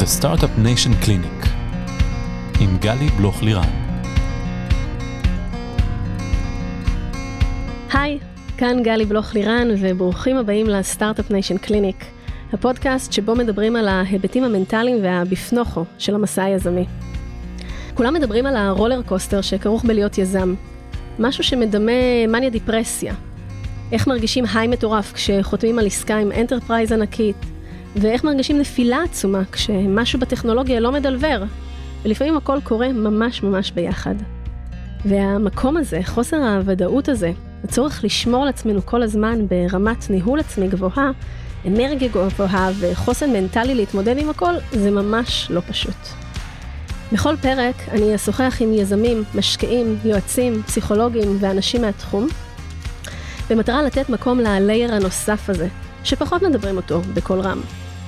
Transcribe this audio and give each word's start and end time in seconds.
The 0.00 0.22
Startup 0.22 0.64
Nation 0.64 1.04
Clinic 1.04 1.48
עם 2.60 2.76
גלי 2.80 3.08
בלוך 3.16 3.42
לירן. 3.42 3.68
היי, 7.92 8.18
כאן 8.56 8.82
גלי 8.82 9.04
בלוך 9.04 9.34
לירן 9.34 9.68
וברוכים 9.80 10.36
הבאים 10.36 10.66
ל 10.66 10.74
Startup 10.74 11.30
Nation 11.30 11.58
Clinic, 11.58 12.04
הפודקאסט 12.52 13.12
שבו 13.12 13.34
מדברים 13.34 13.76
על 13.76 13.88
ההיבטים 13.88 14.44
המנטליים 14.44 14.98
והבפנוכו 15.02 15.84
של 15.98 16.14
המסע 16.14 16.44
היזמי. 16.44 16.84
כולם 17.94 18.14
מדברים 18.14 18.46
על 18.46 18.56
ה 18.56 18.63
roller 18.63 19.02
coaster 19.02 19.40
שכרוך 19.40 19.84
בלהיות 19.84 20.18
יזם, 20.18 20.54
משהו 21.18 21.44
שמדמה 21.44 22.26
מניה 22.28 22.50
דיפרסיה. 22.50 23.14
איך 23.92 24.06
מרגישים 24.06 24.44
high 24.54 24.68
מטורף 24.68 25.12
כשחותמים 25.12 25.78
על 25.78 25.86
עסקה 25.86 26.18
עם 26.18 26.32
enterprise 26.32 26.92
ענקית, 26.92 27.36
ואיך 27.96 28.24
מרגישים 28.24 28.58
נפילה 28.58 29.02
עצומה 29.02 29.42
כשמשהו 29.52 30.20
בטכנולוגיה 30.20 30.80
לא 30.80 30.92
מדלבר, 30.92 31.42
ולפעמים 32.02 32.36
הכל 32.36 32.58
קורה 32.64 32.92
ממש 32.92 33.42
ממש 33.42 33.70
ביחד. 33.70 34.14
והמקום 35.04 35.76
הזה, 35.76 36.00
חוסר 36.04 36.36
הוודאות 36.36 37.08
הזה, 37.08 37.32
הצורך 37.64 38.04
לשמור 38.04 38.42
על 38.42 38.48
עצמנו 38.48 38.86
כל 38.86 39.02
הזמן 39.02 39.46
ברמת 39.48 40.10
ניהול 40.10 40.40
עצמי 40.40 40.68
גבוהה, 40.68 41.10
אנרגיה 41.66 42.08
גבוהה 42.08 42.70
וחוסן 42.80 43.32
מנטלי 43.32 43.74
להתמודד 43.74 44.18
עם 44.18 44.30
הכל, 44.30 44.54
זה 44.72 44.90
ממש 44.90 45.46
לא 45.50 45.60
פשוט. 45.68 45.96
בכל 47.12 47.36
פרק 47.36 47.74
אני 47.88 48.14
אשוחח 48.14 48.56
עם 48.60 48.72
יזמים, 48.72 49.24
משקיעים, 49.34 49.98
יועצים, 50.04 50.62
פסיכולוגים 50.62 51.36
ואנשים 51.40 51.82
מהתחום, 51.82 52.28
במטרה 53.50 53.82
לתת 53.82 54.08
מקום 54.08 54.40
ללייר 54.40 54.94
הנוסף 54.94 55.50
הזה, 55.50 55.68
שפחות 56.04 56.42
מדברים 56.42 56.76
אותו 56.76 57.00
בקול 57.00 57.40
רם. 57.40 57.60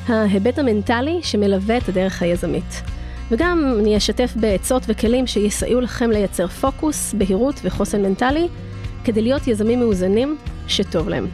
ההיבט 0.08 0.58
המנטלי 0.58 1.18
שמלווה 1.22 1.78
את 1.78 1.88
הדרך 1.88 2.22
היזמית. 2.22 2.82
וגם 3.30 3.76
אני 3.80 3.96
אשתף 3.96 4.32
בעצות 4.36 4.82
וכלים 4.88 5.26
שיסייעו 5.26 5.80
לכם 5.80 6.10
לייצר 6.10 6.46
פוקוס, 6.46 7.14
בהירות 7.14 7.60
וחוסן 7.64 8.02
מנטלי, 8.02 8.48
כדי 9.04 9.22
להיות 9.22 9.46
יזמים 9.46 9.80
מאוזנים 9.80 10.38
שטוב 10.68 11.08
להם. 11.08 11.26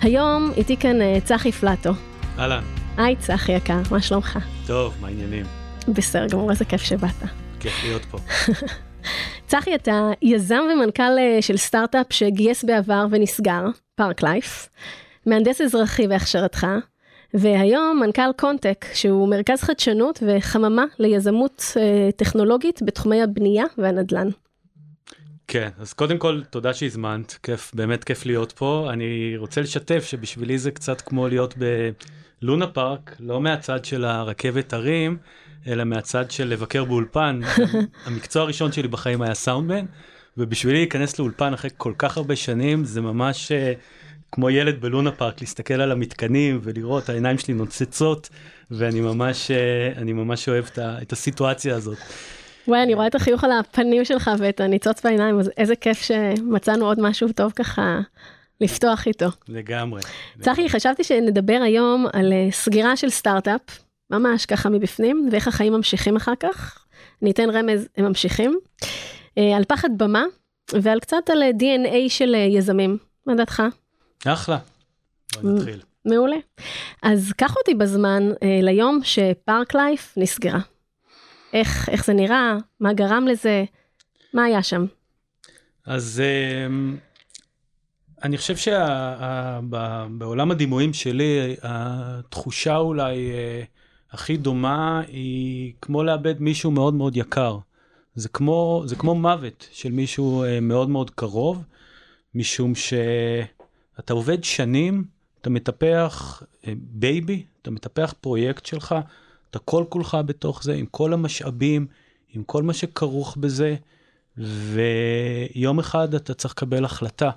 היום 0.00 0.52
איתי 0.56 0.76
כאן 0.76 1.00
אה, 1.00 1.18
צחי 1.24 1.52
פלטו. 1.52 1.90
אהלן. 2.38 2.62
היי 2.96 3.16
צחי 3.16 3.52
יקר, 3.52 3.80
מה 3.90 4.00
שלומך? 4.00 4.38
טוב, 4.66 4.94
מה 5.00 5.08
העניינים? 5.08 5.46
בסדר 5.88 6.26
גמור, 6.26 6.50
איזה 6.50 6.64
כיף 6.64 6.82
שבאת. 6.82 7.22
כיף 7.60 7.72
להיות 7.84 8.04
פה. 8.04 8.18
צחי, 9.48 9.74
אתה 9.74 10.10
יזם 10.22 10.62
ומנכ"ל 10.74 11.18
אה, 11.18 11.42
של 11.42 11.56
סטארט-אפ 11.56 12.06
שגייס 12.10 12.64
בעבר 12.64 13.06
ונסגר, 13.10 13.64
פארק 13.94 14.22
לייף, 14.22 14.68
מהנדס 15.26 15.60
אזרחי 15.60 16.08
בהכשרתך, 16.08 16.66
והיום 17.34 18.00
מנכ"ל 18.00 18.32
קונטק, 18.36 18.86
שהוא 18.94 19.28
מרכז 19.28 19.62
חדשנות 19.62 20.22
וחממה 20.26 20.84
ליזמות 20.98 21.64
אה, 21.76 22.12
טכנולוגית 22.16 22.80
בתחומי 22.84 23.22
הבנייה 23.22 23.64
והנדל"ן. 23.78 24.28
כן, 25.48 25.68
אז 25.78 25.92
קודם 25.92 26.18
כל 26.18 26.42
תודה 26.50 26.74
שהזמנת, 26.74 27.38
כיף, 27.42 27.72
באמת 27.74 28.04
כיף 28.04 28.26
להיות 28.26 28.52
פה. 28.52 28.88
אני 28.92 29.34
רוצה 29.36 29.60
לשתף 29.60 30.04
שבשבילי 30.04 30.58
זה 30.58 30.70
קצת 30.70 31.00
כמו 31.00 31.28
להיות 31.28 31.54
בלונה 32.42 32.66
פארק, 32.66 33.16
לא 33.20 33.40
מהצד 33.40 33.84
של 33.84 34.04
הרכבת 34.04 34.72
הרים, 34.72 35.16
אלא 35.66 35.84
מהצד 35.84 36.30
של 36.30 36.48
לבקר 36.48 36.84
באולפן. 36.84 37.40
המקצוע 38.06 38.42
הראשון 38.42 38.72
שלי 38.72 38.88
בחיים 38.88 39.22
היה 39.22 39.34
סאונדמן, 39.34 39.84
ובשבילי 40.36 40.78
להיכנס 40.78 41.18
לאולפן 41.18 41.54
אחרי 41.54 41.70
כל 41.76 41.92
כך 41.98 42.16
הרבה 42.16 42.36
שנים, 42.36 42.84
זה 42.84 43.00
ממש 43.00 43.52
uh, 43.52 43.54
כמו 44.32 44.50
ילד 44.50 44.80
בלונה 44.80 45.12
פארק, 45.12 45.40
להסתכל 45.40 45.74
על 45.74 45.92
המתקנים 45.92 46.60
ולראות, 46.62 47.08
העיניים 47.08 47.38
שלי 47.38 47.54
נוצצות, 47.54 48.28
ואני 48.70 49.00
ממש, 49.00 49.50
uh, 49.50 49.98
אני 49.98 50.12
ממש 50.12 50.48
אוהב 50.48 50.64
את, 50.72 50.78
ה, 50.78 51.02
את 51.02 51.12
הסיטואציה 51.12 51.76
הזאת. 51.76 51.98
וואי, 52.68 52.82
אני 52.82 52.94
רואה 52.94 53.06
את 53.06 53.14
החיוך 53.14 53.44
על 53.44 53.52
הפנים 53.52 54.04
שלך 54.04 54.30
ואת 54.38 54.60
הניצוץ 54.60 55.02
בעיניים, 55.04 55.38
אז 55.38 55.50
איזה 55.56 55.76
כיף 55.76 56.02
שמצאנו 56.02 56.86
עוד 56.86 57.00
משהו 57.00 57.28
טוב 57.32 57.52
ככה 57.56 58.00
לפתוח 58.60 59.06
איתו. 59.06 59.26
לגמרי. 59.48 60.00
צחי, 60.40 60.68
חשבתי 60.68 61.04
שנדבר 61.04 61.60
היום 61.64 62.06
על 62.12 62.32
אה, 62.32 62.48
סגירה 62.50 62.96
של 62.96 63.10
סטארט-אפ, 63.10 63.60
ממש 64.10 64.46
ככה 64.46 64.68
מבפנים, 64.68 65.28
ואיך 65.32 65.48
החיים 65.48 65.72
ממשיכים 65.72 66.16
אחר 66.16 66.32
כך. 66.40 66.84
אני 67.22 67.30
אתן 67.30 67.50
רמז, 67.50 67.88
הם 67.96 68.04
ממשיכים. 68.04 68.58
אה, 69.38 69.56
על 69.56 69.64
פחד 69.64 69.88
במה, 69.96 70.24
ועל 70.72 71.00
קצת 71.00 71.30
על 71.30 71.42
DNA 71.42 72.08
של 72.08 72.34
אה, 72.34 72.40
יזמים. 72.40 72.98
מה 73.26 73.34
דעתך? 73.34 73.62
אחלה. 74.26 74.58
נתחיל. 75.42 75.80
מעולה. 76.04 76.36
אז 77.02 77.32
קח 77.32 77.56
אותי 77.56 77.74
בזמן 77.74 78.22
ליום 78.62 79.00
שפארק 79.02 79.74
לייף 79.74 80.14
נסגרה. 80.16 80.60
איך, 81.52 81.88
איך 81.88 82.04
זה 82.04 82.12
נראה, 82.12 82.56
מה 82.80 82.92
גרם 82.92 83.26
לזה, 83.26 83.64
מה 84.34 84.44
היה 84.44 84.62
שם? 84.62 84.84
אז 85.86 86.22
אמ, 86.66 86.96
אני 88.22 88.38
חושב 88.38 88.56
שבעולם 88.56 90.50
הדימויים 90.50 90.92
שלי, 90.92 91.56
התחושה 91.62 92.76
אולי 92.76 93.30
אה, 93.32 93.62
הכי 94.10 94.36
דומה 94.36 95.00
היא 95.08 95.72
כמו 95.80 96.02
לאבד 96.02 96.40
מישהו 96.40 96.70
מאוד 96.70 96.94
מאוד 96.94 97.16
יקר. 97.16 97.58
זה 98.14 98.28
כמו, 98.28 98.82
זה 98.86 98.96
כמו 98.96 99.14
מוות 99.14 99.68
של 99.72 99.92
מישהו 99.92 100.44
אה, 100.44 100.60
מאוד 100.60 100.88
מאוד 100.88 101.10
קרוב, 101.10 101.64
משום 102.34 102.74
שאתה 103.96 104.12
עובד 104.12 104.44
שנים, 104.44 105.04
אתה 105.40 105.50
מטפח 105.50 106.42
baby, 106.76 107.34
אה, 107.34 107.40
אתה 107.62 107.70
מטפח 107.70 108.14
פרויקט 108.20 108.66
שלך, 108.66 108.94
אתה 109.50 109.58
כל 109.58 109.84
כולך 109.88 110.16
בתוך 110.26 110.62
זה, 110.62 110.74
עם 110.74 110.86
כל 110.86 111.12
המשאבים, 111.12 111.86
עם 112.28 112.42
כל 112.42 112.62
מה 112.62 112.72
שכרוך 112.72 113.36
בזה, 113.36 113.76
ויום 114.36 115.78
אחד 115.78 116.14
אתה 116.14 116.34
צריך 116.34 116.54
לקבל 116.54 116.84
החלטה, 116.84 117.30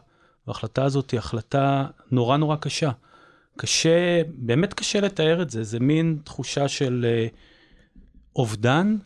וההחלטה 0.48 0.84
הזאת 0.84 1.12
היא 1.12 1.18
החלטה 1.18 1.88
נורא 2.12 2.38
נורא 2.38 2.56
קשה. 2.56 2.92
קשה, 3.58 4.22
באמת 4.36 4.74
קשה 4.74 5.00
לתאר 5.00 5.42
את 5.42 5.50
זה, 5.50 5.64
זה 5.64 5.80
מין 5.80 6.20
תחושה 6.24 6.68
של 6.68 7.06
uh, 7.06 7.10
אובדן, 8.36 8.98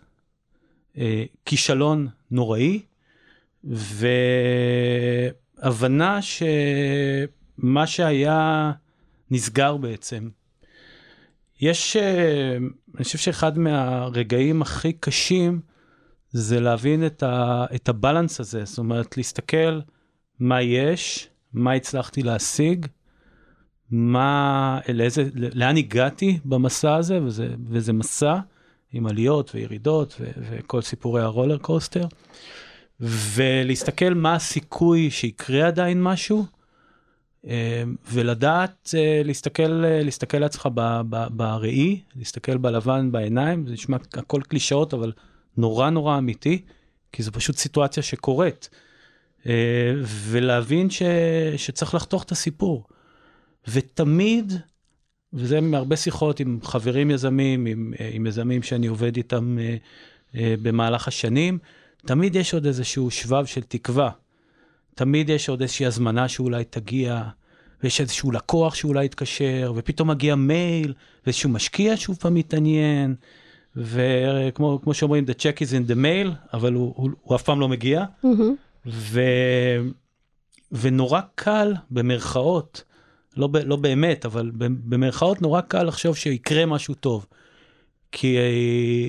uh, 0.95 0.99
כישלון 1.45 2.07
נוראי, 2.31 2.81
והבנה 5.63 6.19
שמה 7.61 7.87
שהיה 7.87 8.71
נסגר 9.31 9.77
בעצם. 9.77 10.29
יש, 11.61 11.95
אה, 11.95 12.57
אני 12.95 13.03
חושב 13.03 13.17
שאחד 13.17 13.57
מהרגעים 13.57 14.61
הכי 14.61 14.93
קשים 14.93 15.61
זה 16.31 16.59
להבין 16.59 17.05
את, 17.05 17.23
ה, 17.23 17.65
את 17.75 17.89
הבלנס 17.89 18.39
הזה, 18.39 18.65
זאת 18.65 18.77
אומרת, 18.77 19.17
להסתכל 19.17 19.79
מה 20.39 20.61
יש, 20.61 21.29
מה 21.53 21.73
הצלחתי 21.73 22.23
להשיג, 22.23 22.85
מה, 23.91 24.79
לאיזה, 24.93 25.23
לאן 25.33 25.77
הגעתי 25.77 26.39
במסע 26.45 26.95
הזה, 26.95 27.21
וזה, 27.23 27.55
וזה 27.69 27.93
מסע 27.93 28.39
עם 28.93 29.07
עליות 29.07 29.55
וירידות 29.55 30.15
ו, 30.19 30.31
וכל 30.37 30.81
סיפורי 30.81 31.21
הרולר 31.21 31.57
קוסטר, 31.57 32.07
ולהסתכל 32.99 34.13
מה 34.13 34.35
הסיכוי 34.35 35.11
שיקרה 35.11 35.67
עדיין 35.67 36.03
משהו, 36.03 36.45
ולדעת 38.11 38.95
אה, 38.97 39.21
להסתכל, 39.25 39.85
אה, 39.85 40.03
להסתכל 40.03 40.37
לעצמך 40.37 40.67
בראי, 41.29 42.01
להסתכל 42.15 42.57
בלבן 42.57 43.11
בעיניים, 43.11 43.67
זה 43.67 43.73
נשמע 43.73 43.97
הכל 44.13 44.41
קלישאות, 44.41 44.93
אבל 44.93 45.11
נורא 45.57 45.89
נורא 45.89 46.17
אמיתי, 46.17 46.61
כי 47.11 47.23
זו 47.23 47.31
פשוט 47.31 47.57
סיטואציה 47.57 48.03
שקורית. 48.03 48.69
אה, 49.45 49.93
ולהבין 50.05 50.89
ש, 50.89 51.01
שצריך 51.57 51.95
לחתוך 51.95 52.23
את 52.23 52.31
הסיפור. 52.31 52.83
ותמיד, 53.67 54.53
וזה 55.33 55.61
מהרבה 55.61 55.95
שיחות 55.95 56.39
עם 56.39 56.59
חברים 56.63 57.12
יזמים, 57.12 57.65
עם, 57.65 57.94
עם 58.13 58.27
יזמים 58.27 58.63
שאני 58.63 58.88
עובד 58.88 59.18
איתם 59.18 59.57
במהלך 60.33 61.07
השנים, 61.07 61.57
תמיד 62.06 62.35
יש 62.35 62.53
עוד 62.53 62.65
איזשהו 62.65 63.12
שבב 63.12 63.45
של 63.45 63.62
תקווה. 63.62 64.09
תמיד 64.95 65.30
יש 65.30 65.50
עוד 65.50 65.62
איזושהי 65.62 65.86
הזמנה 65.86 66.28
שאולי 66.28 66.63
תגיע, 66.63 67.24
ויש 67.84 68.01
איזשהו 68.01 68.31
לקוח 68.31 68.75
שאולי 68.75 69.06
יתקשר, 69.06 69.74
ופתאום 69.75 70.10
מגיע 70.10 70.36
מייל, 70.36 70.94
ואיזשהו 71.25 71.50
משקיע 71.50 71.94
שוב 71.98 72.18
פעם 72.19 72.34
מתעניין, 72.34 73.16
וכמו 73.75 74.94
שאומרים, 74.94 75.25
the 75.28 75.34
check 75.34 75.57
is 75.57 75.72
in 75.72 75.92
the 75.92 75.95
mail, 75.95 76.54
אבל 76.54 76.74
הוא, 76.74 76.94
הוא, 76.95 77.10
הוא 77.22 77.36
אף 77.36 77.44
פעם 77.44 77.60
לא 77.60 77.69
מגיע. 77.69 78.06
Mm-hmm. 78.24 78.28
ו, 78.86 79.22
ונורא 80.72 81.22
קל, 81.36 81.74
במרכאות, 81.92 82.84
לא, 83.38 83.48
ב, 83.48 83.57
לא 83.57 83.75
באמת, 83.75 84.25
אבל 84.25 84.51
במרכאות 84.57 85.42
נורא 85.42 85.62
קל 85.62 85.84
לחשוב 85.84 86.16
שיקרה 86.18 86.66
משהו 86.66 86.94
טוב. 86.94 87.25
כי 88.12 88.38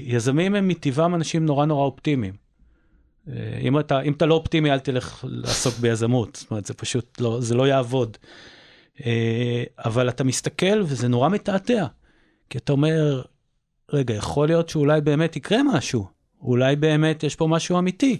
יזמים 0.05 0.55
הם 0.55 0.69
מטבעם 0.69 1.15
אנשים 1.15 1.47
נורא 1.47 1.67
נורא 1.67 1.85
אופטימיים. 1.85 2.44
אה, 3.29 3.59
אם 3.61 3.79
אתה, 3.79 4.01
אם 4.01 4.13
אתה 4.13 4.27
לא 4.27 4.35
אופטימי, 4.35 4.73
אל 4.73 4.79
תלך 4.79 5.25
לעסוק 5.29 5.75
ביזמות, 5.79 6.37
זאת 6.37 6.51
אומרת, 6.51 6.67
זה 6.67 6.75
פשוט 6.75 7.21
לא, 7.21 7.41
זה 7.41 7.55
לא 7.55 7.69
יעבוד. 7.69 8.17
אה, 9.07 9.65
אבל 9.85 10.09
אתה 10.09 10.25
מסתכל 10.25 10.83
וזה 10.83 11.09
נורא 11.09 11.29
מתעתע, 11.29 11.87
כי 12.51 12.59
אתה 12.59 12.73
אומר, 12.73 13.23
רגע, 13.93 14.15
יכול 14.15 14.49
להיות 14.49 14.69
שאולי 14.69 15.01
באמת 15.01 15.37
יקרה 15.37 15.59
משהו, 15.63 16.07
אולי 16.41 16.77
באמת 16.77 17.23
יש 17.23 17.37
פה 17.37 17.47
משהו 17.47 17.79
אמיתי. 17.79 18.19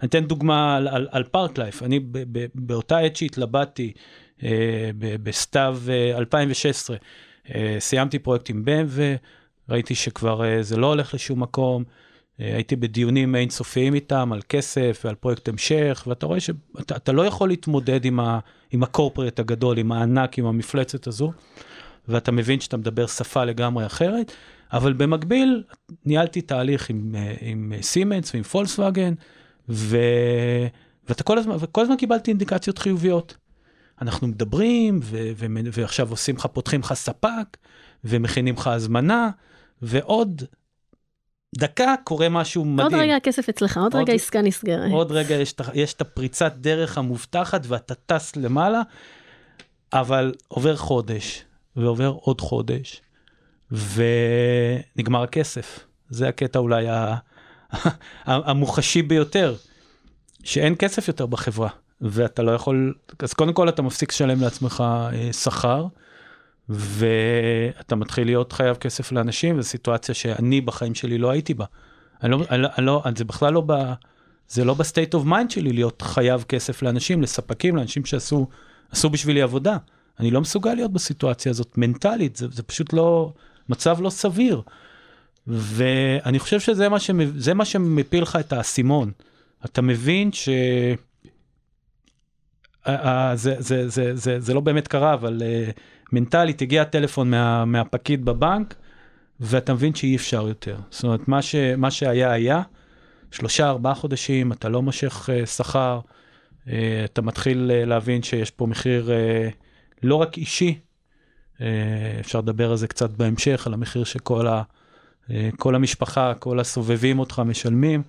אני 0.00 0.08
אתן 0.08 0.24
דוגמה 0.24 0.76
על, 0.76 0.88
על, 0.88 1.08
על 1.10 1.24
פארק 1.24 1.58
לייף, 1.58 1.82
אני 1.82 2.00
ב, 2.00 2.18
ב, 2.38 2.46
באותה 2.54 2.98
עת 2.98 3.16
שהתלבטתי 3.16 3.92
אה, 4.42 4.90
בסתיו 5.22 5.78
אה, 5.88 6.18
2016, 6.18 6.96
אה, 7.54 7.76
סיימתי 7.78 8.18
פרויקט 8.18 8.50
עם 8.50 8.64
בן 8.64 8.86
וראיתי 9.68 9.94
שכבר 9.94 10.44
אה, 10.44 10.62
זה 10.62 10.76
לא 10.76 10.86
הולך 10.86 11.14
לשום 11.14 11.42
מקום. 11.42 11.84
אה, 12.42 12.54
הייתי 12.54 12.76
בדיונים 12.76 13.34
אינסופיים 13.34 13.94
איתם 13.94 14.32
על 14.32 14.40
כסף 14.48 15.02
ועל 15.04 15.14
פרויקט 15.14 15.48
המשך, 15.48 16.04
ואתה 16.06 16.26
רואה 16.26 16.40
שאתה 16.40 17.12
לא 17.12 17.26
יכול 17.26 17.48
להתמודד 17.48 18.04
עם, 18.04 18.20
ה, 18.20 18.38
עם 18.70 18.82
הקורפרט 18.82 19.38
הגדול, 19.38 19.78
עם 19.78 19.92
הענק, 19.92 20.38
עם 20.38 20.46
המפלצת 20.46 21.06
הזו, 21.06 21.32
ואתה 22.08 22.32
מבין 22.32 22.60
שאתה 22.60 22.76
מדבר 22.76 23.06
שפה 23.06 23.44
לגמרי 23.44 23.86
אחרת, 23.86 24.32
אבל 24.72 24.92
במקביל 24.92 25.62
ניהלתי 26.04 26.40
תהליך 26.40 26.90
עם, 26.90 27.14
אה, 27.18 27.34
עם 27.40 27.72
סימנס 27.80 28.34
ועם 28.34 28.42
פולקסווגן, 28.42 29.14
ו... 29.68 29.98
ואתה 31.08 31.22
כל 31.22 31.38
הזמן, 31.38 31.56
וכל 31.60 31.82
הזמן 31.82 31.96
קיבלתי 31.96 32.30
אינדיקציות 32.30 32.78
חיוביות. 32.78 33.36
אנחנו 34.02 34.26
מדברים, 34.28 35.00
ו... 35.02 35.30
ו... 35.36 35.46
ועכשיו 35.72 36.10
עושים 36.10 36.36
לך, 36.36 36.46
פותחים 36.46 36.80
לך 36.80 36.92
ספק, 36.92 37.56
ומכינים 38.04 38.54
לך 38.54 38.66
הזמנה, 38.66 39.30
ועוד 39.82 40.42
דקה 41.54 41.94
קורה 42.04 42.28
משהו 42.28 42.64
מדהים. 42.64 42.92
עוד 42.92 43.02
רגע 43.02 43.16
הכסף 43.16 43.48
אצלך, 43.48 43.76
עוד, 43.76 43.94
עוד 43.94 44.02
רגע 44.02 44.12
עסקה 44.12 44.42
נסגרת. 44.42 44.92
עוד 44.92 45.12
רגע 45.12 45.34
יש, 45.34 45.54
יש 45.74 45.94
את 45.94 46.00
הפריצת 46.00 46.52
דרך 46.56 46.98
המובטחת 46.98 47.62
ואתה 47.66 47.94
טס 47.94 48.36
למעלה, 48.36 48.82
אבל 49.92 50.32
עובר 50.48 50.76
חודש, 50.76 51.44
ועובר 51.76 52.14
עוד 52.20 52.40
חודש, 52.40 53.00
ונגמר 53.72 55.22
הכסף. 55.22 55.86
זה 56.08 56.28
הקטע 56.28 56.58
אולי 56.58 56.86
המוחשי 58.24 59.02
ביותר, 59.02 59.54
שאין 60.44 60.74
כסף 60.78 61.08
יותר 61.08 61.26
בחברה, 61.26 61.68
ואתה 62.00 62.42
לא 62.42 62.50
יכול, 62.50 62.94
אז 63.18 63.32
קודם 63.32 63.52
כל 63.52 63.68
אתה 63.68 63.82
מפסיק 63.82 64.10
לשלם 64.10 64.40
לעצמך 64.40 64.84
אה, 64.86 65.32
שכר. 65.32 65.86
ואתה 66.74 67.96
מתחיל 67.96 68.26
להיות 68.26 68.52
חייב 68.52 68.76
כסף 68.76 69.12
לאנשים, 69.12 69.62
זו 69.62 69.68
סיטואציה 69.68 70.14
שאני 70.14 70.60
בחיים 70.60 70.94
שלי 70.94 71.18
לא 71.18 71.30
הייתי 71.30 71.54
בה. 71.54 71.64
אני 72.22 72.30
לא, 72.30 72.44
אני, 72.50 72.66
אני 72.78 72.86
לא, 72.86 73.02
זה 73.16 73.24
בכלל 73.24 73.52
לא 73.52 73.62
ב... 73.66 73.72
זה 74.48 74.64
לא 74.64 74.74
ב 74.74 74.81
state 74.81 75.14
of 75.14 75.24
mind 75.24 75.50
שלי 75.50 75.72
להיות 75.72 76.02
חייב 76.02 76.42
כסף 76.42 76.82
לאנשים, 76.82 77.22
לספקים, 77.22 77.76
לאנשים 77.76 78.04
שעשו 78.04 78.46
עשו 78.90 79.10
בשבילי 79.10 79.42
עבודה. 79.42 79.76
אני 80.20 80.30
לא 80.30 80.40
מסוגל 80.40 80.74
להיות 80.74 80.92
בסיטואציה 80.92 81.50
הזאת 81.50 81.78
מנטלית, 81.78 82.36
זה, 82.36 82.46
זה 82.50 82.62
פשוט 82.62 82.92
לא, 82.92 83.32
מצב 83.68 84.00
לא 84.00 84.10
סביר. 84.10 84.62
ואני 85.46 86.38
חושב 86.38 86.60
שזה 86.60 86.88
מה, 86.88 87.00
שמ, 87.00 87.18
מה 87.54 87.64
שמפיל 87.64 88.22
לך 88.22 88.38
את 88.40 88.52
האסימון. 88.52 89.12
אתה 89.64 89.82
מבין 89.82 90.32
ש... 90.32 90.48
זה, 92.86 92.94
זה, 93.34 93.54
זה, 93.58 93.88
זה, 93.88 94.16
זה, 94.16 94.40
זה 94.40 94.54
לא 94.54 94.60
באמת 94.60 94.88
קרה, 94.88 95.14
אבל 95.14 95.42
אה, 95.42 95.72
מנטלית 96.12 96.62
הגיע 96.62 96.84
טלפון 96.84 97.30
מה, 97.30 97.64
מהפקיד 97.64 98.24
בבנק, 98.24 98.74
ואתה 99.40 99.74
מבין 99.74 99.94
שאי 99.94 100.16
אפשר 100.16 100.48
יותר. 100.48 100.76
זאת 100.90 101.04
אומרת, 101.04 101.28
מה, 101.28 101.42
ש, 101.42 101.54
מה 101.54 101.90
שהיה 101.90 102.32
היה, 102.32 102.62
שלושה, 103.30 103.68
ארבעה 103.68 103.94
חודשים, 103.94 104.52
אתה 104.52 104.68
לא 104.68 104.82
מושך 104.82 105.28
uh, 105.28 105.46
שכר, 105.46 106.00
uh, 106.66 106.70
אתה 107.04 107.22
מתחיל 107.22 107.70
uh, 107.70 107.86
להבין 107.86 108.22
שיש 108.22 108.50
פה 108.50 108.66
מחיר 108.66 109.10
uh, 109.10 109.52
לא 110.02 110.14
רק 110.14 110.38
אישי, 110.38 110.78
uh, 111.58 111.60
אפשר 112.20 112.38
לדבר 112.38 112.70
על 112.70 112.76
זה 112.76 112.88
קצת 112.88 113.10
בהמשך, 113.10 113.66
על 113.66 113.74
המחיר 113.74 114.04
שכל 114.04 114.46
ה, 114.46 114.62
uh, 115.28 115.30
כל 115.58 115.74
המשפחה, 115.74 116.34
כל 116.34 116.60
הסובבים 116.60 117.18
אותך 117.18 117.42
משלמים, 117.46 118.02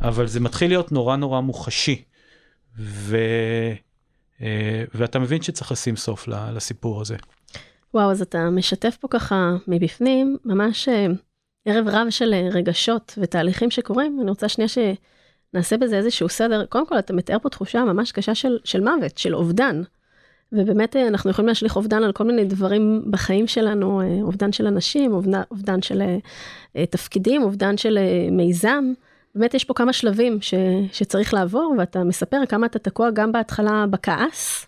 אבל 0.00 0.26
זה 0.26 0.40
מתחיל 0.40 0.70
להיות 0.70 0.92
נורא 0.92 1.16
נורא 1.16 1.40
מוחשי. 1.40 2.02
ו... 2.78 3.16
ואתה 4.94 5.18
מבין 5.18 5.42
שצריך 5.42 5.72
לשים 5.72 5.96
סוף 5.96 6.28
לסיפור 6.28 7.00
הזה. 7.00 7.16
וואו, 7.94 8.10
אז 8.10 8.22
אתה 8.22 8.50
משתף 8.50 8.96
פה 9.00 9.08
ככה 9.08 9.56
מבפנים, 9.68 10.36
ממש 10.44 10.88
אה, 10.88 11.06
ערב 11.64 11.88
רב 11.88 12.06
של 12.10 12.34
אה, 12.34 12.48
רגשות 12.52 13.18
ותהליכים 13.18 13.70
שקורים. 13.70 14.18
אני 14.22 14.30
רוצה 14.30 14.48
שנייה 14.48 14.68
שנעשה 14.68 15.76
בזה 15.76 15.96
איזשהו 15.96 16.28
סדר. 16.28 16.66
קודם 16.66 16.86
כל, 16.86 16.98
אתה 16.98 17.12
מתאר 17.12 17.38
פה 17.38 17.48
תחושה 17.48 17.84
ממש 17.84 18.12
קשה 18.12 18.34
של, 18.34 18.58
של 18.64 18.80
מוות, 18.80 19.18
של 19.18 19.34
אובדן. 19.34 19.82
ובאמת 20.52 20.96
אה, 20.96 21.08
אנחנו 21.08 21.30
יכולים 21.30 21.48
להשליך 21.48 21.76
אובדן 21.76 22.02
על 22.02 22.12
כל 22.12 22.24
מיני 22.24 22.44
דברים 22.44 23.04
בחיים 23.10 23.46
שלנו, 23.46 24.02
אובדן 24.22 24.52
של 24.52 24.66
אנשים, 24.66 25.12
אובדן, 25.12 25.42
אובדן 25.50 25.82
של 25.82 26.02
תפקידים, 26.90 27.42
אובדן 27.42 27.76
של 27.76 27.98
מיזם. 28.30 28.92
באמת 29.34 29.54
יש 29.54 29.64
פה 29.64 29.74
כמה 29.74 29.92
שלבים 29.92 30.40
ש, 30.40 30.54
שצריך 30.92 31.34
לעבור, 31.34 31.74
ואתה 31.78 32.04
מספר 32.04 32.46
כמה 32.48 32.66
אתה 32.66 32.78
תקוע 32.78 33.10
גם 33.10 33.32
בהתחלה 33.32 33.86
בכעס, 33.90 34.66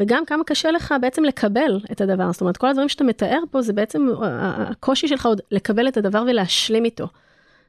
וגם 0.00 0.24
כמה 0.24 0.44
קשה 0.44 0.70
לך 0.70 0.94
בעצם 1.00 1.24
לקבל 1.24 1.80
את 1.92 2.00
הדבר. 2.00 2.32
זאת 2.32 2.40
אומרת, 2.40 2.56
כל 2.56 2.68
הדברים 2.68 2.88
שאתה 2.88 3.04
מתאר 3.04 3.40
פה 3.50 3.62
זה 3.62 3.72
בעצם 3.72 4.08
הקושי 4.22 5.08
שלך 5.08 5.26
עוד 5.26 5.40
לקבל 5.50 5.88
את 5.88 5.96
הדבר 5.96 6.24
ולהשלים 6.28 6.84
איתו. 6.84 7.06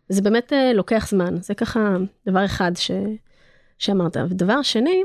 זה 0.09 0.21
באמת 0.21 0.53
אה, 0.53 0.73
לוקח 0.73 1.07
זמן, 1.09 1.35
זה 1.41 1.53
ככה 1.53 1.97
דבר 2.27 2.45
אחד 2.45 2.71
ש... 2.75 2.91
שאמרת. 3.79 4.17
ודבר 4.29 4.61
שני, 4.61 5.03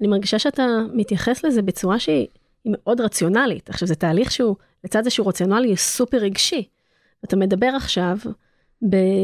אני 0.00 0.08
מרגישה 0.08 0.38
שאתה 0.38 0.66
מתייחס 0.92 1.44
לזה 1.44 1.62
בצורה 1.62 1.98
שהיא 1.98 2.26
מאוד 2.64 3.00
רציונלית. 3.00 3.70
עכשיו, 3.70 3.88
זה 3.88 3.94
תהליך 3.94 4.30
שהוא, 4.30 4.56
לצד 4.84 5.04
זה 5.04 5.10
שהוא 5.10 5.28
רציונלי, 5.28 5.76
סופר 5.76 6.16
רגשי. 6.16 6.68
אתה 7.24 7.36
מדבר 7.36 7.70
עכשיו 7.76 8.16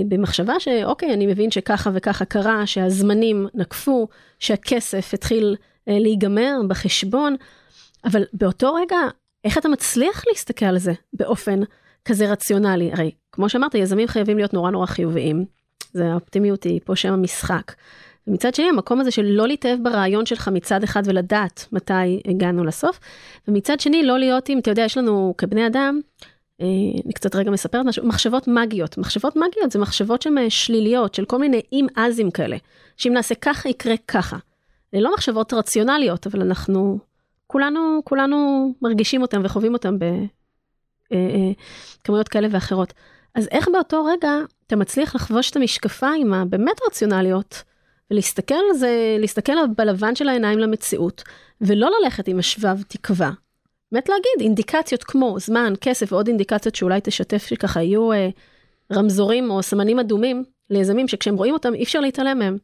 במחשבה 0.09 0.61
שאוקיי, 0.61 1.15
אני 1.15 1.27
מבין 1.27 1.51
שככה 1.51 1.91
וככה 1.95 2.25
קרה, 2.25 2.67
שהזמנים 2.67 3.47
נקפו, 3.55 4.09
שהכסף 4.39 5.15
התחיל 5.15 5.57
אה, 5.59 5.70
להיגמר 5.99 6.61
בחשבון, 6.69 7.37
אבל 8.05 8.25
באותו 8.33 8.75
רגע, 8.75 8.97
איך 9.45 9.59
אתה 9.59 9.69
מצליח 9.69 10.25
להסתכל 10.29 10.67
על 10.67 10.79
זה 10.79 10.93
באופן 11.13 11.61
כזה 12.05 12.33
רציונלי? 12.33 12.93
הרי, 12.93 13.11
כמו 13.33 13.49
שאמרת, 13.49 13.75
יזמים 13.75 14.09
חייבים 14.09 14.37
להיות 14.37 14.55
נורא 14.55 14.71
נורא 14.71 14.87
חיוביים. 14.87 15.45
זה 15.93 16.13
האופטימיות 16.13 16.65
היא 16.65 16.81
פה 16.85 16.97
שם 16.97 17.13
המשחק. 17.13 17.73
ומצד 18.27 18.55
שני, 18.55 18.69
המקום 18.69 19.01
הזה 19.01 19.11
של 19.11 19.23
לא 19.23 19.49
להתאהב 19.49 19.79
ברעיון 19.83 20.27
שלך 20.27 20.49
מצד 20.49 20.83
אחד 20.83 21.03
ולדעת 21.05 21.67
מתי 21.73 22.21
הגענו 22.29 22.65
לסוף, 22.65 23.01
ומצד 23.49 23.81
שני, 23.81 24.03
לא 24.03 24.19
להיות 24.19 24.49
עם, 24.49 24.59
אתה 24.59 24.71
יודע, 24.71 24.83
יש 24.83 24.99
לנו 24.99 25.35
כבני 25.39 25.67
אדם, 25.67 26.01
אה, 26.61 26.67
אני 27.05 27.13
קצת 27.13 27.37
רגע 27.37 27.51
מספרת 27.51 27.87
משהו, 27.87 28.07
מחשבות 28.07 28.49
מגיות. 28.49 28.99
מחשבות 28.99 29.37
מגיות 29.37 29.71
זה 29.71 29.79
מחשבות 29.79 30.23
שהן 30.23 30.39
אה, 30.39 30.51
שליליות, 30.51 31.15
של 31.15 31.25
כל 31.25 31.39
מיני 31.39 31.61
אם-אזים 31.73 32.31
כאלה, 32.31 32.57
שאם 32.97 33.13
נעשה 33.13 33.35
ככה 33.35 33.69
יקרה 33.69 33.95
ככה. 34.09 34.37
זה 34.93 35.01
לא 35.01 35.15
מחשבות 35.15 35.53
רציונליות, 35.53 36.27
אבל 36.27 36.43
אנחנו, 36.43 36.99
כולנו, 37.47 38.01
כולנו 38.05 38.69
מרגישים 38.83 39.23
אותם 39.23 39.41
וחווים 39.45 39.73
אותם 39.73 39.97
בכמויות 41.07 42.27
אה, 42.27 42.31
כאלה 42.31 42.49
ואחרות. 42.51 42.93
אז 43.35 43.49
איך 43.51 43.69
באותו 43.73 44.05
רגע 44.05 44.31
אתה 44.67 44.77
מצליח 44.77 45.15
לחבוש 45.15 45.51
את 45.51 45.57
המשקפיים 45.57 46.35
הבאמת 46.35 46.81
רציונליות, 46.87 47.63
ולהסתכל 48.11 48.55
על 48.55 48.77
זה, 48.77 49.17
להסתכל 49.19 49.53
בלבן 49.77 50.15
של 50.15 50.29
העיניים 50.29 50.59
למציאות, 50.59 51.23
ולא 51.61 51.91
ללכת 52.03 52.29
עם 52.29 52.39
השבב 52.39 52.83
תקווה, 52.83 53.31
באמת 53.93 54.09
להגיד, 54.09 54.41
אינדיקציות 54.41 55.05
כמו 55.05 55.37
זמן, 55.39 55.73
כסף 55.81 56.13
ועוד 56.13 56.29
אינדיקציות 56.29 56.75
שאולי 56.75 57.01
תשתף 57.05 57.47
שככה 57.47 57.83
יהיו 57.83 58.13
אה, 58.13 58.29
רמזורים 58.93 59.51
או 59.51 59.63
סמנים 59.63 59.99
אדומים 59.99 60.45
ליזמים 60.71 61.09
שכשהם 61.09 61.37
רואים 61.37 61.55
אותם 61.55 61.75
אי 61.75 61.83
אפשר 61.83 62.01
להתעלם 62.01 62.39
מהם. 62.39 62.59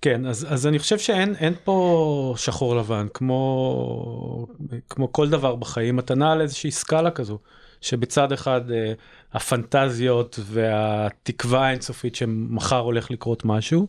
כן, 0.00 0.26
אז, 0.26 0.46
אז 0.50 0.66
אני 0.66 0.78
חושב 0.78 0.98
שאין 0.98 1.54
פה 1.64 2.34
שחור 2.36 2.76
לבן, 2.76 3.06
כמו, 3.14 4.46
כמו 4.90 5.12
כל 5.12 5.28
דבר 5.28 5.56
בחיים, 5.56 5.98
אתה 5.98 6.14
נע 6.14 6.32
על 6.32 6.40
איזושהי 6.40 6.70
סקאלה 6.70 7.10
כזו, 7.10 7.38
שבצד 7.80 8.32
אחד 8.32 8.70
אה, 8.70 8.92
הפנטזיות 9.32 10.38
והתקווה 10.42 11.66
האינסופית 11.66 12.14
שמחר 12.14 12.78
הולך 12.78 13.10
לקרות 13.10 13.44
משהו, 13.44 13.86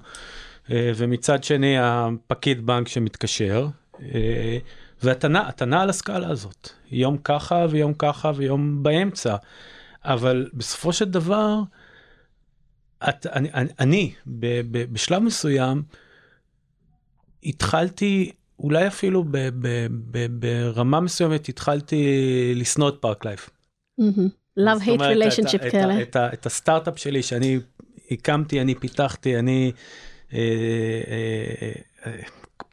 אה, 0.72 0.92
ומצד 0.96 1.44
שני 1.44 1.76
הפקיד 1.80 2.66
בנק 2.66 2.88
שמתקשר. 2.88 3.68
אה, 4.02 4.58
ואתה 5.04 5.28
נע, 5.28 5.50
נע 5.68 5.82
על 5.82 5.90
הסקאלה 5.90 6.30
הזאת, 6.30 6.70
יום 6.92 7.18
ככה 7.18 7.66
ויום 7.70 7.94
ככה 7.94 8.32
ויום 8.36 8.84
באמצע, 8.84 9.36
אבל 10.06 10.50
בסופו 10.54 10.94
של 10.94 11.06
דבר, 11.06 11.60
את, 13.10 13.26
אני, 13.26 13.50
אני, 13.54 13.70
אני 13.80 14.14
ב, 14.28 14.62
ב, 14.72 14.94
בשלב 14.94 15.22
מסוים, 15.22 15.84
התחלתי, 17.44 18.32
אולי 18.60 18.88
אפילו 18.88 19.24
ב, 19.24 19.30
ב, 19.32 19.88
ב, 20.12 20.28
ברמה 20.40 21.00
מסוימת, 21.00 21.50
התחלתי 21.50 22.54
לשנוא 22.56 22.90
את 22.90 22.96
פארק 23.00 23.26
לייף. 23.26 23.50
Love 24.60 24.82
hate 24.82 25.00
relationship 25.00 25.72
כאלה. 25.72 26.02
את, 26.02 26.18
את, 26.18 26.34
את 26.34 26.46
הסטארט-אפ 26.46 26.98
שלי 26.98 27.24
שאני 27.24 27.60
הקמתי, 28.12 28.62
אני 28.62 28.76
פיתחתי, 28.76 29.40
אני 29.40 29.72
אה, 30.34 30.40
אה, 31.08 31.72
אה, 32.06 32.22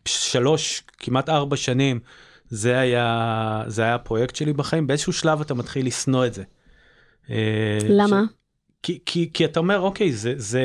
שלוש, 0.05 0.83
כמעט 0.99 1.29
ארבע 1.29 1.57
שנים, 1.57 2.01
זה 2.49 2.79
היה, 2.79 3.63
זה 3.67 3.83
היה 3.83 3.95
הפרויקט 3.95 4.37
שלי 4.37 4.53
בחיים, 4.53 4.87
באיזשהו 4.87 5.13
שלב 5.13 5.41
אתה 5.41 5.55
מתחיל 5.55 5.87
לשנוא 5.87 6.27
את 6.27 6.35
זה. 6.35 6.43
אה, 7.31 7.79
למה? 7.89 8.23
ש... 8.31 8.44
כי, 8.85 8.99
כי, 9.07 9.31
כי 9.35 9.45
אתה 9.45 9.61
אומר, 9.61 9.81
אוקיי, 9.81 10.13
זה, 10.13 10.35
זה, 10.37 10.65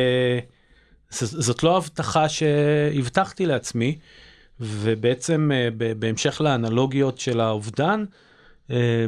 זה, 1.10 1.42
זאת 1.42 1.64
לא 1.64 1.78
הבטחה 1.78 2.30
שהבטחתי 2.30 3.46
לעצמי, 3.46 3.98
ובעצם 4.60 5.52
אה, 5.54 5.70
בהמשך 6.00 6.42
לאנלוגיות 6.42 7.20
של 7.20 7.40
האובדן, 7.40 8.06
אה, 8.72 9.06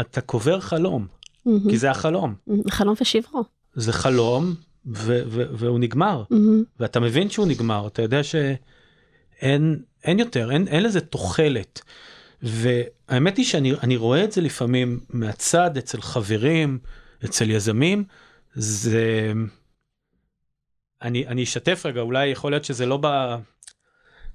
אתה 0.00 0.20
קובר 0.20 0.60
חלום, 0.60 1.06
מהמם. 1.46 1.70
כי 1.70 1.78
זה 1.78 1.90
החלום. 1.90 2.34
חלום 2.70 2.94
ושברו. 3.00 3.44
זה 3.74 3.92
חלום, 3.92 4.54
ו- 4.86 5.22
ו- 5.26 5.46
והוא 5.52 5.78
נגמר, 5.78 6.22
מהמם. 6.30 6.64
ואתה 6.80 7.00
מבין 7.00 7.30
שהוא 7.30 7.46
נגמר, 7.46 7.86
אתה 7.86 8.02
יודע 8.02 8.20
שאין 8.22 9.78
אין 10.04 10.18
יותר, 10.18 10.50
אין, 10.50 10.68
אין 10.68 10.82
לזה 10.82 11.00
תוחלת. 11.00 11.82
והאמת 12.42 13.36
היא 13.36 13.44
שאני 13.44 13.72
אני 13.82 13.96
רואה 13.96 14.24
את 14.24 14.32
זה 14.32 14.40
לפעמים 14.40 15.00
מהצד, 15.10 15.76
אצל 15.76 16.00
חברים, 16.00 16.78
אצל 17.24 17.50
יזמים, 17.50 18.04
זה... 18.56 19.32
אני, 21.02 21.26
אני 21.26 21.42
אשתף 21.42 21.82
רגע, 21.86 22.00
אולי 22.00 22.26
יכול 22.26 22.52
להיות 22.52 22.64
שזה 22.64 22.86
לא 22.86 22.96
ב... 22.96 23.06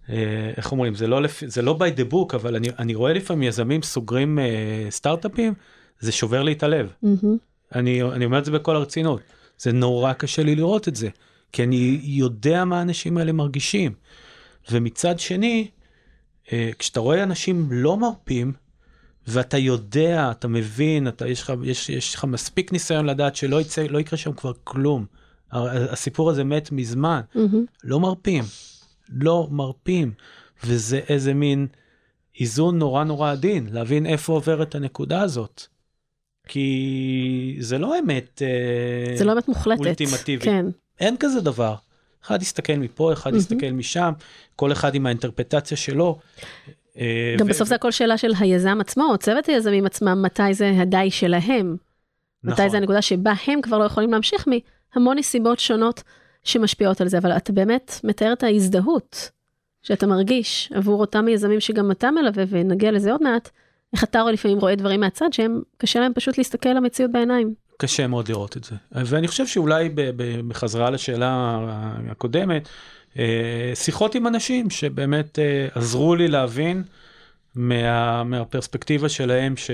אה, 0.10 0.52
איך 0.58 0.72
אומרים, 0.72 0.96
זה 0.96 1.08
לא, 1.08 1.22
לפ... 1.22 1.44
זה 1.46 1.62
לא 1.62 1.80
by 1.80 2.00
the 2.00 2.14
book, 2.14 2.36
אבל 2.36 2.56
אני, 2.56 2.68
אני 2.80 2.96
רואה 2.96 3.14
לפעמים 3.14 3.44
יזמים 3.44 3.82
סוגרים 3.82 4.40
אה, 4.40 4.88
סטארט-אפים, 4.90 5.54
זה 6.00 6.12
שובר 6.12 6.44
לי 6.44 6.52
את 6.52 6.64
הלב. 6.64 6.94
מהמם. 7.04 7.38
אני, 7.76 8.04
אני 8.04 8.26
אומר 8.26 8.40
את 8.40 8.46
זה 8.46 8.52
בכל 8.52 8.76
הרצינות. 8.76 9.22
זה 9.58 9.72
נורא 9.72 10.14
קשה 10.14 10.44
לי 10.44 10.56
לראות 10.56 10.88
את 10.88 10.96
זה, 10.96 11.10
כי 11.52 11.64
אני 11.64 12.00
יודע 12.04 12.66
מה 12.66 12.80
האנשים 12.80 13.18
האלה 13.18 13.32
מרגישים. 13.32 13.94
ומצד 14.72 15.20
שני, 15.20 15.68
אה, 16.54 16.70
כשאתה 16.80 17.00
רואה 17.00 17.24
אנשים 17.24 17.68
לא 17.72 17.98
מרפים, 17.98 18.54
ואתה 19.28 19.58
יודע, 19.58 20.32
אתה 20.32 20.48
מבין, 20.48 21.08
אתה, 21.08 21.28
יש, 21.28 21.42
לך, 21.42 21.54
יש, 21.64 21.90
יש 21.90 22.16
לך 22.16 22.26
מספיק 22.26 22.74
ניסיון 22.74 23.06
לדעת 23.06 23.36
שלא 23.36 23.62
יצא, 23.62 23.84
לא 23.90 24.00
יקרה 24.00 24.18
שם 24.18 24.34
כבר 24.34 24.54
כלום. 24.64 25.06
הסיפור 25.52 26.30
הזה 26.30 26.44
מת 26.44 26.72
מזמן. 26.72 27.22
מהמם. 27.36 27.66
לא 27.84 28.00
מרפים. 28.00 28.44
לא 29.10 29.48
מרפים. 29.52 30.14
וזה 30.64 31.00
איזה 31.10 31.34
מין 31.34 31.68
איזון 32.40 32.80
נורא 32.80 33.04
נורא 33.04 33.32
עדין, 33.32 33.68
להבין 33.72 34.06
איפה 34.06 34.34
עוברת 34.34 34.76
הנקודה 34.76 35.22
הזאת. 35.22 35.64
כי 36.48 37.58
זה 37.60 37.78
לא 37.78 38.00
אמת, 38.00 38.42
אה, 38.42 39.18
זה 39.18 39.26
לא 39.26 39.34
באמת 39.34 39.48
מוחלטת. 39.48 39.80
אולטימטיבי. 39.80 40.46
כן. 40.46 40.66
אין 41.00 41.16
כזה 41.20 41.42
דבר. 41.42 41.76
אחד 42.26 42.42
יסתכל 42.42 42.74
מפה, 42.74 43.14
אחד 43.14 43.30
מהמם. 43.30 43.40
יסתכל 43.42 43.72
משם, 43.72 44.12
כל 44.56 44.72
אחד 44.72 44.96
עם 44.96 45.06
האינטרפטציה 45.06 45.78
שלו. 45.78 46.20
אה, 46.98 47.36
גם 47.38 47.46
ו- 47.46 47.50
בסוף 47.50 47.68
זה 47.68 47.76
הכל 47.76 47.92
שאלה 47.92 48.18
של 48.18 48.32
היזם 48.40 48.78
עצמו, 48.82 49.04
או 49.12 49.18
צוות 49.18 49.46
היזמים 49.46 49.86
עצמם, 49.86 50.22
מתי 50.26 50.54
זה 50.54 50.72
הדי 50.78 51.12
שלהם. 51.12 51.76
מתי 52.44 52.54
נכון. 52.54 52.70
זה 52.70 52.78
הנקודה 52.78 53.02
שבה 53.02 53.34
הם 53.48 53.62
כבר 53.62 53.78
לא 53.78 53.84
יכולים 53.84 54.12
להמשיך 54.12 54.46
מהמון 54.48 55.18
נסיבות 55.18 55.60
שונות 55.60 56.04
שמשפיעות 56.44 57.02
על 57.02 57.08
זה, 57.08 57.18
אבל 57.18 57.32
אתה 57.32 57.54
באמת 57.54 58.00
מתאר 58.04 58.34
את 58.34 58.44
ההזדהות 58.44 59.30
שאתה 59.84 60.08
מרגיש 60.08 60.72
עבור 60.76 61.00
אותם 61.00 61.28
יזמים 61.28 61.60
שגם 61.60 61.92
אתה 61.92 62.12
מלווה, 62.12 62.44
ונגיע 62.50 62.92
לזה 62.92 63.12
עוד 63.12 63.24
מעט, 63.24 63.50
איך 63.94 64.04
אתה 64.04 64.24
לפעמים 64.32 64.60
רואה 64.60 64.76
דברים 64.76 65.00
מהצד 65.00 65.34
שהם, 65.34 65.62
קשה 65.78 66.00
להם 66.00 66.12
פשוט 66.16 66.38
להסתכל 66.38 66.70
למציאות 66.70 67.12
בעיניים. 67.12 67.54
קשה 67.78 68.08
מאוד 68.08 68.30
לראות 68.30 68.58
את 68.58 68.64
זה. 68.64 68.76
ואני 68.92 69.28
חושב 69.28 69.48
שאולי 69.48 69.90
בחזרה 70.48 70.90
לשאלה 70.90 71.60
הקודמת, 72.12 72.70
שיחות 73.74 74.16
עם 74.16 74.28
אנשים 74.28 74.70
שבאמת 74.70 75.40
אה, 75.40 75.68
עזרו 75.76 76.16
לי 76.16 76.28
להבין 76.28 76.84
מה, 77.56 78.24
מהפרספקטיבה 78.24 79.10
שלהם 79.10 79.58
ש, 79.58 79.72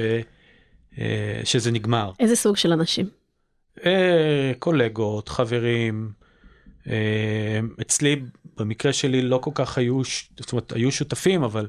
אה, 1.00 1.42
שזה 1.44 1.72
נגמר. 1.72 2.12
איזה 2.20 2.36
סוג 2.36 2.58
של 2.58 2.74
אנשים? 2.74 3.10
אה, 3.86 4.52
קולגות, 4.60 5.30
חברים, 5.30 6.12
אה, 6.90 7.60
אצלי 7.82 8.22
במקרה 8.58 8.94
שלי 8.94 9.22
לא 9.22 9.38
כל 9.38 9.52
כך 9.54 9.78
היו, 9.78 10.02
זאת 10.40 10.52
אומרת 10.52 10.72
היו 10.72 10.92
שותפים 10.92 11.44
אבל 11.44 11.68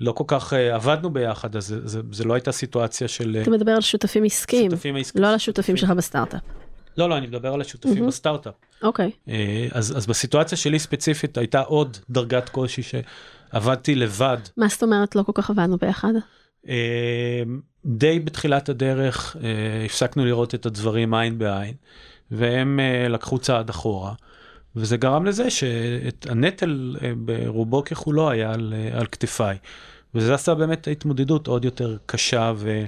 לא 0.00 0.12
כל 0.12 0.24
כך 0.26 0.52
אה, 0.52 0.74
עבדנו 0.74 1.10
ביחד 1.10 1.56
אז 1.56 1.66
זה, 1.66 1.88
זה, 1.88 2.00
זה 2.12 2.24
לא 2.24 2.34
הייתה 2.34 2.52
סיטואציה 2.52 3.08
של 3.08 3.36
אה, 3.36 3.42
אתה 3.42 3.50
מדבר 3.50 3.72
על 3.72 3.80
שותפים 3.80 4.24
עסקיים, 4.24 4.70
שותפים 4.70 4.96
העסקיים. 4.96 5.22
לא 5.22 5.28
על 5.28 5.34
השותפים 5.34 5.76
שלך 5.76 5.90
בסטארט-אפ. 5.90 6.61
לא 6.96 7.08
לא 7.08 7.16
אני 7.16 7.26
מדבר 7.26 7.54
על 7.54 7.60
השותפים 7.60 7.94
מהמם. 7.94 8.06
בסטארט-אפ. 8.06 8.54
אוקיי. 8.82 9.10
אה, 9.28 9.68
אז, 9.72 9.96
אז 9.96 10.06
בסיטואציה 10.06 10.58
שלי 10.58 10.78
ספציפית 10.78 11.38
הייתה 11.38 11.60
עוד 11.60 11.96
דרגת 12.10 12.48
קושי 12.48 12.82
שעבדתי 12.82 13.94
לבד. 13.94 14.38
מה 14.56 14.68
זאת 14.68 14.82
אומרת 14.82 15.16
לא 15.16 15.22
כל 15.22 15.32
כך 15.34 15.50
עבדנו 15.50 15.76
ביחד? 15.76 16.12
אה, 16.68 17.42
די 17.84 18.20
בתחילת 18.20 18.68
הדרך 18.68 19.36
אה, 19.42 19.84
הפסקנו 19.84 20.24
לראות 20.24 20.54
את 20.54 20.66
הדברים 20.66 21.14
עין 21.14 21.38
בעין, 21.38 21.74
והם 22.30 22.80
לקחו 23.08 23.38
צעד 23.38 23.70
אחורה, 23.70 24.12
וזה 24.76 24.96
גרם 24.96 25.24
לזה 25.24 25.50
שאת 25.50 26.26
הנטל 26.30 26.96
אה, 27.02 27.12
ברובו 27.16 27.84
ככולו 27.84 28.30
היה 28.30 28.52
על, 28.52 28.74
על 28.92 29.06
כתפיי. 29.06 29.58
וזה 30.14 30.34
עשה 30.34 30.54
באמת 30.54 30.80
את 30.80 30.86
ההתמודדות 30.86 31.46
עוד 31.46 31.64
יותר 31.64 31.96
קשה 32.06 32.52
ו, 32.56 32.84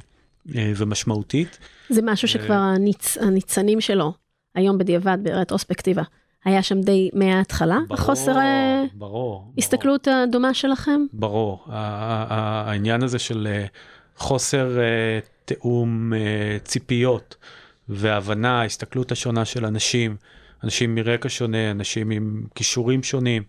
ומשמעותית. 0.47 1.59
זה 1.89 2.01
משהו 2.05 2.29
שכבר 2.29 2.55
הניצ... 2.55 3.19
הניצנים 3.19 3.81
שלו, 3.81 4.13
היום 4.55 4.79
בדיעבד 4.79 5.19
ברטרוספקטיבה, 5.23 6.03
היה 6.45 6.63
שם 6.63 6.81
די 6.81 7.11
מההתחלה, 7.13 7.79
החוסר 7.91 8.39
אה, 8.39 8.85
ברור, 8.95 9.11
ברור. 9.11 9.53
הסתכלות 9.59 10.09
הדומה 10.09 10.55
שלכם? 10.55 11.01
ברור, 11.13 11.65
העניין 11.69 13.03
הזה 13.03 13.19
של 13.19 13.49
אה, 13.51 13.67
חוסר 14.17 14.79
אה, 14.81 15.19
תיאום 15.45 16.13
אה, 16.15 16.59
ציפיות 16.65 17.37
והבנה, 17.89 18.61
ההסתכלות 18.61 19.13
השונה 19.13 19.45
של 19.45 19.67
אנשים, 19.67 20.17
אנשים 20.65 20.95
מרקע 20.95 21.29
שונה, 21.29 21.71
אנשים 21.71 22.11
עם 22.11 22.45
כישורים 22.55 23.03
שונים, 23.03 23.43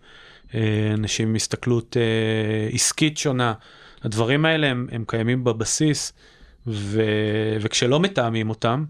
אה, 0.54 0.90
אנשים 0.94 1.28
עם 1.28 1.34
הסתכלות 1.34 1.96
אה, 1.96 2.68
עסקית 2.74 3.18
שונה, 3.18 3.54
הדברים 4.02 4.44
האלה 4.44 4.66
הם, 4.66 4.86
הם 4.92 5.04
קיימים 5.06 5.44
בבסיס, 5.44 6.12
ו, 6.66 7.02
וכשלא 7.60 8.00
מתאמים 8.00 8.50
אותם. 8.50 8.84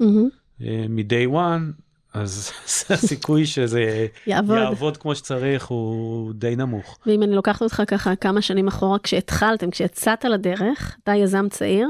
אה, 0.62 0.86
מ-day 0.88 1.32
one, 1.32 1.82
אז 2.16 2.52
הסיכוי 2.90 3.46
שזה 3.46 4.06
יעבוד. 4.26 4.58
יעבוד 4.58 4.96
כמו 4.96 5.14
שצריך 5.14 5.66
הוא 5.66 6.32
די 6.32 6.56
נמוך. 6.56 6.98
ואם 7.06 7.22
אני 7.22 7.34
לוקחת 7.34 7.62
אותך 7.62 7.82
ככה 7.86 8.16
כמה 8.16 8.42
שנים 8.42 8.68
אחורה, 8.68 8.98
כשהתחלתם, 8.98 9.70
כשיצאת 9.70 10.24
לדרך, 10.24 10.96
אתה 11.02 11.14
יזם 11.14 11.48
צעיר, 11.48 11.88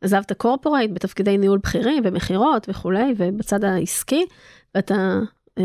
עזבת 0.00 0.32
קורפורייט 0.32 0.90
בתפקידי 0.94 1.38
ניהול 1.38 1.58
בכירים 1.58 2.02
ומכירות 2.06 2.66
וכולי, 2.68 3.14
ובצד 3.16 3.64
העסקי, 3.64 4.26
ואתה 4.74 4.94
אה, 5.58 5.64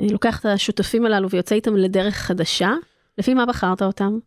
אה, 0.00 0.06
לוקח 0.10 0.40
את 0.40 0.46
השותפים 0.46 1.06
הללו 1.06 1.30
ויוצא 1.30 1.54
איתם 1.54 1.76
לדרך 1.76 2.14
חדשה, 2.14 2.70
לפי 3.18 3.34
מה 3.34 3.46
בחרת 3.46 3.82
אותם? 3.82 4.18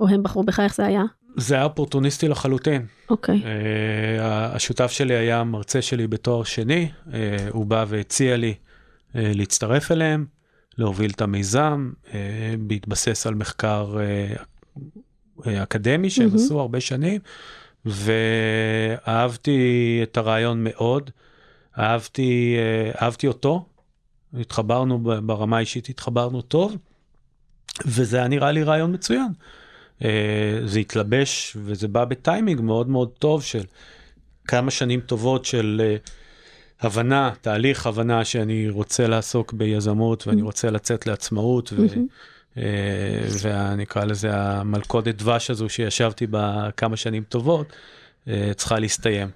או 0.00 0.08
הם 0.08 0.22
בחרו 0.22 0.42
בך, 0.42 0.60
איך 0.60 0.74
זה 0.74 0.86
היה? 0.86 1.04
זה 1.36 1.54
היה 1.54 1.64
אופורטוניסטי 1.64 2.28
לחלוטין. 2.28 2.86
אוקיי. 3.10 3.42
אה, 3.44 4.54
השותף 4.54 4.90
שלי 4.90 5.14
היה 5.14 5.44
מרצה 5.44 5.82
שלי 5.82 6.06
בתואר 6.06 6.44
שני, 6.44 6.90
אה, 7.12 7.36
הוא 7.50 7.66
בא 7.66 7.84
והציע 7.88 8.36
לי 8.36 8.54
אה, 9.16 9.32
להצטרף 9.34 9.92
אליהם, 9.92 10.26
להוביל 10.78 11.10
את 11.10 11.20
המיזם, 11.20 11.92
אה, 12.14 12.54
בהתבסס 12.58 13.26
על 13.26 13.34
מחקר 13.34 13.96
אה, 15.46 15.62
אקדמי 15.62 16.10
שהם 16.10 16.26
מהמם. 16.26 16.36
עשו 16.36 16.60
הרבה 16.60 16.80
שנים, 16.80 17.20
ואהבתי 17.84 19.60
את 20.02 20.16
הרעיון 20.16 20.64
מאוד, 20.64 21.10
אהבתי, 21.78 22.56
אה, 22.58 23.04
אהבתי 23.04 23.26
אותו, 23.26 23.66
התחברנו 24.40 24.98
ברמה 24.98 25.56
האישית, 25.56 25.88
התחברנו 25.88 26.42
טוב, 26.42 26.76
וזה 27.86 28.16
היה 28.16 28.28
נראה 28.28 28.52
לי 28.52 28.62
רעיון 28.62 28.94
מצוין. 28.94 29.32
אה, 30.02 30.60
זה 30.64 30.78
התלבש 30.78 31.56
וזה 31.64 31.88
בא 31.88 32.04
בטיימינג 32.04 32.60
מאוד 32.60 32.88
מאוד 32.88 33.08
טוב 33.18 33.42
של 33.42 33.62
כמה 34.48 34.70
שנים 34.70 35.00
טובות 35.00 35.44
של 35.44 35.82
אה, 35.84 35.96
הבנה, 36.80 37.30
תהליך 37.40 37.86
הבנה 37.86 38.24
שאני 38.24 38.68
רוצה 38.68 39.06
לעסוק 39.06 39.52
ביזמות 39.52 40.26
ואני 40.26 40.42
רוצה 40.42 40.70
לצאת 40.70 41.06
לעצמאות 41.06 41.72
ו... 41.72 41.76
מהמם. 41.76 42.06
אה, 42.56 43.26
ונקרא 43.42 44.04
לזה 44.04 44.30
המלכודת 44.34 45.14
דבש 45.14 45.50
הזו 45.50 45.68
שישבתי 45.68 46.26
בה 46.26 46.68
כמה 46.76 46.96
שנים 46.96 47.22
טובות, 47.22 47.72
צריכה 48.56 48.78
להסתיים. 48.78 49.28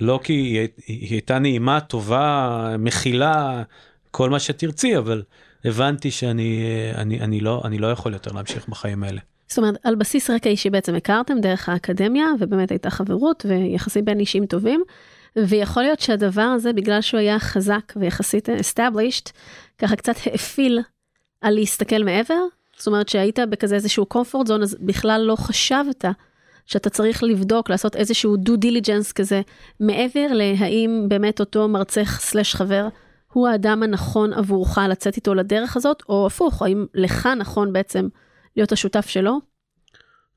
לא 0.00 0.20
כי 0.22 0.32
היא, 0.32 0.68
היא 0.86 1.10
הייתה 1.10 1.38
נעימה, 1.38 1.80
טובה, 1.80 2.74
מכילה, 2.78 3.62
כל 4.10 4.30
מה 4.30 4.40
שתרצי, 4.40 4.98
אבל 4.98 5.22
הבנתי 5.64 6.10
שאני 6.10 6.64
אני, 6.94 7.20
אני 7.20 7.40
לא, 7.40 7.62
אני 7.64 7.78
לא 7.78 7.86
יכול 7.86 8.12
יותר 8.12 8.32
להמשיך 8.32 8.68
בחיים 8.68 9.02
האלה. 9.02 9.20
זאת 9.52 9.58
אומרת, 9.58 9.74
על 9.82 9.94
בסיס 9.94 10.30
רקע 10.30 10.50
אישי 10.50 10.70
בעצם 10.70 10.94
הכרתם 10.94 11.40
דרך 11.40 11.68
האקדמיה, 11.68 12.26
ובאמת 12.40 12.70
הייתה 12.70 12.90
חברות 12.90 13.46
ויחסים 13.48 14.04
בין 14.04 14.20
אישים 14.20 14.46
טובים, 14.46 14.82
ויכול 15.36 15.82
להיות 15.82 16.00
שהדבר 16.00 16.42
הזה, 16.42 16.72
בגלל 16.72 17.00
שהוא 17.00 17.20
היה 17.20 17.38
חזק 17.38 17.92
ויחסית 17.96 18.48
established, 18.48 19.30
ככה 19.78 19.96
קצת 19.96 20.14
האפיל 20.26 20.80
על 21.40 21.54
להסתכל 21.54 22.04
מעבר. 22.04 22.38
זאת 22.76 22.86
אומרת 22.86 23.08
שהיית 23.08 23.38
בכזה 23.50 23.74
איזשהו 23.74 24.06
comfort 24.14 24.46
zone, 24.48 24.62
אז 24.62 24.76
בכלל 24.80 25.20
לא 25.20 25.36
חשבת 25.36 26.04
שאתה 26.66 26.90
צריך 26.90 27.22
לבדוק, 27.22 27.70
לעשות 27.70 27.96
איזשהו 27.96 28.36
דו 28.36 28.56
דיליג'נס 28.56 29.12
כזה, 29.12 29.40
מעבר 29.80 30.26
להאם 30.30 31.06
באמת 31.08 31.40
אותו 31.40 31.68
מרצך 31.68 32.18
סלש 32.20 32.54
חבר 32.54 32.88
הוא 33.32 33.48
האדם 33.48 33.82
הנכון 33.82 34.32
עבורך 34.32 34.78
לצאת 34.88 35.16
איתו 35.16 35.34
לדרך 35.34 35.76
הזאת, 35.76 36.02
או 36.08 36.26
הפוך, 36.26 36.62
האם 36.62 36.86
לך 36.94 37.28
נכון 37.38 37.72
בעצם 37.72 38.08
להיות 38.56 38.72
השותף 38.72 39.06
שלו? 39.06 39.38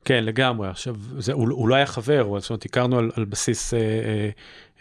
כן, 0.06 0.24
לגמרי. 0.24 0.68
עכשיו, 0.68 0.96
זה, 1.18 1.34
הוא, 1.34 1.50
הוא 1.52 1.70
לא 1.70 1.76
היה 1.76 1.86
חבר, 1.86 2.40
זאת 2.40 2.50
אומרת, 2.50 2.66
הכרנו 2.66 2.98
על, 2.98 3.12
על 3.16 3.26
בסיס 3.26 3.74
אה, 3.74 3.80
אה, 3.80 4.30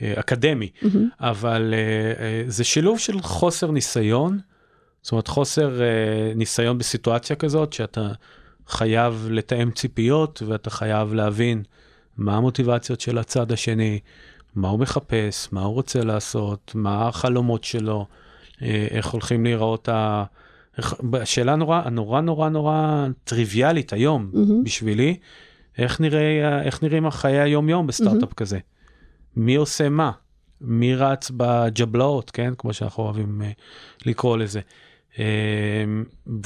אה, 0.03 0.21
אקדמי, 0.21 0.71
mm-hmm. 0.83 0.87
אבל 1.21 1.75
אה, 1.75 2.25
אה, 2.25 2.45
זה 2.47 2.64
שילוב 2.64 2.99
של 2.99 3.23
חוסר 3.23 3.71
ניסיון, 3.71 4.38
זאת 5.03 5.12
אומרת, 5.12 5.29
חוסר 5.29 5.83
אה, 5.83 6.33
ניסיון 6.35 6.79
בסיטואציה 6.79 7.37
כזאת, 7.37 7.73
שאתה 7.73 8.09
חייב 8.67 9.29
לתאם 9.31 9.71
ציפיות, 9.71 10.43
ואתה 10.47 10.71
חייב 10.71 11.14
להבין 11.14 11.62
מה 12.17 12.37
המוטיבציות 12.37 13.00
של 13.00 13.19
הצד 13.19 13.53
השני, 13.53 14.00
מה 14.55 14.69
הוא 14.69 14.79
מחפש, 14.79 15.49
מה 15.53 15.61
הוא 15.61 15.75
רוצה 15.75 16.05
לעשות, 16.05 16.73
מה 16.75 17.09
החלומות 17.09 17.64
שלו, 17.64 18.07
אה, 18.62 18.87
איך 18.91 19.07
הולכים 19.07 19.45
להיראות 19.45 19.88
ה... 20.78 20.83
השאלה 21.23 21.57
נורא, 21.57 21.90
נורא 21.90 22.21
נורא 22.21 22.49
נורא 22.49 23.07
טריוויאלית 23.25 23.93
היום 23.93 24.31
mm-hmm. 24.35 24.64
בשבילי, 24.64 25.16
איך, 25.78 26.00
נראה, 26.00 26.62
איך 26.62 26.83
נראים 26.83 27.07
החיי 27.07 27.40
היום 27.40 27.69
יום 27.69 27.87
בסטארט-אפ 27.87 28.31
mm-hmm. 28.31 28.35
כזה? 28.35 28.59
מי 29.37 29.54
עושה 29.54 29.88
מה? 29.88 30.11
מי 30.61 30.95
רץ 30.95 31.31
בג'בלאות, 31.37 32.31
כן? 32.31 32.52
כמו 32.59 32.73
שאנחנו 32.73 33.02
אוהבים 33.02 33.43
uh, 33.43 34.07
לקרוא 34.07 34.37
לזה. 34.37 34.61
Uh, 35.12 35.16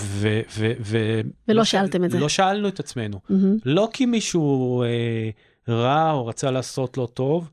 ו, 0.00 0.40
ו, 0.58 0.72
ו, 0.80 1.20
ולא 1.48 1.64
שאלתם 1.64 2.04
את 2.04 2.10
זה. 2.10 2.20
לא 2.20 2.28
שאלנו 2.28 2.68
את 2.68 2.80
עצמנו. 2.80 3.20
Mm-hmm. 3.30 3.34
לא 3.64 3.88
כי 3.92 4.06
מישהו 4.06 4.84
uh, 4.84 5.70
רע 5.70 6.10
או 6.12 6.26
רצה 6.26 6.50
לעשות 6.50 6.96
לא 6.96 7.08
טוב, 7.14 7.50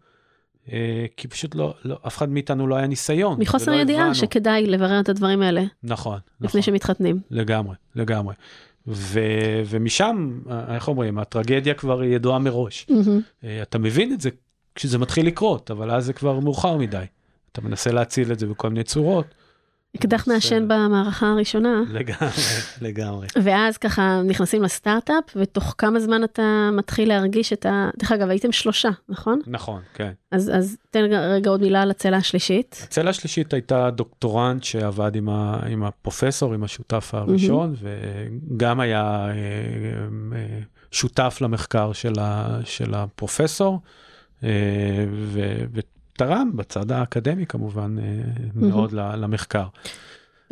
כי 1.17 1.27
פשוט 1.27 1.55
לא, 1.55 1.73
לא, 1.85 1.97
אף 2.07 2.17
אחד 2.17 2.29
מאיתנו 2.29 2.67
לא 2.67 2.75
היה 2.75 2.87
ניסיון. 2.87 3.39
מחוסר 3.39 3.73
ידיעה 3.73 4.01
הבנו. 4.01 4.15
שכדאי 4.15 4.65
לברר 4.65 4.99
את 4.99 5.09
הדברים 5.09 5.41
האלה. 5.41 5.63
נכון, 5.83 6.19
לפני 6.41 6.47
נכון. 6.47 6.61
שמתחתנים. 6.61 7.19
לגמרי, 7.31 7.75
לגמרי. 7.95 8.35
ו, 8.87 9.19
ומשם, 9.65 10.39
אה, 10.49 10.75
איך 10.75 10.87
אומרים, 10.87 11.19
הטרגדיה 11.19 11.73
כבר 11.73 12.03
ידועה 12.03 12.39
מראש. 12.39 12.87
Mm-hmm. 12.89 13.45
אתה 13.61 13.79
מבין 13.79 14.13
את 14.13 14.21
זה 14.21 14.29
כשזה 14.75 14.97
מתחיל 14.97 15.27
לקרות, 15.27 15.71
אבל 15.71 15.91
אז 15.91 16.05
זה 16.05 16.13
כבר 16.13 16.39
מאוחר 16.39 16.77
מדי. 16.77 17.05
אתה 17.51 17.61
מנסה 17.61 17.91
להציל 17.91 18.31
את 18.31 18.39
זה 18.39 18.47
בכל 18.47 18.69
מיני 18.69 18.83
צורות. 18.83 19.25
אקדח 19.95 20.27
מעשן 20.27 20.67
במערכה 20.67 21.31
הראשונה. 21.31 21.83
לגמרי, 21.89 22.29
לגמרי. 22.81 23.27
ואז 23.43 23.77
ככה 23.77 24.21
נכנסים 24.25 24.63
לסטארט-אפ, 24.63 25.23
ותוך 25.35 25.75
כמה 25.77 25.99
זמן 25.99 26.23
אתה 26.23 26.69
מתחיל 26.73 27.09
להרגיש 27.09 27.53
את 27.53 27.65
ה... 27.65 27.89
דרך 27.97 28.11
אגב, 28.11 28.29
הייתם 28.29 28.51
שלושה, 28.51 28.89
נכון? 29.09 29.39
נכון, 29.47 29.81
כן. 29.93 30.11
אז, 30.31 30.51
אז 30.53 30.77
תן 30.89 31.03
רגע 31.11 31.49
עוד 31.49 31.61
מילה 31.61 31.81
על 31.81 31.91
הצלע 31.91 32.17
השלישית. 32.17 32.81
הצלע 32.83 33.09
השלישית 33.09 33.53
הייתה 33.53 33.89
דוקטורנט 33.89 34.63
שעבד 34.63 35.15
עם, 35.15 35.29
ה, 35.29 35.59
עם 35.69 35.83
הפרופסור, 35.83 36.53
עם 36.53 36.63
השותף 36.63 37.09
הראשון, 37.13 37.73
mm-hmm. 37.73 37.85
וגם 38.55 38.79
היה 38.79 39.27
אה, 39.27 39.33
אה, 40.35 40.59
שותף 40.91 41.37
למחקר 41.41 41.93
של, 41.93 42.13
ה, 42.19 42.59
של 42.65 42.93
הפרופסור. 42.93 43.79
אה, 44.43 44.49
ו, 45.11 45.39
תרם 46.17 46.51
בצד 46.55 46.91
האקדמי 46.91 47.45
כמובן 47.45 47.95
mm-hmm. 47.97 48.49
מאוד 48.55 48.91
למחקר. 48.91 49.67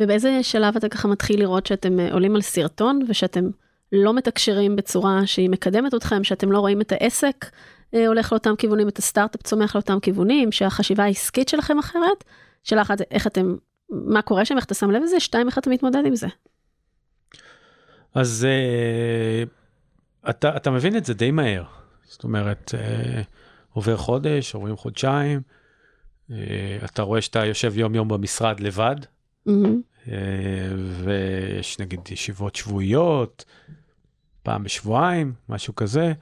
ובאיזה 0.00 0.42
שלב 0.42 0.76
אתה 0.76 0.88
ככה 0.88 1.08
מתחיל 1.08 1.40
לראות 1.40 1.66
שאתם 1.66 2.00
אה, 2.00 2.12
עולים 2.12 2.34
על 2.34 2.40
סרטון 2.42 3.00
ושאתם 3.08 3.44
לא 3.92 4.14
מתקשרים 4.14 4.76
בצורה 4.76 5.26
שהיא 5.26 5.50
מקדמת 5.50 5.94
אתכם, 5.94 6.24
שאתם 6.24 6.52
לא 6.52 6.58
רואים 6.58 6.80
את 6.80 6.92
העסק 6.92 7.46
אה, 7.94 8.06
הולך 8.06 8.32
לאותם 8.32 8.56
כיוונים, 8.58 8.88
את 8.88 8.98
הסטארט-אפ 8.98 9.42
צומח 9.42 9.74
לאותם 9.74 10.00
כיוונים, 10.00 10.52
שהחשיבה 10.52 11.04
העסקית 11.04 11.48
שלכם 11.48 11.78
אחרת? 11.78 12.24
שאלה 12.62 12.82
אחת, 12.82 13.00
איך 13.10 13.26
אתם, 13.26 13.56
מה 13.90 14.22
קורה 14.22 14.44
שם, 14.44 14.56
איך 14.56 14.64
אתה 14.64 14.74
שם 14.74 14.90
לב 14.90 15.02
לזה? 15.02 15.20
שתיים, 15.20 15.46
איך 15.46 15.58
אתה 15.58 15.70
מתמודד 15.70 16.06
עם 16.06 16.16
זה? 16.16 16.26
אז 18.14 18.46
uh, 18.46 20.30
אתה, 20.30 20.56
אתה 20.56 20.70
מבין 20.70 20.96
את 20.96 21.04
זה 21.04 21.14
די 21.14 21.30
מהר. 21.30 21.64
זאת 22.04 22.24
אומרת, 22.24 22.74
uh, 22.74 23.24
עובר 23.74 23.96
חודש, 23.96 24.54
עוברים 24.54 24.76
חודשיים, 24.76 25.40
אה, 26.30 26.36
אתה 26.84 27.02
רואה 27.02 27.20
שאתה 27.20 27.44
יושב 27.44 27.78
יום 27.78 27.94
יום 27.94 28.08
במשרד 28.08 28.60
לבד, 28.60 28.96
mm-hmm. 29.48 30.10
ויש 31.04 31.78
נגיד 31.78 32.00
ישיבות 32.10 32.56
שבועיות, 32.56 33.44
פעם 34.42 34.62
בשבועיים, 34.62 35.32
משהו 35.48 35.74
כזה, 35.74 36.12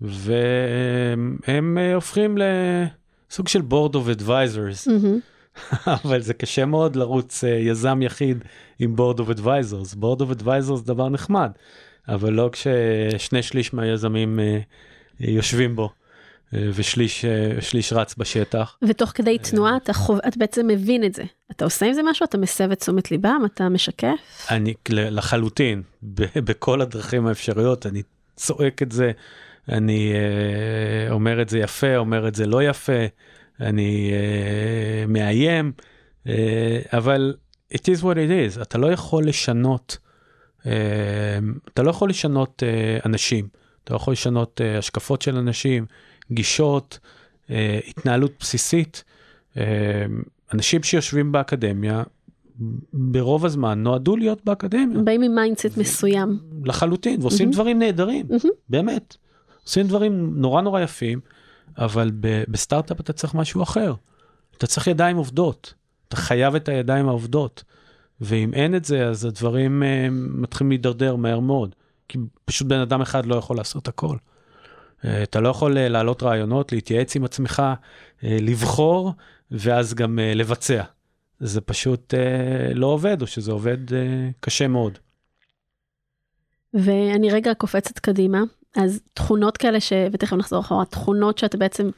והם 0.00 1.78
אה, 1.78 1.94
הופכים 1.94 2.38
לסוג 2.38 3.48
של 3.48 3.60
board 3.70 3.92
of 3.92 4.20
advisors. 4.20 4.88
Mm-hmm. 4.88 5.86
אבל 6.04 6.20
זה 6.20 6.34
קשה 6.34 6.64
מאוד 6.64 6.96
לרוץ 6.96 7.42
יזם 7.42 8.02
יחיד 8.02 8.44
עם 8.78 8.96
board 8.98 9.18
of 9.18 9.38
advisors. 9.38 9.94
board 9.94 10.20
of 10.20 10.42
advisors 10.42 10.74
זה 10.76 10.84
דבר 10.84 11.08
נחמד, 11.08 11.50
אבל 12.08 12.32
לא 12.32 12.50
כששני 12.52 13.42
שליש 13.42 13.74
מהיזמים 13.74 14.40
יושבים 15.20 15.76
בו. 15.76 15.90
אה, 16.54 16.68
ושליש 16.74 17.24
אה, 17.24 17.98
רץ 17.98 18.14
בשטח. 18.18 18.76
ותוך 18.82 19.10
כדי 19.14 19.38
תנועה 19.38 19.76
אתה, 19.76 19.92
חוב, 19.92 20.18
אתה 20.28 20.36
בעצם 20.38 20.66
מבין 20.66 21.04
את 21.04 21.14
זה. 21.14 21.24
אתה 21.50 21.64
עושה 21.64 21.86
עם 21.86 21.92
זה 21.92 22.02
משהו? 22.10 22.24
אתה 22.24 22.38
מסב 22.38 22.70
את 22.70 22.80
תשומת 22.80 23.10
ליבם? 23.10 23.42
אתה 23.54 23.68
משקף? 23.68 24.46
אני 24.50 24.74
לחלוטין, 24.90 25.82
בכל 26.36 26.80
הדרכים 26.80 27.26
האפשריות, 27.26 27.86
אני 27.86 28.02
צועק 28.36 28.82
את 28.82 28.92
זה, 28.92 29.12
אני 29.68 30.12
אה, 30.12 31.12
אומר 31.12 31.42
את 31.42 31.48
זה 31.48 31.58
יפה, 31.58 31.96
אומר 31.96 32.28
את 32.28 32.34
זה 32.34 32.46
לא 32.46 32.62
יפה, 32.62 33.06
אני 33.60 34.10
אה, 34.12 35.06
מאיים, 35.06 35.72
אה, 36.28 36.80
אבל 36.92 37.34
it 37.74 37.80
is 37.80 38.02
what 38.02 38.14
it 38.14 38.56
is, 38.56 38.62
אתה 38.62 38.78
לא 38.78 38.92
יכול 38.92 39.26
לשנות, 39.26 39.98
אה, 40.66 40.72
אתה 41.74 41.82
לא 41.82 41.90
יכול 41.90 42.10
לשנות 42.10 42.62
אה, 42.66 42.98
אנשים, 43.06 43.48
אתה 43.84 43.94
לא 43.94 43.96
יכול 43.96 44.12
לשנות 44.12 44.60
אה, 44.60 44.78
השקפות 44.78 45.22
של 45.22 45.36
אנשים. 45.36 45.86
גישות, 46.32 46.98
אה, 47.50 47.80
התנהלות 47.88 48.32
בסיסית. 48.40 49.04
אה, 49.56 50.06
אנשים 50.54 50.82
שיושבים 50.82 51.32
באקדמיה, 51.32 52.02
ברוב 52.92 53.44
הזמן 53.44 53.82
נועדו 53.82 54.16
להיות 54.16 54.44
באקדמיה. 54.44 54.98
באים 55.02 55.22
עם 55.22 55.34
mindset 55.34 55.76
מסוים. 55.76 56.38
לחלוטין, 56.64 57.20
ועושים 57.22 57.48
mm-hmm. 57.48 57.52
דברים 57.52 57.78
נהדרים, 57.78 58.26
mm-hmm. 58.30 58.48
באמת. 58.68 59.16
עושים 59.64 59.86
דברים 59.86 60.32
נורא 60.36 60.62
נורא 60.62 60.80
יפים, 60.80 61.20
אבל 61.78 62.10
בסטארט-אפ 62.48 63.00
אתה 63.00 63.12
צריך 63.12 63.34
משהו 63.34 63.62
אחר. 63.62 63.94
אתה 64.56 64.66
צריך 64.66 64.86
ידיים 64.86 65.16
עובדות, 65.16 65.74
אתה 66.08 66.16
חייב 66.16 66.54
את 66.54 66.68
הידיים 66.68 67.08
העובדות. 67.08 67.64
ואם 68.20 68.54
אין 68.54 68.74
את 68.74 68.84
זה, 68.84 69.06
אז 69.06 69.24
הדברים 69.24 69.82
uh, 69.82 69.86
מתחילים 70.10 70.70
להידרדר 70.70 71.16
מהר 71.16 71.40
מאוד. 71.40 71.74
כי 72.08 72.18
פשוט 72.44 72.68
בן 72.68 72.80
אדם 72.80 73.00
אחד 73.00 73.26
לא 73.26 73.34
יכול 73.34 73.56
לעשות 73.56 73.88
הכל. 73.88 74.16
אה, 75.04 75.22
אתה 75.22 75.40
לא 75.40 75.48
יכול 75.48 75.78
אה, 75.78 75.88
להעלות 75.88 76.22
רעיונות, 76.22 76.72
להתייעץ 76.72 77.16
עם 77.16 77.24
עצמך, 77.24 77.62
אה, 78.24 78.36
לבחור 78.40 79.12
ואז 79.50 79.94
גם 79.94 80.18
לבצע. 80.34 80.82
זה 81.40 81.60
פשוט 81.60 82.14
לא 82.74 82.86
עובד, 82.86 83.22
או 83.22 83.26
שזה 83.26 83.52
עובד 83.52 83.78
קשה 84.40 84.68
מאוד. 84.68 84.98
ואני 86.74 87.30
רגע 87.30 87.54
קופצת 87.54 87.98
קדימה, 87.98 88.42
אז 88.76 89.00
תכונות 89.14 89.56
כאלה, 89.56 89.80
ש... 89.80 89.92
ותכף 90.12 90.36
נחזור 90.36 90.60
אחורה, 90.60 90.84
תכונות 90.84 91.38
שאתה 91.38 91.56
בעצם 91.56 91.90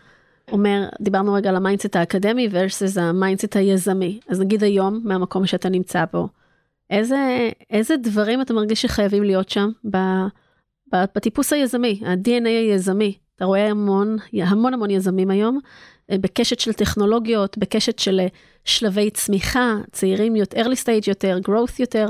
אומר, 0.52 0.88
דיברנו 1.00 1.32
רגע 1.32 1.50
על 1.50 1.56
ה 1.56 1.61
mindset 1.61 1.96
האקדמי 1.96 2.48
versus 2.48 3.00
ה 3.00 3.07
mindset 3.07 3.56
היזמי. 3.56 4.20
אז 4.28 4.40
נגיד 4.40 4.64
היום, 4.64 5.00
מהמקום 5.04 5.46
שאתה 5.46 5.68
נמצא 5.68 6.04
בו, 6.12 6.28
איזה, 6.90 7.48
איזה 7.70 7.96
דברים 7.96 8.40
אתה 8.40 8.54
מרגיש 8.54 8.82
שחייבים 8.82 9.22
להיות 9.22 9.48
שם 9.48 9.70
ב... 9.90 9.96
בטיפוס 10.92 11.52
היזמי, 11.52 12.00
ה-DNA 12.06 12.48
היזמי. 12.48 13.18
אתה 13.36 13.44
רואה 13.44 13.70
המון, 13.70 14.16
המון 14.32 14.74
המון 14.74 14.90
יזמים 14.90 15.30
היום, 15.30 15.58
אה, 16.10 16.18
בקשת 16.18 16.60
של 16.60 16.72
טכנולוגיות, 16.72 17.58
בקשת 17.58 17.98
של 17.98 18.20
אה, 18.20 18.26
שלבי 18.64 19.10
צמיחה, 19.10 19.76
צעירים 19.92 20.36
יותר, 20.36 20.60
early 20.60 20.84
stage 20.84 21.08
יותר, 21.08 21.38
growth 21.48 21.74
יותר. 21.78 22.06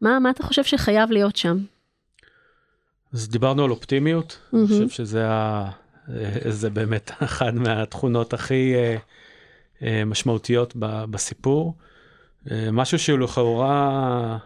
מה, 0.00 0.18
מה 0.18 0.30
אתה 0.30 0.42
חושב 0.42 0.64
שחייב 0.64 1.10
להיות 1.10 1.36
שם? 1.36 1.58
אז 3.12 3.28
דיברנו 3.28 3.64
על 3.64 3.70
אופטימיות, 3.70 4.38
mm-hmm. 4.38 4.56
אני 4.56 4.66
חושב 4.66 4.88
שזה 4.88 5.28
ה... 5.28 5.70
אה, 6.08 6.50
זה 6.50 6.70
באמת 6.70 7.10
אחת 7.24 7.54
מהתכונות 7.54 8.34
הכי 8.34 8.74
משמעותיות 10.06 10.74
בסיפור. 11.10 11.74
משהו 12.72 12.98
שהוא 12.98 13.18
לכאורה 13.18 14.38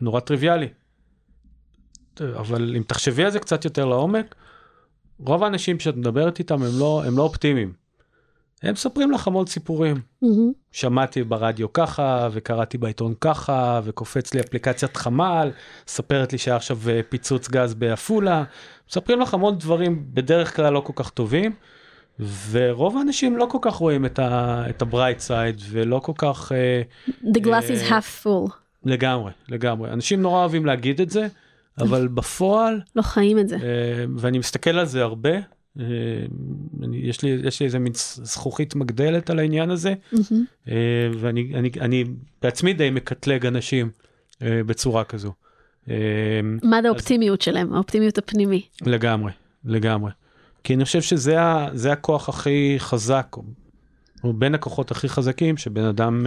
נורא 0.00 0.20
טריוויאלי. 0.20 0.68
אבל 2.20 2.74
אם 2.76 2.82
תחשבי 2.86 3.24
על 3.24 3.30
זה 3.30 3.38
קצת 3.38 3.64
יותר 3.64 3.84
לעומק, 3.84 4.34
רוב 5.18 5.44
האנשים 5.44 5.80
שאת 5.80 5.96
מדברת 5.96 6.38
איתם 6.38 6.62
הם 6.62 6.70
לא, 6.78 7.02
הם 7.06 7.16
לא 7.16 7.22
אופטימיים. 7.22 7.72
הם 8.62 8.72
מספרים 8.72 9.10
לך 9.10 9.26
המון 9.26 9.46
סיפורים. 9.46 9.96
מהמם. 10.22 10.52
שמעתי 10.72 11.22
ברדיו 11.22 11.72
ככה, 11.72 12.28
וקראתי 12.32 12.78
בעיתון 12.78 13.14
ככה, 13.20 13.80
וקופץ 13.84 14.34
לי 14.34 14.40
אפליקציית 14.40 14.96
חמ"ל, 14.96 15.50
מספרת 15.88 16.32
לי 16.32 16.38
שהיה 16.38 16.56
עכשיו 16.56 16.78
אה, 16.88 17.00
פיצוץ 17.08 17.48
גז 17.48 17.74
בעפולה. 17.74 18.44
מספרים 18.90 19.20
לך 19.20 19.34
המון 19.34 19.58
דברים 19.58 20.04
בדרך 20.14 20.56
כלל 20.56 20.72
לא 20.72 20.80
כל 20.80 20.92
כך 20.96 21.10
טובים, 21.10 21.52
ורוב 22.50 22.96
האנשים 22.96 23.36
לא 23.36 23.46
כל 23.50 23.58
כך 23.62 23.74
רואים 23.74 24.04
את 24.06 24.18
ה- 24.18 24.64
את 24.70 24.82
ה-bright 24.82 25.28
side, 25.28 25.62
ולא 25.70 25.98
כל 25.98 26.12
כך... 26.18 26.52
אה, 26.52 26.82
The 27.24 27.38
glass 27.44 27.68
is 27.70 27.92
אה, 27.92 27.98
half 27.98 28.24
full. 28.26 28.50
לגמרי, 28.84 29.32
לגמרי. 29.48 29.90
אנשים 29.92 30.22
נורא 30.22 30.38
אוהבים 30.40 30.66
להגיד 30.66 31.00
את 31.00 31.10
זה, 31.10 31.26
אבל 31.78 32.08
בפועל, 32.08 32.80
לא 32.96 33.02
חיים 33.02 33.38
את 33.38 33.48
זה. 33.48 33.56
אה, 33.56 34.04
ואני 34.16 34.38
מסתכל 34.38 34.70
על 34.70 34.86
זה 34.86 35.02
הרבה, 35.02 35.34
אה, 35.80 35.84
אני, 36.82 36.96
יש, 36.96 37.22
לי, 37.22 37.28
יש 37.44 37.60
לי 37.60 37.66
איזה 37.66 37.78
מין 37.78 37.92
זכוכית 37.94 38.74
מגדלת 38.74 39.30
על 39.30 39.38
העניין 39.38 39.70
הזה. 39.70 39.94
אה, 40.68 40.74
ואני 41.18 41.52
אני, 41.54 41.70
אני 41.80 42.04
בעצמי 42.42 42.72
די 42.72 42.90
מקטלג 42.90 43.46
אנשים 43.46 43.90
בצורה 44.40 45.04
כזו. 45.04 45.32
מה 46.62 46.80
האופטימיות 46.84 47.40
שלהם, 47.42 47.72
האופטימיות 47.72 48.18
הפנימי. 48.18 48.62
לגמרי, 48.82 49.32
לגמרי. 49.64 50.10
כי 50.64 50.74
אני 50.74 50.84
חושב 50.84 51.02
שזה 51.02 51.40
ה, 51.40 51.68
הכוח 51.92 52.28
הכי 52.28 52.74
חזק, 52.78 53.36
או, 54.24 54.32
בין 54.32 54.54
הכוחות 54.54 54.90
הכי 54.90 55.08
חזקים 55.08 55.56
שבן 55.56 55.84
אדם 55.84 56.26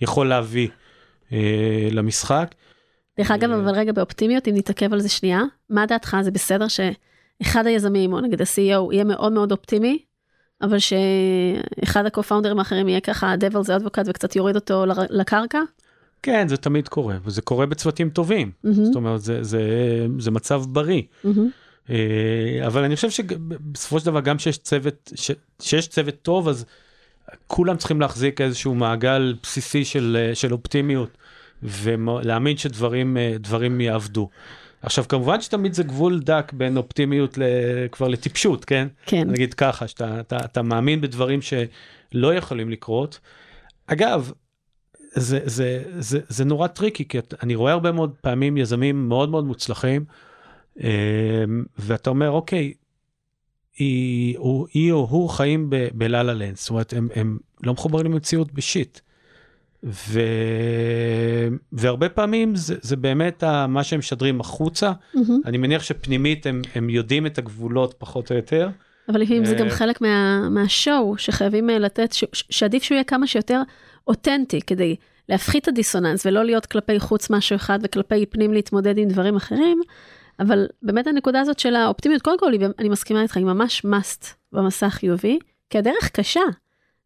יכול 0.00 0.28
להביא 0.28 0.68
למשחק. 1.90 2.54
דרך 3.18 3.30
אגב, 3.30 3.50
אה. 3.50 3.56
אבל 3.56 3.70
רגע 3.70 3.92
באופטימיות, 3.92 4.48
אם 4.48 4.54
נתעכב 4.56 4.92
על 4.92 5.00
זה 5.00 5.08
שנייה, 5.08 5.42
מה 5.70 5.86
דעתך? 5.86 6.16
זה 6.22 6.30
בסדר 6.30 6.66
שאחד 6.68 7.66
היזמים, 7.66 8.12
או 8.12 8.20
נגיד 8.20 8.40
ה-CEO, 8.40 8.92
יהיה 8.92 9.04
מאוד 9.04 9.32
מאוד 9.32 9.52
אופטימי, 9.52 9.98
אבל 10.62 10.78
שאחד 10.78 12.06
ה-co-founders 12.06 12.58
האחרים 12.58 12.88
יהיה 12.88 13.00
ככה 13.00 13.34
devil's 13.34 13.68
advocate 13.68 14.04
וקצת 14.06 14.36
יוריד 14.36 14.54
אותו 14.56 14.84
לקרקע? 15.10 15.60
כן, 16.22 16.48
זה 16.48 16.56
תמיד 16.56 16.88
קורה, 16.88 17.16
וזה 17.24 17.42
קורה 17.42 17.66
בצוותים 17.66 18.10
טובים. 18.10 18.50
זאת 18.84 18.96
אומרת, 18.96 19.20
זה, 19.20 19.42
זה, 19.42 19.60
זה 20.18 20.30
מצב 20.30 20.62
בריא. 20.68 21.02
אה, 21.90 22.66
אבל 22.66 22.84
אני 22.84 22.96
חושב 22.96 23.10
שבסופו 23.10 24.00
של 24.00 24.06
דבר 24.06 24.20
גם 24.20 24.38
שיש 24.38 24.58
צוות, 24.58 25.12
ש, 25.14 25.30
שיש 25.60 25.88
צוות 25.88 26.14
טוב, 26.22 26.48
אז 26.48 26.64
כולם 27.46 27.76
צריכים 27.76 28.00
להחזיק 28.00 28.40
איזשהו 28.40 28.74
מעגל 28.74 29.34
בסיסי 29.42 29.84
של, 29.84 30.16
אה, 30.20 30.34
של 30.34 30.52
אופטימיות, 30.52 31.18
ולהאמין 31.62 32.56
שדברים 32.56 33.16
אה, 33.16 33.36
יעבדו. 33.80 34.28
עכשיו 34.82 35.04
כמובן 35.08 35.40
שתמיד 35.40 35.72
זה 35.72 35.82
גבול 35.82 36.20
דק 36.20 36.52
בין 36.56 36.76
אופטימיות 36.76 37.38
ל, 37.38 37.42
כבר 37.92 38.08
לטיפשות, 38.08 38.64
כן? 38.64 38.88
כן. 39.06 39.30
נגיד 39.30 39.54
ככה, 39.54 39.88
שאתה 39.88 40.20
אתה, 40.20 40.36
אתה 40.36 40.62
מאמין 40.62 41.00
בדברים 41.00 41.40
שלא 41.42 42.34
יכולים 42.34 42.70
לקרות. 42.70 43.20
אגב, 43.86 44.32
זה, 45.14 45.40
זה, 45.44 45.84
זה, 45.98 46.20
זה 46.28 46.44
נורא 46.44 46.66
tricky, 46.66 47.08
כי 47.08 47.18
אני 47.42 47.54
רואה 47.54 47.72
הרבה 47.72 47.92
מאוד 47.92 48.14
פעמים 48.20 48.56
יזמים 48.56 49.08
מאוד 49.08 49.28
מאוד 49.28 49.44
מוצלחים, 49.44 50.04
אמ, 50.80 50.84
ואתה 51.78 52.10
אומר, 52.10 52.30
אוקיי, 52.30 52.72
היא, 53.78 54.38
הוא, 54.38 54.66
היא 54.72 54.92
או 54.92 55.06
הוא 55.10 55.28
חיים 55.28 55.70
ב- 55.70 55.88
ב 55.94 56.07
La 56.07 56.34
La 56.34 56.40
Land, 56.40 56.56
זאת 56.56 56.70
אומרת, 56.70 56.92
הם, 56.92 57.08
הם 57.14 57.38
לא 57.62 57.72
מחוברים 57.72 58.06
למציאות 58.06 58.52
ב 58.52 58.60
shit. 58.60 59.00
ו... 59.84 60.20
והרבה 61.72 62.08
פעמים 62.08 62.56
זה, 62.56 62.74
זה 62.80 62.96
באמת 62.96 63.42
ה, 63.42 63.66
מה 63.66 63.84
שהם 63.84 63.98
משדרים 63.98 64.40
החוצה. 64.40 64.92
mm-hmm. 65.14 65.40
אני 65.44 65.58
מניח 65.58 65.82
שפנימית 65.82 66.46
הם, 66.46 66.62
הם 66.74 66.90
יודעים 66.90 67.26
את 67.26 67.38
הגבולות 67.38 67.94
פחות 67.98 68.30
או 68.30 68.36
יותר. 68.36 68.68
אבל 69.08 69.20
לפעמים 69.20 69.44
זה 69.44 69.54
גם 69.54 69.66
אה, 69.66 69.70
חלק 69.70 70.00
מה, 70.00 70.48
מהשואו 70.50 71.18
שחייבים 71.18 71.70
אה, 71.70 71.78
לתת, 71.78 72.12
ש, 72.12 72.24
ש- 72.32 72.44
שעדיף 72.50 72.82
שהוא 72.82 72.94
יהיה 72.94 73.04
כמה 73.04 73.26
שיותר 73.26 73.62
אותנטי 74.06 74.60
כדי 74.60 74.96
להפחית 75.28 75.62
את 75.62 75.68
הדיסוננס 75.68 76.26
ולא 76.26 76.44
להיות 76.44 76.66
כלפי 76.66 77.00
חוץ 77.00 77.30
משהו 77.30 77.56
אחד 77.56 77.78
וכלפי 77.82 78.26
פנים 78.26 78.52
להתמודד 78.52 78.98
עם 78.98 79.08
דברים 79.08 79.36
אחרים. 79.36 79.80
אבל 80.40 80.66
באמת 80.82 81.06
הנקודה 81.06 81.40
הזאת 81.40 81.58
של 81.58 81.76
האופטימיות, 81.76 82.22
קודם 82.22 82.38
כל 82.38 82.52
אני 82.78 82.88
מסכימה 82.88 83.22
איתך, 83.22 83.36
היא 83.36 83.44
ממש 83.44 83.86
must 83.86 84.26
במסע 84.52 84.86
החיובי, 84.86 85.38
כי 85.70 85.78
הדרך 85.78 86.10
קשה. 86.12 86.40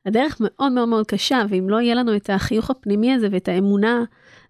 הדרך 0.07 0.37
מאוד 0.41 0.73
מאוד 0.73 0.89
מאוד 0.89 1.07
קשה, 1.07 1.43
ואם 1.49 1.69
לא 1.69 1.81
יהיה 1.81 1.95
לנו 1.95 2.17
את 2.17 2.31
החיוך 2.31 2.71
הפנימי 2.71 3.15
הזה 3.15 3.29
ואת 3.31 3.49
האמונה 3.49 4.05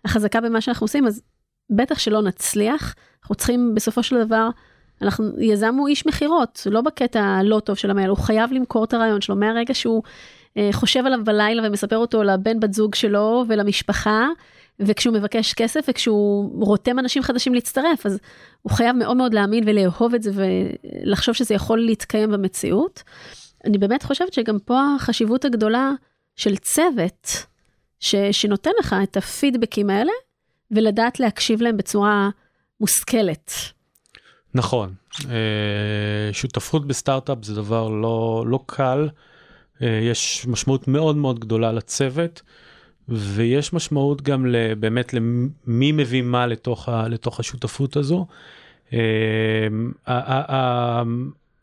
החזקה 0.04 0.40
במה 0.40 0.60
שאנחנו 0.60 0.84
עושים, 0.84 1.06
אז 1.06 1.22
בטח 1.70 1.98
שלא 1.98 2.22
נצליח. 2.22 2.94
אנחנו 3.22 3.34
צריכים 3.34 3.74
בסופו 3.74 4.02
של 4.02 4.24
דבר 4.24 4.48
אנחנו, 5.02 5.40
יזם 5.40 5.74
הוא 5.74 5.88
איש 5.88 6.06
מכירות, 6.06 6.66
לא 6.70 6.80
בקטע 6.80 7.24
הלא 7.24 7.60
טוב 7.60 7.76
של 7.76 7.90
המייל, 7.90 8.10
הוא 8.10 8.18
חייב 8.18 8.52
למכור 8.52 8.84
את 8.84 8.94
הרעיון 8.94 9.20
שלו 9.20 9.36
מהרגע 9.36 9.74
שהוא 9.74 10.02
אה, 10.56 10.68
חושב 10.72 11.06
עליו 11.06 11.24
בלילה 11.24 11.68
ומספר 11.68 11.96
אותו 11.96 12.22
לבן 12.22 12.60
בת 12.60 12.72
זוג 12.74 12.94
שלו 12.94 13.44
ולמשפחה, 13.48 14.28
וכשהוא 14.80 15.14
מבקש 15.14 15.54
כסף 15.54 15.84
וכשהוא 15.88 16.64
רותם 16.66 16.98
אנשים 16.98 17.22
חדשים 17.22 17.54
להצטרף, 17.54 18.06
אז 18.06 18.18
הוא 18.62 18.72
חייב 18.72 18.96
מאוד 18.96 19.16
מאוד 19.16 19.34
להאמין 19.34 19.64
ולאהוב 19.66 20.14
את 20.14 20.22
זה 20.22 20.30
ולחשוב 20.34 21.34
שזה 21.34 21.54
יכול 21.54 21.78
להתקיים 21.78 22.30
במציאות. 22.32 23.02
אני 23.64 23.78
באמת 23.78 24.02
חושבת 24.02 24.32
שגם 24.32 24.58
פה 24.58 24.80
החשיבות 24.96 25.44
הגדולה 25.44 25.90
של 26.36 26.56
צוות, 26.56 27.46
ש, 28.00 28.14
שנותן 28.32 28.70
לך 28.80 28.96
את 29.02 29.16
הפידבקים 29.16 29.90
האלה, 29.90 30.12
ולדעת 30.70 31.20
להקשיב 31.20 31.62
להם 31.62 31.76
בצורה 31.76 32.30
מושכלת. 32.80 33.52
נכון, 34.54 34.94
אה, 35.30 36.32
שותפות 36.32 36.86
בסטארט-אפ 36.86 37.38
זה 37.42 37.54
דבר 37.54 37.88
לא, 37.88 38.44
לא 38.46 38.60
קל, 38.66 39.08
אה, 39.82 40.00
יש 40.02 40.46
משמעות 40.48 40.88
מאוד 40.88 41.16
מאוד 41.16 41.38
גדולה 41.38 41.72
לצוות, 41.72 42.42
ויש 43.08 43.72
משמעות 43.72 44.22
גם 44.22 44.46
באמת 44.78 45.14
למי 45.14 45.92
מביא 45.92 46.22
מה 46.22 46.46
לתוך, 46.46 46.88
ה, 46.88 47.08
לתוך 47.08 47.40
השותפות 47.40 47.96
הזו. 47.96 48.26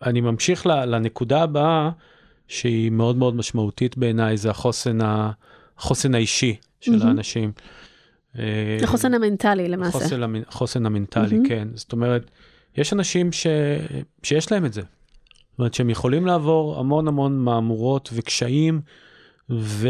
אני 0.06 0.22
ממשיך 0.22 0.66
לנקודה 0.66 1.44
הבאה, 1.44 1.89
שהיא 2.48 2.92
מאוד 2.92 3.18
מאוד 3.18 3.36
משמעותית 3.36 3.98
בעיניי, 3.98 4.38
זה 4.38 4.50
החוסן, 4.50 5.02
ה, 5.02 5.32
החוסן 5.78 6.16
האישי 6.16 6.56
של 6.82 6.92
מהמם. 6.92 7.08
האנשים. 7.08 7.52
אה, 8.39 8.78
החוסן 8.84 9.13
המנטלי 9.13 9.68
למעשה. 9.68 9.98
החוסן, 9.98 10.24
המנ- 10.24 10.48
החוסן 10.48 10.86
המנטלי, 10.86 11.36
מהמם. 11.38 11.50
כן. 11.50 11.68
זאת 11.74 11.92
אומרת, 11.92 12.32
יש 12.78 12.94
אנשים 12.94 13.32
ש... 13.32 13.48
שיש 14.24 14.52
להם 14.52 14.66
את 14.66 14.74
זה. 14.74 14.82
זאת 14.82 15.60
אומרת 15.60 15.74
שהם 15.74 15.89
יכולים 15.89 16.26
לעבור 16.26 16.80
המון 16.80 17.08
המון 17.08 17.38
מהמורות 17.39 18.10
וקשיים, 18.13 18.82
ו... 19.50 19.88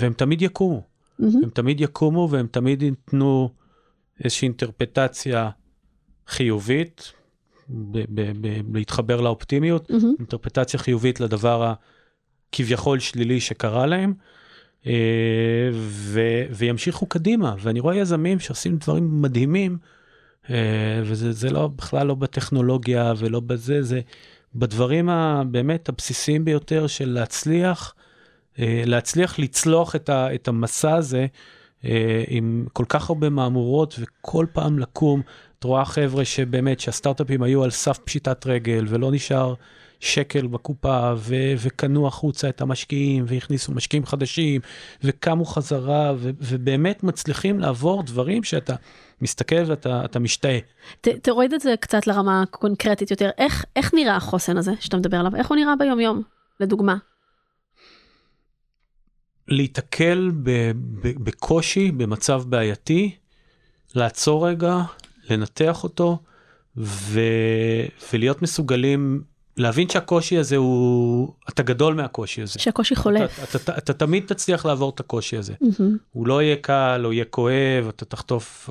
והם 0.00 0.12
תמיד 0.12 0.42
יקומו. 0.42 0.82
מהמם. 1.18 1.42
הם 1.44 1.50
תמיד 1.50 1.80
יקומו 1.80 2.28
והם 2.30 2.46
תמיד 2.50 2.82
ייתנו 2.82 3.50
איזושהי 4.24 4.46
אינטרפטציה 4.46 5.50
חיובית, 6.26 7.12
להתחבר 8.74 9.20
לאופטימיות, 9.20 9.90
מהמם. 9.90 10.14
אינטרפטציה 10.18 10.80
חיובית 10.80 11.20
לדבר 11.20 11.72
הכביכול 12.52 12.98
שלילי 12.98 13.40
שקרה 13.40 13.86
להם, 13.86 14.14
אה, 14.86 15.70
ו- 15.72 16.44
וימשיכו 16.50 17.06
קדימה. 17.06 17.54
ואני 17.58 17.80
רואה 17.80 17.96
יזמים 17.96 18.40
שעושים 18.40 18.76
דברים 18.76 19.22
מדהימים, 19.22 19.78
אה, 20.50 21.00
וזה 21.04 21.32
זה 21.32 21.50
לא, 21.50 21.68
בכלל 21.76 22.06
לא 22.06 22.14
בטכנולוגיה 22.14 23.12
ולא 23.18 23.40
בזה, 23.40 23.82
זה 23.82 24.00
בדברים 24.54 25.08
הבאמת 25.08 25.88
הבסיסיים 25.88 26.44
ביותר 26.44 26.86
של 26.86 27.08
להצליח, 27.10 27.94
אה, 28.58 28.82
להצליח 28.86 29.38
לצלוח 29.38 29.96
את, 29.96 30.08
ה- 30.08 30.34
את 30.34 30.48
המסע 30.48 30.94
הזה 30.94 31.26
עם 32.28 32.66
כל 32.72 32.84
כך 32.88 33.10
הרבה 33.10 33.30
מהמורות 33.30 33.94
וכל 33.98 34.46
פעם 34.52 34.78
לקום. 34.78 35.22
את 35.60 35.64
רואה 35.64 35.84
חבר'ה 35.84 36.24
שבאמת 36.24 36.80
שהסטארט-אפים 36.80 37.42
היו 37.42 37.64
על 37.64 37.70
סף 37.70 37.98
פשיטת 37.98 38.46
רגל 38.46 38.84
ולא 38.88 39.12
נשאר 39.12 39.54
שקל 40.00 40.46
בקופה 40.46 41.12
ו- 41.16 41.54
וקנו 41.58 42.06
החוצה 42.06 42.48
את 42.48 42.60
המשקיעים 42.60 43.24
והכניסו 43.28 43.72
משקיעים 43.72 44.06
חדשים 44.06 44.60
וקמו 45.02 45.44
חזרה 45.44 46.12
ו- 46.16 46.30
ובאמת 46.40 47.02
מצליחים 47.02 47.60
לעבור 47.60 48.02
דברים 48.02 48.42
שאתה 48.42 48.74
מסתכל 49.20 49.62
ואתה 49.66 50.04
אתה 50.04 50.18
משתאה. 50.18 50.58
ת, 51.00 51.08
תוריד 51.08 51.52
את 51.52 51.60
זה 51.60 51.74
קצת 51.80 52.06
לרמה 52.06 52.44
קונקרטית 52.50 53.10
יותר. 53.10 53.30
איך, 53.38 53.64
איך 53.76 53.94
נראה 53.94 54.16
החוסן 54.16 54.56
הזה 54.56 54.72
שאתה 54.80 54.96
מדבר 54.96 55.16
עליו? 55.16 55.36
איך 55.36 55.48
הוא 55.48 55.56
נראה 55.56 55.76
ביום-יום, 55.76 56.22
לדוגמה? 56.60 56.96
להיתקל 59.48 60.30
ב- 60.42 60.70
ב- 60.74 61.24
בקושי, 61.24 61.90
במצב 61.90 62.42
בעייתי, 62.46 63.16
לעצור 63.94 64.48
רגע, 64.48 64.82
לנתח 65.30 65.84
אותו 65.84 66.18
ו- 66.76 67.86
ולהיות 68.12 68.42
מסוגלים 68.42 69.22
להבין 69.56 69.88
שהקושי 69.88 70.38
הזה 70.38 70.56
הוא, 70.56 71.32
אתה 71.48 71.62
גדול 71.62 71.94
מהקושי 71.94 72.42
הזה. 72.42 72.58
שהקושי 72.58 72.96
חולף. 72.96 73.38
אתה, 73.38 73.44
אתה, 73.44 73.58
אתה, 73.58 73.78
אתה 73.78 73.92
תמיד 73.92 74.24
תצליח 74.26 74.66
לעבור 74.66 74.90
את 74.90 75.00
הקושי 75.00 75.36
הזה. 75.36 75.54
מהמם. 75.60 75.96
הוא 76.12 76.26
לא 76.26 76.42
יהיה 76.42 76.56
קל, 76.56 77.02
או 77.04 77.12
יהיה 77.12 77.24
כואב, 77.24 77.88
אתה 77.88 78.04
תחטוף 78.04 78.70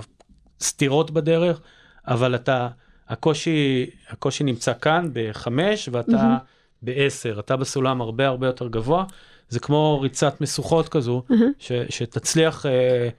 סתירות 0.62 1.12
בדרך, 1.12 1.62
אבל 2.08 2.36
אתה, 2.36 2.68
הקושי, 3.10 3.86
הקושי 4.10 4.44
נמצא 4.44 4.74
כאן 4.82 5.10
בחמש, 5.14 5.90
ואתה 5.92 6.12
מהמם. 6.12 6.38
ב-10, 6.82 7.40
אתה 7.40 7.56
בסולם 7.56 8.02
הרבה 8.02 8.28
הרבה 8.28 8.48
יותר 8.48 8.68
גבוה, 8.68 9.06
זה 9.50 9.60
כמו 9.60 10.02
ריצת 10.02 10.42
משוכות 10.42 10.90
כזו, 10.90 11.24
אהה. 11.32 11.40
ש, 11.60 11.72
שתצליח 11.90 12.66
אה, 12.66 13.10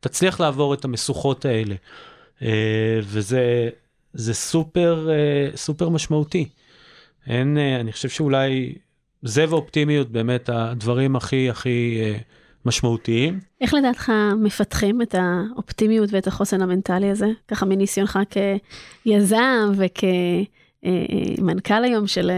תצליח 0.00 0.40
לעבור 0.40 0.74
את 0.74 0.84
המשוכות 0.84 1.44
האלה. 1.44 1.74
אה, 2.42 3.00
וזה 3.02 3.68
זה 4.12 4.34
סופר 4.34 5.08
אה, 5.10 5.56
סופר 5.56 5.88
משמעותי. 5.88 6.48
אין, 7.26 7.58
אה, 7.58 7.80
אני 7.80 7.92
חושב 7.92 8.08
שאולי 8.08 8.74
זה 9.22 9.44
ואופטימיות 9.48 10.10
באמת 10.10 10.48
הדברים 10.52 11.16
הכי 11.16 11.50
הכי 11.50 12.00
משמעותיים. 12.64 13.40
איך 13.60 13.74
לדעתך 13.74 14.12
מפתחים 14.42 15.02
את 15.02 15.14
האופטימיות 15.18 16.12
ואת 16.12 16.26
החוסן 16.26 16.62
המנטלי 16.62 17.10
הזה? 17.10 17.26
ככה 17.48 17.66
מניסיונך 17.66 18.18
כיזם 19.04 19.72
וכמנכ"ל 20.82 21.84
היום 21.84 22.06
של 22.06 22.30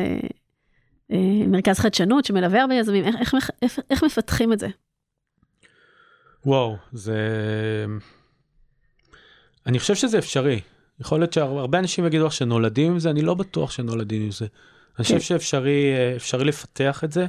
מרכז 1.47 1.79
חדשנות 1.79 2.25
שמלווה 2.25 2.61
הרבה 2.61 2.75
יזמים, 2.75 3.05
איך, 3.05 3.35
איך, 3.35 3.51
איך, 3.63 3.79
איך 3.91 4.05
מפתחים 4.05 4.53
את 4.53 4.59
זה? 4.59 4.69
וואו, 6.47 6.77
זה... 6.93 7.17
אני 9.67 9.79
חושב 9.79 9.95
שזה 9.95 10.19
אפשרי. 10.19 10.61
יכול 11.01 11.21
להיות 11.21 11.33
שהרבה 11.33 11.79
אנשים 11.79 12.07
יגידו 12.07 12.27
לך 12.27 12.33
שנולדים 12.33 12.93
עם 12.93 12.99
זה, 12.99 13.11
אני 13.11 13.23
לא 13.23 13.35
בטוח 13.35 13.71
שנולדים 13.71 14.23
עם 14.23 14.31
זה. 14.31 14.47
אני 14.99 15.05
חושב 15.05 15.21
שאפשרי 15.21 15.93
אה, 15.93 16.17
אפשרי 16.17 16.45
לפתח 16.45 17.05
את 17.05 17.13
זה. 17.13 17.27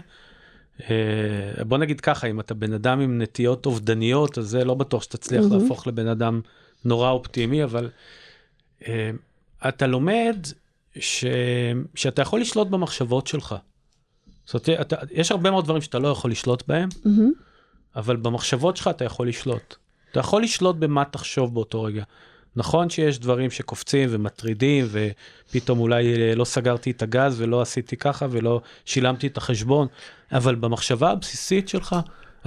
אה, 0.89 1.63
בוא 1.67 1.77
נגיד 1.77 2.01
ככה, 2.01 2.27
אם 2.27 2.39
אתה 2.39 2.53
בן 2.53 2.73
אדם 2.73 2.99
עם 2.99 3.21
נטיות 3.21 3.65
אובדניות, 3.65 4.37
אז 4.37 4.45
זה 4.45 4.65
לא 4.65 4.73
בטוח 4.73 5.03
שתצליח. 5.03 5.43
להפוך 5.51 5.87
לבן 5.87 6.07
אדם 6.07 6.41
נורא 6.85 7.09
אופטימי, 7.09 7.63
אבל 7.63 7.89
אה, 8.87 9.11
אתה 9.67 9.87
לומד 9.87 10.37
ש... 10.99 11.25
שאתה 11.95 12.21
יכול 12.21 12.41
לשלוט 12.41 12.67
במחשבות 12.67 13.27
שלך. 13.27 13.55
זאת 14.45 14.67
אומרת, 14.67 14.81
אתה, 14.81 14.95
יש 15.11 15.31
הרבה 15.31 15.51
מאוד 15.51 15.65
דברים 15.65 15.81
שאתה 15.81 15.99
לא 15.99 16.07
יכול 16.07 16.31
לשלוט 16.31 16.63
בהם. 16.67 16.89
אבל 17.95 18.15
במחשבות 18.15 18.77
שלך 18.77 18.87
אתה 18.87 19.05
יכול 19.05 19.27
לשלוט. 19.27 19.75
אתה 20.13 20.19
יכול 20.19 20.43
לשלוט 20.43 20.75
במה 20.75 21.05
תחשוב 21.05 21.53
באותו 21.53 21.83
רגע. 21.83 22.03
נכון 22.55 22.89
שיש 22.89 23.19
דברים 23.19 23.51
שקופצים 23.51 24.09
ומטרידים 24.11 24.85
ופתאום 24.91 25.79
אולי 25.79 26.15
אה, 26.15 26.35
לא 26.35 26.45
סגרתי 26.45 26.91
את 26.91 27.01
הגז 27.01 27.41
ולא 27.41 27.61
עשיתי 27.61 27.97
ככה 27.97 28.25
ולא 28.29 28.61
שילמתי 28.85 29.27
את 29.27 29.37
החשבון, 29.37 29.87
אבל 30.31 30.55
במחשבה 30.55 31.11
הבסיסית 31.11 31.69
שלך 31.69 31.95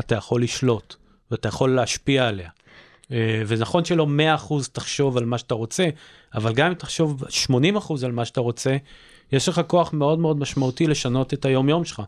אתה 0.01 0.15
יכול 0.15 0.43
לשלוט 0.43 0.95
ואתה 1.31 1.49
יכול 1.49 1.75
להשפיע 1.75 2.29
עליה. 2.29 2.51
אה, 3.13 3.43
ונכון 3.47 3.85
שלא 3.85 4.07
100% 4.49 4.55
תחשוב 4.73 5.17
על 5.17 5.25
מה 5.25 5.39
שאתה 5.39 5.55
רוצה, 5.55 5.89
אבל 6.35 6.55
גם 6.55 6.67
אם 6.67 6.75
תחשוב 6.75 7.25
80% 7.25 8.05
על 8.05 8.13
מה 8.13 8.25
שאתה 8.25 8.41
רוצה, 8.41 8.77
יש 9.33 9.49
לך 9.49 9.61
כוח 9.67 9.93
מאוד 9.93 10.19
מאוד 10.19 10.39
משמעותי 10.39 10.87
לשנות 10.87 11.35
את 11.35 11.45
היום 11.45 11.69
יום 11.69 11.85
שלך. 11.85 12.03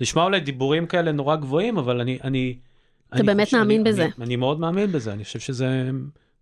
נשמע 0.00 0.22
אולי 0.22 0.40
דיבורים 0.40 0.86
כאלה 0.86 1.12
נורא 1.12 1.36
גבוהים, 1.36 1.78
אבל 1.78 2.00
אני... 2.00 2.18
אני 2.24 2.54
אתה 3.14 3.22
באמת 3.22 3.54
מאמין 3.54 3.80
אני, 3.80 3.90
בזה. 3.90 4.04
אני, 4.04 4.12
אני 4.20 4.36
מאוד 4.36 4.60
מאמין 4.60 4.92
בזה, 4.92 5.12
אני 5.12 5.24
חושב 5.24 5.38
שזה 5.38 5.90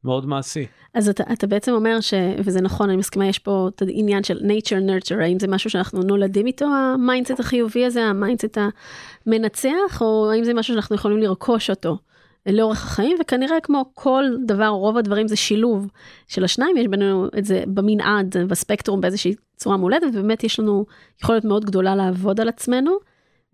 מאוד 0.04 0.26
מעשי. 0.26 0.66
אז 0.94 1.08
אתה, 1.08 1.24
אתה 1.32 1.46
בעצם 1.46 1.72
אומר 1.72 2.00
ש... 2.00 2.14
וזה 2.38 2.60
נכון, 2.60 2.88
אני 2.88 2.98
מסכימה, 2.98 3.26
יש 3.26 3.38
פה 3.38 3.68
את 3.74 3.82
העניין 3.82 4.22
של 4.24 4.38
nature 4.38 4.88
nurture, 4.88 5.22
האם 5.22 5.38
זה 5.38 5.48
משהו 5.48 5.70
שאנחנו 5.70 6.02
נולדים 6.02 6.46
איתו, 6.46 6.64
ה 6.64 6.74
mindset 6.74 7.40
החיובי 7.40 7.84
הזה, 7.84 8.04
ה 8.04 8.11
mindset 8.11 8.58
המנצח, 9.26 10.00
או 10.00 10.30
האם 10.32 10.44
זה 10.44 10.54
משהו 10.54 10.74
שאנחנו 10.74 10.96
יכולים 10.96 11.18
לרכוש 11.18 11.70
אותו 11.70 11.98
לאורך 12.46 12.84
החיים, 12.84 13.16
וכנראה 13.20 13.60
כמו 13.62 13.90
כל 13.94 14.24
דבר, 14.46 14.66
רוב 14.66 14.96
הדברים 14.96 15.28
זה 15.28 15.36
שילוב 15.36 15.86
של 16.28 16.44
השניים, 16.44 16.76
יש 16.76 16.86
בינינו 16.86 17.26
את 17.38 17.44
זה 17.44 17.64
במנעד, 17.66 18.36
בספקטרום 18.48 19.00
באיזושהי 19.00 19.34
צורה 19.56 19.76
מולדת, 19.76 20.08
ובאמת 20.12 20.44
יש 20.44 20.60
לנו 20.60 20.84
יכולת 21.22 21.44
מאוד 21.44 21.64
גדולה 21.64 21.94
לעבוד 21.94 22.40
על 22.40 22.48
עצמנו. 22.48 22.98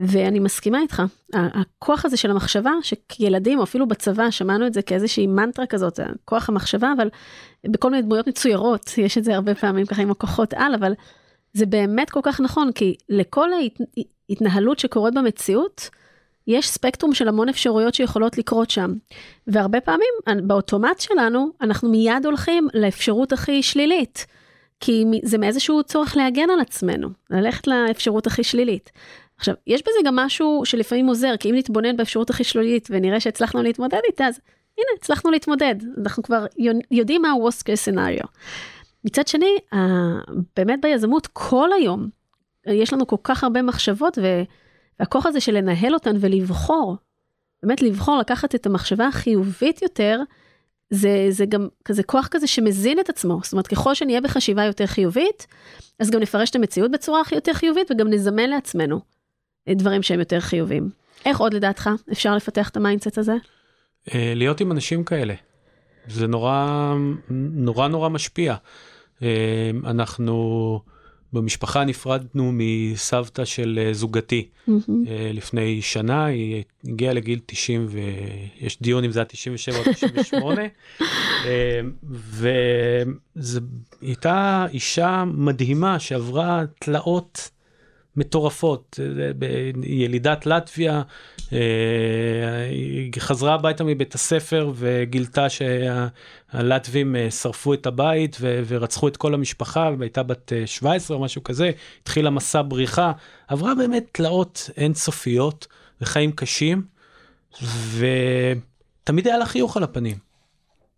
ואני 0.00 0.40
מסכימה 0.40 0.80
איתך, 0.80 1.02
הכוח 1.32 2.04
הזה 2.04 2.16
של 2.16 2.30
המחשבה, 2.30 2.72
שכילדים, 2.82 3.58
או 3.58 3.64
אפילו 3.64 3.88
בצבא, 3.88 4.30
שמענו 4.30 4.66
את 4.66 4.74
זה 4.74 4.82
כאיזושהי 4.82 5.26
מנטרה 5.26 5.66
כזאת, 5.66 6.00
כוח 6.24 6.48
המחשבה, 6.48 6.92
אבל 6.96 7.08
בכל 7.64 7.90
מיני 7.90 8.02
דמויות 8.02 8.26
מצוירות, 8.26 8.98
יש 8.98 9.18
את 9.18 9.24
זה 9.24 9.34
הרבה 9.34 9.54
פעמים 9.54 9.86
ככה 9.86 10.02
עם 10.02 10.10
הכוחות 10.10 10.54
על, 10.54 10.74
אבל 10.74 10.92
זה 11.52 11.66
באמת 11.66 12.10
כל 12.10 12.20
כך 12.22 12.40
נכון, 12.40 12.72
כי 12.72 12.94
לכל 13.08 13.48
ההתנהלות 14.28 14.78
שקורית 14.78 15.14
במציאות, 15.14 15.90
יש 16.46 16.68
ספקטרום 16.68 17.14
של 17.14 17.28
המון 17.28 17.48
אפשרויות 17.48 17.94
שיכולות 17.94 18.38
לקרות 18.38 18.70
שם. 18.70 18.94
והרבה 19.46 19.80
פעמים, 19.80 20.08
באוטומט 20.42 21.00
שלנו, 21.00 21.50
אנחנו 21.60 21.88
מיד 21.88 22.26
הולכים 22.26 22.68
לאפשרות 22.74 23.32
הכי 23.32 23.62
שלילית. 23.62 24.26
כי 24.80 25.04
זה 25.22 25.38
מאיזשהו 25.38 25.82
צורך 25.82 26.16
להגן 26.16 26.50
על 26.50 26.60
עצמנו, 26.60 27.08
ללכת 27.30 27.66
לאפשרות 27.66 28.26
הכי 28.26 28.44
שלילית. 28.44 28.90
עכשיו, 29.38 29.54
יש 29.66 29.82
בזה 29.82 29.98
גם 30.04 30.16
משהו 30.16 30.62
שלפעמים 30.64 31.06
עוזר, 31.06 31.36
כי 31.40 31.50
אם 31.50 31.54
נתבונן 31.54 31.96
באפשרות 31.96 32.30
הכי 32.30 32.44
שלילית 32.44 32.88
ונראה 32.90 33.20
שהצלחנו 33.20 33.62
להתמודד 33.62 34.00
איתה, 34.08 34.26
אז 34.26 34.40
הנה, 34.78 34.86
הצלחנו 34.98 35.30
להתמודד. 35.30 35.74
אנחנו 36.02 36.22
כבר 36.22 36.46
יו- 36.58 36.72
יודעים 36.90 37.22
מה 37.22 37.28
ה-Worst 37.28 37.62
case 37.62 37.92
scenario. 37.92 38.26
מצד 39.04 39.28
שני, 39.28 39.56
באמת 40.56 40.80
ביזמות 40.82 41.26
כל 41.32 41.68
היום, 41.72 42.08
יש 42.66 42.92
לנו 42.92 43.06
כל 43.06 43.16
כך 43.24 43.44
הרבה 43.44 43.62
מחשבות, 43.62 44.18
והכוח 45.00 45.26
הזה 45.26 45.40
של 45.40 45.56
לנהל 45.56 45.94
אותן 45.94 46.16
ולבחור, 46.20 46.96
באמת 47.62 47.82
לבחור 47.82 48.18
לקחת 48.18 48.54
את 48.54 48.66
המחשבה 48.66 49.06
החיובית 49.06 49.82
יותר, 49.82 50.20
זה, 50.90 51.26
זה 51.30 51.46
גם 51.46 51.68
כזה 51.84 52.02
כוח 52.02 52.28
כזה 52.30 52.46
שמזין 52.46 53.00
את 53.00 53.08
עצמו. 53.08 53.40
זאת 53.42 53.52
אומרת, 53.52 53.66
ככל 53.66 53.94
שנהיה 53.94 54.20
בחשיבה 54.20 54.64
יותר 54.64 54.86
חיובית, 54.86 55.46
אז 56.00 56.10
גם 56.10 56.20
נפרש 56.20 56.50
את 56.50 56.56
המציאות 56.56 56.90
בצורה 56.90 57.22
יותר 57.32 57.52
חיובית 57.52 57.90
וגם 57.90 58.08
נזמן 58.08 58.50
לעצמנו 58.50 59.13
דברים 59.68 60.02
שהם 60.02 60.18
יותר 60.18 60.40
חיוביים. 60.40 60.90
איך 61.24 61.38
עוד 61.38 61.54
לדעתך 61.54 61.90
אפשר 62.12 62.36
לפתח 62.36 62.68
את 62.68 62.76
ה 62.76 62.82
mindset 62.82 63.18
הזה? 63.18 63.34
אה, 64.14 64.32
להיות 64.36 64.60
עם 64.60 64.72
אנשים 64.72 65.04
כאלה. 65.04 65.34
זה 66.08 66.26
נורא 66.26 66.94
נורא 67.30 67.88
נורא 67.88 68.08
משפיע. 68.08 68.54
אה, 69.22 69.70
אנחנו 69.84 70.80
במשפחה 71.34 71.84
נפרדנו 71.84 72.50
מסבתא 72.54 73.44
של 73.44 73.80
אה, 73.82 73.94
זוגתי 73.94 74.48
אה, 74.68 75.30
לפני 75.34 75.82
שנה, 75.82 76.24
היא 76.24 76.62
הגיעה 76.88 77.12
לגיל 77.12 77.40
90 77.46 77.86
ויש 77.90 78.82
דיון 78.82 79.04
אם 79.04 79.10
זה 79.10 79.18
היה 79.18 79.24
97 79.24 79.78
או 79.78 79.92
98. 79.92 80.62
אה, 81.46 81.80
וזו 83.36 83.60
הייתה 84.00 84.66
אישה 84.72 85.24
מדהימה 85.26 85.98
שעברה 85.98 86.62
תלאות 86.78 87.50
מטורפות, 88.16 89.00
אה, 89.02 89.30
ילידת 89.82 90.46
לטביה, 90.46 91.02
אה, 91.52 92.64
היא 92.70 93.12
חזרה 93.18 93.54
הביתה 93.54 93.84
מבית 93.84 94.14
הספר 94.14 94.72
וגילתה 94.74 95.46
שהלטבים 95.48 97.16
אה, 97.16 97.30
שרפו 97.30 97.74
את 97.74 97.86
הבית 97.86 98.36
ורצחו 98.40 99.08
את 99.08 99.16
כל 99.16 99.34
המשפחה, 99.34 99.90
והייתה 99.98 100.22
בת 100.22 100.52
אה, 100.52 100.66
17 100.66 101.16
או 101.16 101.22
משהו 101.22 101.44
כזה, 101.44 101.70
התחילה 102.02 102.30
מסע 102.30 102.62
בריחה, 102.68 103.12
עברה 103.48 103.74
באמת 103.74 104.04
תלאות 104.12 104.70
אינסופיות 104.76 105.66
וחיים 106.00 106.32
קשים, 106.32 106.82
ותמיד 107.98 109.26
היה 109.26 109.38
לה 109.38 109.46
חיוך 109.46 109.76
על 109.76 109.82
הפנים, 109.82 110.16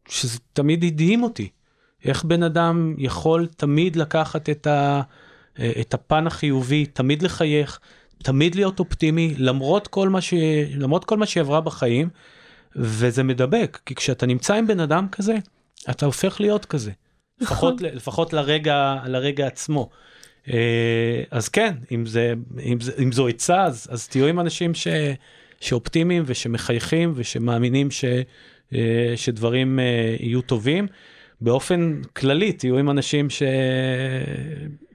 שזה 0.09 0.38
תמיד 0.52 0.85
הדהים 0.85 1.22
אותי, 1.22 1.48
איך 2.05 2.24
בן 2.24 2.42
אדם 2.42 2.94
יכול 2.98 3.46
תמיד 3.57 3.96
לקחת 3.96 4.50
את 4.50 4.66
ה... 4.66 5.02
את 5.81 5.95
הפן 5.95 6.27
החיובי, 6.27 6.87
תמיד 6.87 7.23
לחייך, 7.23 7.79
תמיד 8.23 8.55
להיות 8.55 8.79
אופטימי, 8.79 9.35
למרות 9.38 9.88
כל 9.88 10.09
מה, 10.09 10.21
ש... 10.21 10.35
למרות 10.77 11.05
כל 11.05 11.16
מה 11.16 11.27
שהיא 11.27 11.40
עברה 11.40 11.61
בחיים, 11.61 12.09
וזה 12.77 13.23
מדבק, 13.23 13.79
כי 13.87 13.95
כשאתה 13.95 14.27
נמצא 14.27 14.55
עם 14.55 14.66
בן 14.66 14.81
אדם 14.81 15.07
כזה, 15.12 15.35
אתה 15.90 16.07
הופך 16.07 16.40
להיות 16.40 16.64
כזה. 16.64 16.90
לפחות, 17.40 17.81
לפחות 17.81 18.33
לרגע, 18.33 18.97
לרגע 19.07 19.47
עצמו. 19.47 19.88
אה, 20.53 21.23
אז 21.31 21.49
כן, 21.49 21.75
אם, 21.92 22.07
זה, 22.07 22.35
אם, 22.62 22.81
זה, 22.81 22.92
אם 23.03 23.12
זו 23.12 23.29
עצה, 23.29 23.64
אז, 23.64 23.87
אז 23.90 24.09
תהיו 24.09 24.27
עם 24.27 24.40
אנשים 24.40 24.75
ש, 24.75 24.88
שאופטימיים 25.61 26.23
ושמחייכים 26.27 27.12
ושמאמינים 27.16 27.90
ש, 27.90 28.05
אה, 28.75 29.12
שדברים 29.16 29.79
אה, 29.79 30.16
יהיו 30.21 30.42
טובים. 30.42 30.87
באופן 31.40 32.01
כללי 32.16 32.53
תהיו 32.53 32.79
עם 32.79 32.90
אנשים 32.90 33.31
ש... 33.31 33.42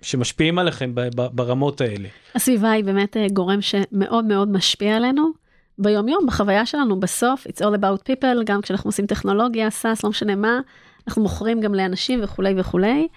שמשפיעים 0.01 0.59
עליכם 0.59 0.91
ברמות 1.15 1.81
האלה. 1.81 2.07
הסביבה 2.35 2.71
היא 2.71 2.83
באמת 2.83 3.17
אה, 3.17 3.27
גורם 3.33 3.61
שמאוד 3.61 4.25
מאוד 4.25 4.51
משפיע 4.51 4.97
עלינו 4.97 5.31
ביום 5.77 6.07
יום, 6.07 6.25
בחוויה 6.25 6.65
שלנו, 6.65 6.99
בסוף, 6.99 7.47
it's 7.47 7.59
all 7.59 7.77
about 7.81 8.11
people, 8.11 8.43
גם 8.45 8.61
כשאנחנו 8.61 8.87
עושים 8.87 9.05
טכנולוגיה, 9.05 9.69
סאס, 9.69 10.03
לא 10.03 10.09
משנה 10.09 10.35
מה, 10.35 10.59
אנחנו 11.07 11.21
מוכרים 11.21 11.61
גם 11.61 11.75
לאנשים 11.75 12.19
וכולי 12.23 12.53
וכולי, 12.57 13.07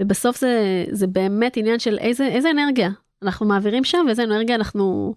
ובסוף 0.00 0.40
זה, 0.40 0.84
זה 0.90 1.06
באמת 1.06 1.56
עניין 1.56 1.78
של 1.78 1.98
איזה, 1.98 2.26
איזה 2.26 2.50
אנרגיה 2.50 2.90
אנחנו 3.22 3.46
מעבירים 3.46 3.84
שם 3.84 4.04
ואיזה 4.06 4.22
אנרגיה 4.22 4.56
אנחנו, 4.56 5.14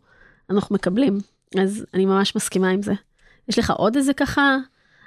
אנחנו 0.49 0.75
מקבלים. 0.75 1.17
אז 1.61 1.85
אני 1.93 2.05
ממש 2.05 2.35
מסכימה 2.35 2.69
עם 2.69 2.81
זה. 2.81 2.93
יש 3.49 3.59
לך 3.59 3.71
עוד 3.71 3.95
איזה 3.95 4.13
ככה 4.13 4.57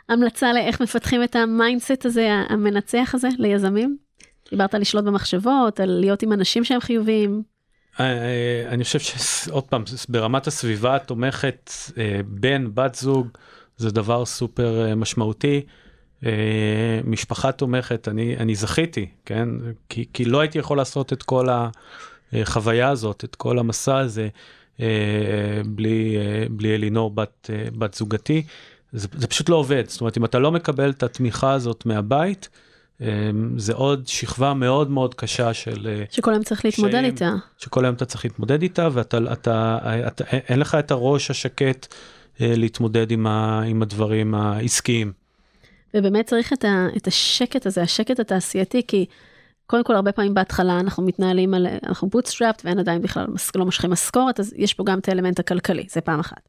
המלצה 0.08 0.52
לאיך 0.52 0.82
מפתחים 0.82 1.22
את 1.22 1.36
ה 1.36 1.45
mindset 1.45 2.04
הזה, 2.04 2.30
המנצח 2.48 3.10
הזה, 3.14 3.28
ליזמים? 3.38 3.96
דיברת 4.50 4.74
על 4.74 4.80
לשלוט 4.80 5.04
במחשבות, 5.04 5.80
על 5.80 5.90
להיות 5.90 6.22
עם 6.22 6.32
אנשים 6.32 6.64
שהם 6.64 6.80
חיוביים. 6.80 7.42
אה, 8.00 8.68
אני 8.68 8.84
חושב 8.84 8.98
שעוד 8.98 9.64
פעם, 9.64 9.84
ברמת 10.08 10.46
הסביבה 10.46 10.96
התומכת, 10.96 11.70
אה, 11.98 12.20
בן, 12.26 12.74
בת 12.74 12.94
זוג, 12.94 13.28
זה 13.76 13.90
דבר 13.90 14.24
סופר 14.24 14.94
משמעותי. 14.96 15.60
משפחה 17.04 17.52
תומכת, 17.52 18.08
אני, 18.08 18.36
אני 18.36 18.54
זכיתי, 18.54 19.06
כן? 19.24 19.48
כי, 19.88 20.04
כי 20.12 20.24
לא 20.24 20.40
הייתי 20.40 20.58
יכול 20.58 20.76
לעשות 20.76 21.12
את 21.12 21.22
כל 21.22 21.46
החוויה 22.32 22.88
הזאת, 22.88 23.24
את 23.24 23.34
כל 23.34 23.58
המסע 23.58 23.98
הזה, 23.98 24.28
בלי, 25.66 26.16
בלי 26.50 26.74
אלינור, 26.74 27.10
בת, 27.10 27.50
בת 27.78 27.94
זוגתי. 27.94 28.42
זה, 28.92 29.08
זה 29.12 29.26
פשוט 29.26 29.48
לא 29.48 29.56
עובד. 29.56 29.84
זאת 29.88 30.00
אומרת, 30.00 30.18
אם 30.18 30.24
אתה 30.24 30.38
לא 30.38 30.52
מקבל 30.52 30.90
את 30.90 31.02
התמיכה 31.02 31.52
הזאת 31.52 31.86
מהבית, 31.86 32.48
אמ, 33.00 33.58
זה 33.58 33.74
עוד 33.74 34.06
שכבה 34.06 34.54
מאוד 34.54 34.90
מאוד 34.90 35.14
קשה 35.14 35.54
של... 35.54 35.86
אה, 35.90 36.04
שכל 36.10 36.32
היום 36.32 36.42
צריך 36.42 36.64
להתמודד 36.64 36.92
שהם, 36.92 37.04
איתה. 37.04 37.34
שכל 37.58 37.84
היום 37.84 37.94
אתה 37.94 38.04
צריך 38.04 38.24
להתמודד 38.24 38.62
איתה, 38.62 38.88
ואתה, 38.92 39.18
אתה, 39.18 39.32
אתה, 39.32 40.06
אתה, 40.06 40.24
אין 40.30 40.58
לך 40.58 40.74
את 40.74 40.90
הראש 40.90 41.30
השקט 41.30 41.94
אה, 42.40 42.52
להתמודד 42.56 43.10
עם, 43.10 43.26
ה, 43.26 43.62
עם 43.62 43.82
הדברים 43.82 44.34
העסקיים. 44.34 45.12
ובאמת 45.94 46.26
צריך 46.26 46.52
את, 46.52 46.64
ה, 46.64 46.86
את 46.96 47.06
השקט 47.06 47.66
הזה, 47.66 47.82
השקט 47.82 48.20
התעשייתי, 48.20 48.82
כי 48.88 49.06
קודם 49.66 49.84
כל, 49.84 49.94
הרבה 49.94 50.12
פעמים 50.12 50.34
בהתחלה 50.34 50.80
אנחנו 50.80 51.02
מתנהלים 51.02 51.54
על, 51.54 51.66
אנחנו 51.86 52.08
bootstrapped 52.08 52.62
ואין 52.64 52.78
עדיין 52.78 53.02
בכלל, 53.02 53.26
לא 53.56 53.64
מושכים 53.64 53.90
משכורת, 53.90 54.40
אז 54.40 54.54
יש 54.56 54.74
פה 54.74 54.84
גם 54.84 54.98
את 54.98 55.08
האלמנט 55.08 55.38
הכלכלי, 55.38 55.86
זה 55.90 56.00
פעם 56.00 56.20
אחת. 56.20 56.48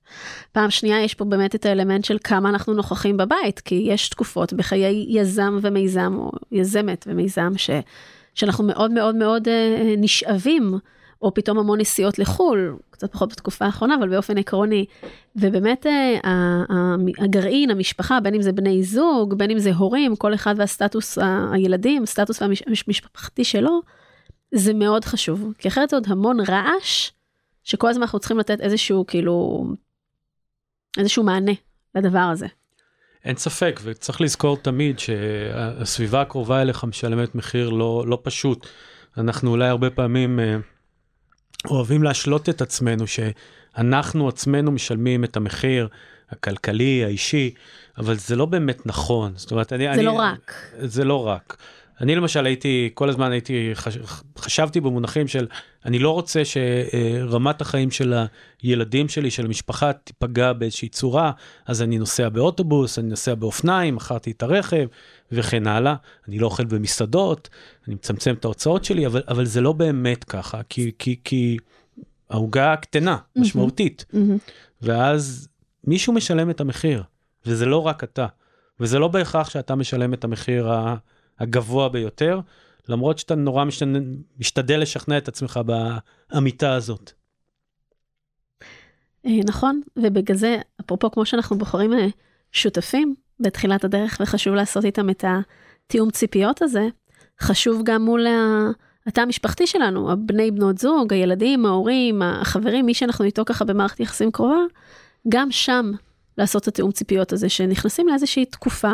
פעם 0.52 0.70
שנייה, 0.70 1.04
יש 1.04 1.14
פה 1.14 1.26
באמת 1.26 1.56
את 1.56 1.66
האלמנט 1.66 2.06
של 2.06 2.18
כמה 2.24 2.50
אנחנו 2.50 2.74
נוכחים 2.74 3.18
בבית, 3.18 3.60
כי 3.60 3.76
יש 3.76 4.10
תקופות 4.10 4.54
בחיי 4.54 5.06
יזם 5.10 5.60
ומיזם, 5.62 6.16
או 6.18 6.32
יזמת 6.52 7.08
ומיזם, 7.08 7.52
ש, 7.58 7.70
שאנחנו 8.34 8.64
מאוד 8.64 8.92
מאוד 8.92 9.16
מאוד 9.16 9.48
אה, 9.48 9.94
נשאבים. 9.98 10.74
או 11.22 11.34
פתאום 11.34 11.58
המון 11.58 11.80
נסיעות 11.80 12.20
לחו"ל, 12.20 12.78
קצת 12.90 13.12
פחות 13.12 13.32
בתקופה 13.32 13.66
האחרונה, 13.66 13.96
אבל 13.96 14.10
באופן 14.10 14.38
עקרוני. 14.38 14.86
ובאמת 15.36 15.86
אה, 15.86 16.64
הגרעין, 17.20 17.72
המשפחה, 17.72 18.20
בין 18.20 18.36
אם 18.36 18.42
זה 18.42 18.52
בני 18.52 18.84
זוג, 18.84 19.34
בין 19.38 19.52
אם 19.52 19.60
זה 19.60 19.74
הורים, 19.74 20.16
כל 20.16 20.34
אחד 20.34 20.56
והסטטוס, 20.58 21.18
הילדים, 21.52 22.04
הסטטוס 22.04 22.42
המשפחתי 22.42 23.44
שלו, 23.44 23.82
זה 24.52 24.74
מאוד 24.74 25.06
חשוב. 25.06 25.54
כי 25.58 25.68
אחרת 25.68 25.90
זה 25.90 25.96
עוד 25.96 26.06
המון 26.08 26.40
רעש, 26.40 27.12
שכל 27.64 27.90
הזמן 27.90 28.02
אנחנו 28.02 28.20
צריכים 28.20 28.38
לתת 28.38 28.62
איזשהו, 28.62 29.06
כאילו, 29.08 29.66
איזשהו 30.98 31.24
מענה 31.24 31.52
לדבר 31.96 32.20
הזה. 32.20 32.48
אין 33.26 33.36
ספק, 33.36 33.80
וצריך 33.84 34.22
לזכור 34.22 34.58
תמיד 34.58 35.00
שהסביבה 35.00 36.22
הקרובה 36.22 36.62
אליך 36.62 36.84
משלמת 36.84 37.36
מחיר 37.36 37.70
לא, 37.70 38.04
לא 38.08 38.20
פשוט. 38.24 38.68
אנחנו 39.18 39.52
אולי 39.52 39.68
הרבה 39.68 39.90
פעמים... 39.90 40.40
אוהבים 41.70 42.04
להשלות 42.04 42.50
את 42.50 42.62
עצמנו 42.62 43.06
שאנחנו 43.08 44.28
עצמנו 44.28 44.72
משלמים 44.72 45.24
את 45.24 45.38
המחיר 45.38 45.88
הכלכלי, 46.30 47.06
האישי, 47.06 47.54
אבל 47.98 48.16
זה 48.16 48.36
לא 48.36 48.46
באמת 48.46 48.86
נכון. 48.86 49.34
זאת 49.36 49.52
אומרת, 49.52 49.74
אני... 49.74 49.84
זה 49.84 49.92
אני, 49.92 50.04
לא 50.04 50.12
רק. 50.12 50.54
זה 50.80 51.04
לא 51.04 51.28
רק. 51.28 51.58
אני 52.02 52.16
למשל 52.16 52.46
הייתי, 52.46 52.90
כל 52.94 53.10
הזמן 53.10 53.32
הייתי, 53.32 53.72
חשבתי 54.38 54.82
במונחים 54.82 55.28
של, 55.28 55.48
אני 55.86 56.00
לא 56.00 56.12
רוצה 56.12 56.42
שרמת 56.46 57.62
החיים 57.62 57.92
של 57.92 58.14
הילדים 58.62 59.10
שלי, 59.10 59.32
של 59.32 59.46
המשפחה, 59.46 59.94
תיפגע 59.94 60.54
באיזושהי 60.54 60.90
צורה, 60.90 61.32
אז 61.66 61.82
אני 61.82 61.98
נוסע 61.98 62.30
באוטובוס, 62.30 63.00
אני 63.00 63.08
נוסע 63.08 63.36
באופניים, 63.36 63.96
מכרתי 63.96 64.32
את 64.32 64.44
הרכב 64.44 64.88
וכן 65.32 65.68
הלאה. 65.68 65.96
אני 66.28 66.40
לא 66.40 66.46
אוכל 66.46 66.66
במסעדות, 66.66 67.50
אני 67.88 67.96
מצמצם 67.96 68.34
את 68.34 68.46
ההוצאות 68.46 68.86
שלי, 68.86 69.06
אבל, 69.06 69.22
אבל 69.28 69.46
זה 69.46 69.62
לא 69.62 69.74
באמת 69.74 70.24
ככה, 70.24 70.62
כי, 70.70 70.92
כי, 71.00 71.20
כי 71.24 71.58
העוגה 72.30 72.76
קטנה, 72.76 73.18
משמעותית. 73.36 74.06
Mm-hmm. 74.14 74.52
ואז 74.82 75.48
מישהו 75.84 76.14
משלם 76.14 76.50
את 76.50 76.62
המחיר, 76.62 77.04
וזה 77.46 77.66
לא 77.66 77.88
רק 77.88 78.04
אתה. 78.04 78.28
וזה 78.80 79.00
לא 79.00 79.08
בהכרח 79.08 79.50
שאתה 79.50 79.76
משלם 79.76 80.14
את 80.14 80.24
המחיר 80.24 80.72
ה... 80.72 80.96
הגבוה 81.40 81.90
ביותר, 81.90 82.40
למרות 82.90 83.18
שאתה 83.18 83.36
נורא 83.36 83.64
משתדל, 83.64 84.04
משתדל 84.40 84.80
לשכנע 84.80 85.18
את 85.18 85.28
עצמך 85.28 85.60
באמיתה 86.32 86.74
הזאת. 86.74 87.12
אה, 89.26 89.40
נכון, 89.46 89.82
ובגלל 89.96 90.38
זה, 90.38 90.58
אפרופו 90.82 91.12
כמו 91.12 91.26
שאנחנו 91.26 91.58
בוחרים 91.58 91.94
אה, 91.94 92.08
שותפים 92.52 93.16
בתחילת 93.40 93.84
הדרך, 93.84 94.18
וחשוב 94.22 94.56
לעשות 94.56 94.86
איתם 94.86 95.10
את 95.10 95.24
התיאום 95.28 96.12
ציפיות 96.12 96.62
הזה, 96.62 96.88
חשוב 97.42 97.82
גם 97.84 98.02
מול 98.02 98.26
התא 99.08 99.22
המשפחתי 99.22 99.68
שלנו, 99.68 100.12
הבני 100.12 100.52
בנות 100.52 100.78
זוג, 100.78 101.14
הילדים, 101.14 101.66
ההורים, 101.66 102.22
החברים, 102.22 102.86
מי 102.86 102.94
שאנחנו 102.94 103.26
איתו 103.26 103.46
ככה 103.46 103.66
במערכת 103.66 104.00
יחסים 104.00 104.32
קרובה, 104.32 104.60
גם 105.30 105.52
שם 105.52 105.92
לעשות 106.38 106.64
את 106.64 106.68
התיאום 106.68 106.92
ציפיות 106.92 107.34
הזה, 107.34 107.50
שנכנסים 107.50 108.08
לאיזושהי 108.08 108.46
תקופה 108.46 108.92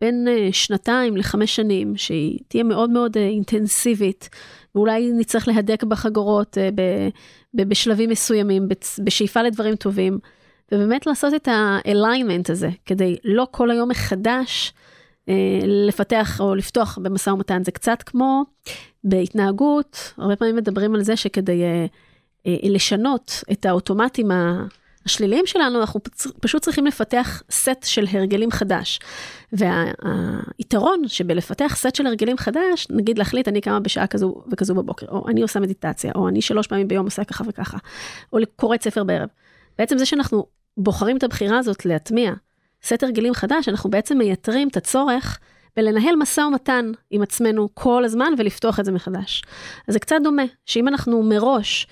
בין 0.00 0.28
אה, 0.28 0.48
שנתיים 0.52 1.16
לחמש 1.16 1.56
שנים, 1.56 1.96
שהיא 1.96 2.38
תהיה 2.48 2.64
מאוד 2.64 2.90
מאוד 2.90 3.16
אה, 3.16 3.22
אינטנסיבית, 3.22 4.28
ואולי 4.74 5.10
נצטרך 5.12 5.48
להדק 5.48 5.84
בחגורות 5.84 6.58
אה, 6.58 6.68
בשלבים 7.54 8.10
מסוימים, 8.10 8.68
בשאיפה 9.04 9.42
לדברים 9.42 9.76
טובים, 9.76 10.18
ובאמת 10.72 11.06
לעשות 11.06 11.34
את 11.34 11.48
ה-alignment 11.48 12.52
הזה, 12.52 12.68
כדי 12.86 13.16
לא 13.24 13.46
כל 13.50 13.70
היום 13.70 13.88
מחדש 13.88 14.72
לפתח 15.66 16.40
או 16.40 16.54
לפתוח 16.54 16.98
במשא 17.02 17.30
ומתן. 17.30 17.64
זה 17.64 17.70
קצת 17.70 18.02
כמו 18.02 18.42
בהתנהגות, 19.04 20.12
הרבה 20.18 20.36
פעמים 20.36 20.56
מדברים 20.56 20.94
על 20.94 21.02
זה 21.02 21.16
שכדי 21.16 21.62
לשנות 22.46 23.44
את 23.52 23.66
האוטומטים 23.66 24.30
השליליים 25.06 25.46
שלנו, 25.46 25.80
אנחנו 25.80 26.00
פשוט 26.40 26.62
צריכים 26.62 26.86
לפתח 26.86 27.42
סט 27.50 27.84
של 27.84 28.06
הרגלים 28.10 28.50
חדש. 28.50 29.00
והיתרון 29.52 31.08
שבלפתח 31.08 31.76
סט 31.76 31.94
של 31.94 32.06
הרגלים 32.06 32.36
חדש, 32.36 32.86
נגיד 32.90 33.18
להחליט 33.18 33.48
אני 33.48 33.60
קמה 33.60 33.80
בשעה 33.80 34.06
כזו 34.06 34.42
וכזו 34.52 34.74
בבוקר, 34.74 35.06
או 35.08 35.28
אני 35.28 35.42
עושה 35.42 35.60
מדיטציה, 35.60 36.12
או 36.14 36.28
אני 36.28 36.42
שלוש 36.42 36.66
פעמים 36.66 36.88
ביום 36.88 37.04
עושה 37.04 37.24
ככה 37.24 37.44
וככה, 37.46 37.78
או 38.32 38.38
קוראת 38.56 38.82
ספר 38.82 39.04
בערב. 39.04 39.28
בעצם 39.78 39.98
זה 39.98 40.06
שאנחנו 40.06 40.46
בוחרים 40.76 41.16
את 41.16 41.22
הבחירה 41.22 41.58
הזאת 41.58 41.84
להטמיע 41.86 42.32
סט 42.82 43.02
הרגלים 43.02 43.34
חדש, 43.34 43.68
אנחנו 43.68 43.90
בעצם 43.90 44.18
מייתרים 44.18 44.68
את 44.68 44.76
הצורך 44.76 45.38
בלנהל 45.76 46.16
משא 46.16 46.40
ומתן 46.40 46.92
עם 47.10 47.22
עצמנו 47.22 47.68
כל 47.74 48.04
הזמן 48.04 48.32
ולפתוח 48.38 48.80
את 48.80 48.84
זה 48.84 48.92
מחדש. 48.92 49.42
אז 49.88 49.94
זה 49.94 49.98
קצת 49.98 50.16
דומה, 50.24 50.42
שאם 50.66 50.88
אנחנו 50.88 51.22
מראש 51.22 51.86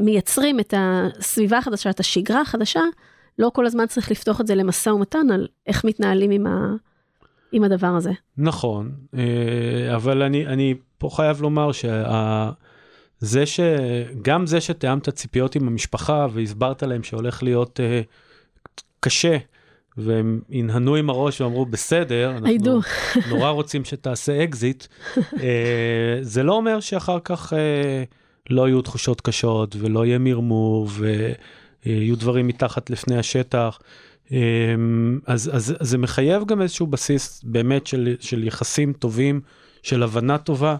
מייצרים 0.00 0.60
את 0.60 0.74
הסביבה 0.76 1.58
החדשה, 1.58 1.90
את 1.90 2.00
השגרה 2.00 2.40
החדשה, 2.40 2.80
לא 3.38 3.50
כל 3.54 3.66
הזמן 3.66 3.86
צריך 3.86 4.10
לפתוח 4.10 4.40
את 4.40 4.46
זה 4.46 4.54
למשא 4.54 4.90
ומתן 4.90 5.30
על 5.34 5.48
איך 5.66 5.84
מתנהלים 5.84 6.30
עם, 6.30 6.46
ה, 6.46 6.74
עם 7.52 7.64
הדבר 7.64 7.86
הזה. 7.86 8.12
נכון, 8.36 8.92
אה, 9.14 9.96
אבל 9.96 10.22
אני, 10.22 10.46
אני 10.46 10.74
פה 10.98 11.08
חייב 11.12 11.42
לומר 11.42 11.72
שזה 11.72 13.46
ש... 13.46 13.60
גם 14.22 14.46
זה 14.46 14.60
שתיאמת 14.60 15.08
ציפיות 15.08 15.56
עם 15.56 15.68
המשפחה 15.68 16.26
והסברת 16.32 16.82
להם 16.82 17.02
שהולך 17.02 17.42
להיות 17.42 17.80
קשה, 19.00 19.36
והם 19.96 20.40
הנהנו 20.50 20.94
עם 20.94 21.10
הראש 21.10 21.40
ואמרו 21.40 21.66
בסדר, 21.66 22.30
אנחנו 22.36 22.80
נורא 23.28 23.50
רוצים 23.50 23.84
שתעשה 23.84 24.44
אקזיט, 24.44 24.86
זה 26.20 26.42
לא 26.42 26.52
אומר 26.52 26.80
שאחר 26.80 27.18
כך... 27.24 27.52
לא 28.50 28.68
יהיו 28.68 28.82
תחושות 28.82 29.20
קשות 29.20 29.76
ולא 29.78 30.06
יהיה 30.06 30.18
מרמור 30.18 30.88
ויהיו 31.86 32.16
דברים 32.16 32.46
מתחת 32.46 32.90
לפני 32.90 33.18
השטח. 33.18 33.78
אמ, 34.30 35.18
אז, 35.26 35.50
אז, 35.54 35.76
אז 35.80 35.90
זה 35.90 35.98
מחייב 35.98 36.44
גם 36.44 36.62
איזשהו 36.62 36.86
בסיס 36.86 37.40
באמת 37.44 37.86
של, 37.86 38.16
של 38.20 38.44
יחסים 38.44 38.92
טובים, 38.92 39.40
של 39.82 40.02
הבנה 40.02 40.38
טובה, 40.38 40.76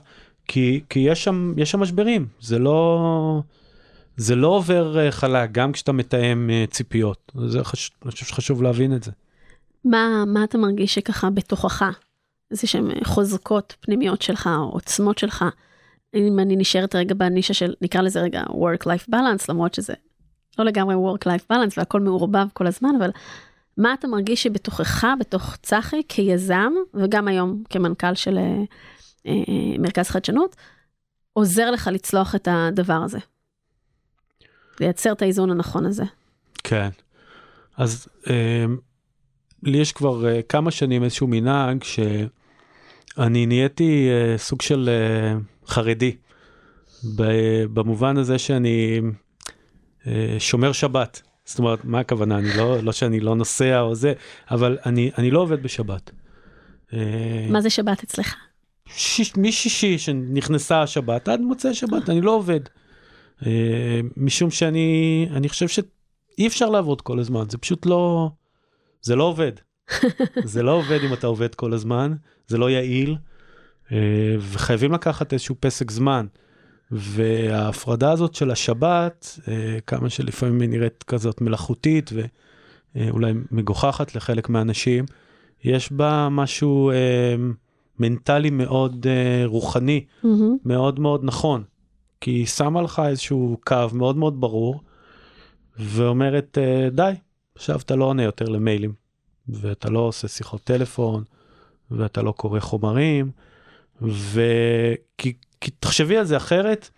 כי, 0.49 0.81
כי 0.89 0.99
יש, 0.99 1.25
שם, 1.25 1.55
יש 1.57 1.71
שם 1.71 1.81
משברים, 1.81 2.27
זה 2.41 2.59
לא, 2.59 3.43
זה 4.17 4.37
לא 4.37 4.49
עובר 4.49 4.99
אה, 4.99 5.11
חלק, 5.11 5.53
גם 5.53 5.73
כשאתה 5.73 5.93
מתאם 5.93 6.51
אה, 6.51 6.65
ציפיות. 6.71 7.33
זה 7.47 7.65
חש, 7.65 7.91
אני 8.03 8.11
חושב 8.11 8.27
שחשוב 8.27 8.63
להבין 8.63 8.97
את 8.97 9.03
זה. 9.03 9.11
מה, 9.85 10.25
מה 10.27 10.45
אתה 10.45 10.59
מרגיש 10.59 10.95
שככה 10.95 11.31
בתוכך, 11.31 11.83
איזה 12.51 12.67
שהן 12.67 13.05
חוזקות 13.05 13.75
פנימיות 13.81 14.23
שלך, 14.23 14.51
או 14.57 14.71
עוצמות 14.71 15.19
שלך, 15.19 15.45
אם 16.15 16.39
אני 16.39 16.57
נשארת 16.57 16.95
רגע 16.95 17.15
בנישה 17.15 17.55
של 17.55 17.75
נקרא 17.81 18.01
לזה 18.01 18.21
רגע 18.21 18.43
work-life 18.43 19.11
balance 19.11 19.45
למרות 19.49 19.75
שזה 19.75 19.95
לא 20.59 20.65
לגמרי 20.65 20.95
work-life 20.95 21.53
balance 21.53 21.75
והכל 21.77 22.01
מעורבב 22.01 22.47
כל 22.53 22.67
הזמן 22.67 22.91
אבל 22.99 23.11
מה 23.77 23.95
אתה 23.95 24.09
מרגיש 24.09 24.43
שבתוכך 24.43 25.07
בתוך 25.21 25.57
צחי 25.63 26.03
כיזם 26.09 26.73
וגם 26.95 27.29
היום 27.29 27.63
כמנכ"ל 27.71 28.15
של 28.15 28.39
אה, 28.39 28.63
אה, 29.27 29.79
מרכז 29.79 30.09
חדשנות 30.09 30.57
עוזר 31.33 31.71
לך 31.71 31.91
לצלוח 31.93 32.35
את 32.35 32.49
הדבר 32.51 33.03
הזה. 33.05 33.19
לייצר 34.81 35.13
את 35.13 35.23
האיזון 35.23 35.51
הנכון 35.51 35.87
הזה. 35.87 36.05
כן. 36.65 36.89
אז 37.77 38.09
אה, 38.31 38.65
לי 39.63 39.79
יש 39.79 39.93
כבר 39.93 40.27
אה, 40.29 40.43
כמה 40.43 40.71
שנים 40.71 41.05
איזשהו 41.05 41.27
מנהג 41.27 41.85
שאני 41.85 43.47
נהייתי 43.47 44.09
אה, 44.11 44.39
סוג 44.39 44.63
של 44.63 44.89
אה, 44.89 45.39
חרדי 45.67 46.17
במובן 47.73 48.17
הזה 48.17 48.39
שאני 48.39 49.01
אה, 50.07 50.37
שומר 50.39 50.73
שבת. 50.73 51.23
זאת 51.45 51.59
אומרת, 51.59 51.85
מה 51.85 52.01
הכוונה? 52.01 52.39
אני 52.39 52.57
לא, 52.57 52.83
לא 52.83 52.93
שאני 52.93 53.21
לא 53.21 53.37
נוסע 53.37 53.81
או 53.81 53.95
זה, 53.95 54.13
אבל 54.51 54.79
אני, 54.87 55.11
אני 55.19 55.31
לא 55.31 55.41
עובד 55.41 55.63
בשבת. 55.63 56.11
אה, 56.93 57.47
מה 57.51 57.61
זה 57.61 57.71
שבת 57.71 58.03
אצלך? 58.03 58.35
שיש, 58.89 59.37
משישי 59.37 59.99
שנכנסה 59.99 60.83
השבת 60.83 61.29
עד 61.29 61.41
מוצאי 61.41 61.75
שבת, 61.75 62.11
אני 62.11 62.21
לא 62.21 62.31
עובד. 62.31 62.61
אה, 63.47 64.01
משום 64.17 64.51
שאני, 64.51 65.29
אני 65.31 65.49
חושב 65.49 65.69
שאי 65.69 66.47
אפשר 66.47 66.71
לעבוד 66.71 67.01
כל 67.01 67.19
הזמן, 67.19 67.45
זה 67.49 67.59
פשוט 67.59 67.87
לא, 67.87 68.31
זה 69.03 69.17
לא 69.17 69.25
עובד. 69.25 69.53
זה 70.45 70.63
לא 70.63 70.71
עובד 70.73 70.99
אם 71.05 71.13
אתה 71.13 71.27
עובד 71.27 71.55
כל 71.55 71.73
הזמן, 71.73 72.15
זה 72.47 72.59
לא 72.59 72.71
יעיל, 72.71 73.17
וחייבים 74.41 74.93
לקחת 74.93 75.33
איזשהו 75.33 75.55
פסק 75.61 75.91
זמן. 75.91 76.27
וההפרדה 76.91 78.13
הזאת 78.13 78.35
של 78.35 78.51
השבת, 78.51 79.39
אה, 79.49 79.79
כמה 79.87 80.11
שלפעמים 80.11 80.61
היא 80.61 80.69
נראית 80.69 81.03
כזאת 81.03 81.41
מלאכותית 81.41 82.11
ואולי 82.95 83.33
מגוחכת 83.51 84.15
לחלק 84.15 84.49
מהאנשים, 84.49 85.05
יש 85.65 85.93
בה 85.93 86.29
משהו 86.31 86.91
אה, 86.91 87.35
מנטלי 87.99 88.51
מאוד 88.51 89.07
אה, 89.07 89.43
רוחני, 89.47 90.05
מהמם. 90.23 90.57
מאוד 90.65 91.01
מאוד 91.01 91.21
נכון. 91.25 91.65
כי 92.21 92.31
היא 92.31 92.47
שמה 92.47 92.83
לך 92.83 93.03
איזשהו 93.07 93.59
קו 93.67 93.77
מאוד 93.93 94.17
מאוד 94.17 94.41
ברור, 94.41 94.81
ואומרת, 95.79 96.59
אה, 96.59 96.89
די, 96.91 97.13
עכשיו 97.55 97.81
אתה 97.81 97.97
לא 97.97 98.05
עונה 98.05 98.23
יותר 98.23 98.45
למיילים, 98.45 98.93
ואתה 99.49 99.91
לא 99.91 99.99
עושה 99.99 100.29
שיחות 100.29 100.65
טלפון, 100.65 101.25
ואתה 101.91 102.23
לא 102.23 102.33
קורא 102.33 102.61
חומרים, 102.61 103.31
וכי 104.03 105.33
כי 105.61 105.71
תחשבי 105.71 106.17
על 106.17 106.25
זה 106.25 106.37
אחרת, 106.37 106.91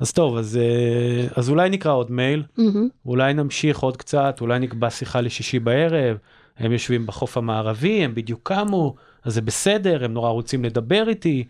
אז 0.00 0.12
טוב, 0.12 0.36
אז, 0.36 0.56
אה, 0.56 1.26
אז 1.36 1.50
אולי 1.50 1.70
נקרא 1.70 1.92
עוד 1.92 2.10
מייל, 2.10 2.42
מהמם. 2.56 2.88
אולי 3.06 3.34
נמשיך 3.34 3.78
עוד 3.78 3.96
קצת, 3.96 4.38
אולי 4.40 4.58
נקבע 4.58 4.90
שיחה 4.90 5.20
לשישי 5.20 5.58
בערב, 5.58 6.16
הם 6.58 6.72
יושבים 6.72 7.06
בחוף 7.06 7.36
המערבי, 7.36 8.04
הם 8.04 8.14
בדיוק 8.14 8.40
קמו, 8.42 8.94
אז 9.24 9.34
זה 9.34 9.40
בסדר, 9.40 10.04
הם 10.04 10.12
נורא 10.12 10.30
רוצים 10.30 10.64
לדבר 10.64 11.08
איתי. 11.08 11.44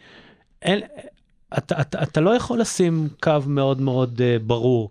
אין, 0.62 0.80
אתה, 1.58 1.80
אתה, 1.80 2.02
אתה 2.02 2.20
לא 2.20 2.30
יכול 2.30 2.60
לשים 2.60 3.08
קו 3.22 3.32
מאוד 3.46 3.80
מאוד 3.80 4.20
uh, 4.20 4.42
ברור, 4.42 4.90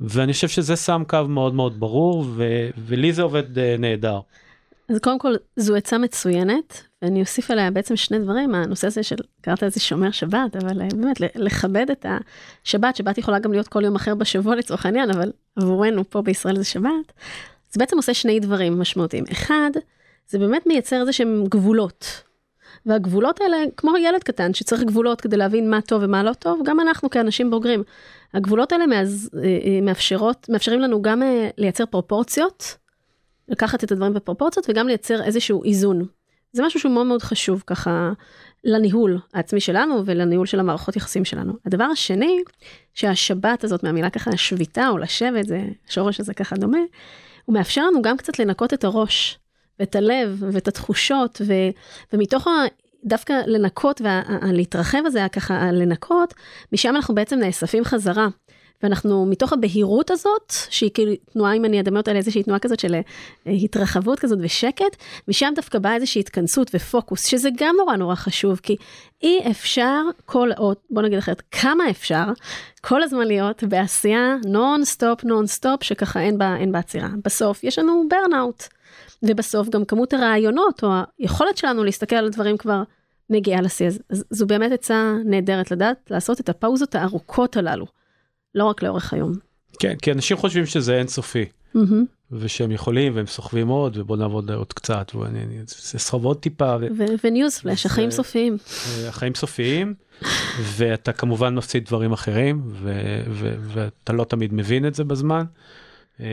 ואני 0.00 0.32
חושב 0.32 0.48
שזה 0.48 0.76
שם 0.76 1.02
קו 1.08 1.24
מאוד 1.28 1.54
מאוד 1.54 1.80
ברור, 1.80 2.24
ו, 2.28 2.44
ולי 2.78 3.12
זה 3.12 3.22
עובד 3.22 3.56
uh, 3.56 3.60
נהדר. 3.78 4.20
אז 4.92 4.98
קודם 4.98 5.18
כל, 5.18 5.34
זו 5.56 5.74
עצה 5.76 5.98
מצוינת, 5.98 6.82
ואני 7.02 7.20
אוסיף 7.20 7.50
עליה 7.50 7.70
בעצם 7.70 7.96
שני 7.96 8.18
דברים, 8.18 8.54
הנושא 8.54 8.86
הזה 8.86 9.02
של, 9.02 9.16
קראת 9.40 9.62
לזה 9.62 9.80
שומר 9.80 10.10
שבת, 10.10 10.56
אבל 10.56 10.82
אה, 10.82 10.88
באמת, 10.94 11.20
לכבד 11.20 11.90
את 11.90 12.06
השבת, 12.64 12.96
שבת 12.96 13.18
יכולה 13.18 13.38
גם 13.38 13.52
להיות 13.52 13.68
כל 13.68 13.84
יום 13.84 13.94
אחר 13.96 14.14
בשבוע 14.14 14.56
לצורך 14.56 14.86
העניין, 14.86 15.10
אבל 15.10 15.32
עבורנו 15.56 16.10
פה 16.10 16.22
בישראל 16.22 16.56
זה 16.56 16.64
שבת, 16.64 17.12
זה 17.70 17.78
בעצם 17.78 17.96
עושה 17.96 18.14
שני 18.14 18.40
דברים 18.40 18.78
משמעותיים. 18.78 19.24
אחד, 19.32 19.70
זה 20.28 20.38
באמת 20.38 20.66
מייצר 20.66 21.00
איזה 21.00 21.12
שהם 21.12 21.44
גבולות. 21.48 22.22
והגבולות 22.86 23.40
האלה, 23.40 23.56
כמו 23.76 23.96
ילד 23.96 24.22
קטן 24.22 24.54
שצריך 24.54 24.82
גבולות 24.82 25.20
כדי 25.20 25.36
להבין 25.36 25.70
מה 25.70 25.80
טוב 25.80 26.02
ומה 26.04 26.22
לא 26.22 26.32
טוב, 26.32 26.60
גם 26.64 26.80
אנחנו 26.80 27.10
כאנשים 27.10 27.50
בוגרים. 27.50 27.82
הגבולות 28.34 28.72
האלה 28.72 28.86
מאז, 28.86 29.30
אה, 29.34 29.42
אה, 29.42 29.80
מאפשרות, 29.82 30.46
מאפשרים 30.48 30.80
לנו 30.80 31.02
גם 31.02 31.22
לייצר 31.58 31.86
פרופורציות, 31.86 32.81
לקחת 33.48 33.84
את 33.84 33.92
הדברים 33.92 34.14
בפרופורציות 34.14 34.66
וגם 34.68 34.86
לייצר 34.86 35.24
איזשהו 35.24 35.64
איזון. 35.64 36.06
זה 36.52 36.62
משהו 36.62 36.80
שהוא 36.80 36.92
מאוד 36.92 37.06
מאוד 37.06 37.22
חשוב 37.22 37.62
ככה 37.66 38.12
לניהול 38.64 39.18
העצמי 39.34 39.60
שלנו 39.60 40.02
ולניהול 40.06 40.46
של 40.46 40.60
המערכות 40.60 40.96
יחסים 40.96 41.24
שלנו. 41.24 41.52
הדבר 41.66 41.84
השני, 41.84 42.42
שהשבת 42.94 43.64
הזאת 43.64 43.82
מהמילה 43.82 44.10
ככה 44.10 44.36
שביתה 44.36 44.88
או 44.88 44.98
לשבת, 44.98 45.46
זה 45.46 45.62
שורש 45.88 46.20
הזה 46.20 46.34
ככה 46.34 46.56
דומה, 46.56 46.78
הוא 47.44 47.54
מאפשר 47.54 47.86
לנו 47.86 48.02
גם 48.02 48.16
קצת 48.16 48.38
לנקות 48.38 48.74
את 48.74 48.84
הראש 48.84 49.38
ואת 49.80 49.96
הלב 49.96 50.42
ואת 50.52 50.68
התחושות 50.68 51.40
ו, 51.46 51.52
ומתוך 52.12 52.46
ה... 52.46 52.50
דווקא 53.04 53.32
לנקות 53.46 54.00
ולהתרחב 54.00 54.98
הזה 55.06 55.26
ככה 55.32 55.72
לנקות, 55.72 56.34
משם 56.72 56.96
אנחנו 56.96 57.14
בעצם 57.14 57.38
נאספים 57.38 57.84
חזרה. 57.84 58.28
ואנחנו 58.82 59.26
מתוך 59.26 59.52
הבהירות 59.52 60.10
הזאת, 60.10 60.52
שהיא 60.70 60.90
כאילו 60.94 61.12
תנועה, 61.32 61.52
אם 61.52 61.64
אני 61.64 61.80
אדמה 61.80 61.98
אותה 61.98 62.12
לאיזושהי 62.12 62.42
תנועה 62.42 62.58
כזאת 62.58 62.80
של 62.80 62.94
אה, 62.94 63.52
התרחבות 63.52 64.18
כזאת 64.18 64.38
ושקט, 64.42 64.96
משם 65.28 65.52
דווקא 65.54 65.78
באה 65.78 65.94
איזושהי 65.94 66.20
התכנסות 66.20 66.70
ופוקוס, 66.74 67.26
שזה 67.26 67.48
גם 67.56 67.74
נורא 67.78 67.96
נורא 67.96 68.14
חשוב, 68.14 68.60
כי 68.62 68.76
אי 69.22 69.40
אפשר 69.50 70.02
כל 70.26 70.50
עוד, 70.56 70.76
בוא 70.90 71.02
נגיד 71.02 71.18
אחרת, 71.18 71.42
כמה 71.50 71.90
אפשר 71.90 72.24
כל 72.80 73.02
הזמן 73.02 73.26
להיות 73.26 73.64
בעשייה 73.64 74.36
non 74.46 74.84
stop 74.84 75.24
non 75.24 75.46
stop, 75.46 75.82
שככה 75.82 76.20
אין 76.20 76.38
בה, 76.38 76.56
אין 76.56 76.72
בה 76.72 76.78
עצירה. 76.78 77.08
בסוף 77.24 77.64
יש 77.64 77.78
לנו 77.78 78.04
burnout, 78.08 78.62
ובסוף 79.22 79.68
גם 79.68 79.84
כמות 79.84 80.12
הרעיונות, 80.12 80.84
או 80.84 80.88
היכולת 81.18 81.56
שלנו 81.56 81.84
להסתכל 81.84 82.16
על 82.16 82.26
הדברים 82.26 82.56
כבר 82.56 82.82
מגיעה 83.30 83.60
לשיא. 83.60 83.86
אז 83.86 84.24
זו 84.30 84.46
באמת 84.46 84.72
עצה 84.72 85.14
נהדרת 85.24 85.70
לדעת 85.70 86.10
לעשות 86.10 86.40
את 86.40 86.48
הפאוזות 86.48 86.94
הארוכות 86.94 87.56
הללו. 87.56 87.86
לא 88.54 88.64
רק 88.64 88.82
לאורך 88.82 89.12
היום. 89.12 89.32
כן, 89.78 89.94
כי 90.02 90.12
אנשים 90.12 90.36
חושבים 90.36 90.66
שזה 90.66 90.98
אינסופי, 90.98 91.44
mm-hmm. 91.74 92.04
ושהם 92.32 92.70
יכולים 92.70 93.16
והם 93.16 93.26
סוחבים 93.26 93.68
עוד, 93.68 93.96
ובוא 93.96 94.16
נעבוד 94.16 94.50
עוד 94.50 94.72
קצת, 94.72 95.12
ואני, 95.14 95.42
אני- 95.42 95.58
זה 95.66 95.98
סחוב 95.98 96.24
עוד 96.24 96.36
טיפה, 96.36 96.76
וניוז 97.24 97.58
פלאש, 97.58 97.86
החיים 97.86 98.10
סופיים. 98.10 98.56
אה, 98.98 99.08
החיים 99.08 99.34
סופיים, 99.34 99.94
ואתה 100.76 101.12
כמובן 101.12 101.54
מפסיד 101.54 101.84
דברים 101.84 102.12
אחרים, 102.12 102.62
ואתה 103.74 104.12
לא 104.12 104.24
תמיד 104.24 104.54
מבין 104.54 104.86
את 104.86 104.94
זה 104.94 105.04
בזמן. 105.04 105.44
אה, 106.20 106.26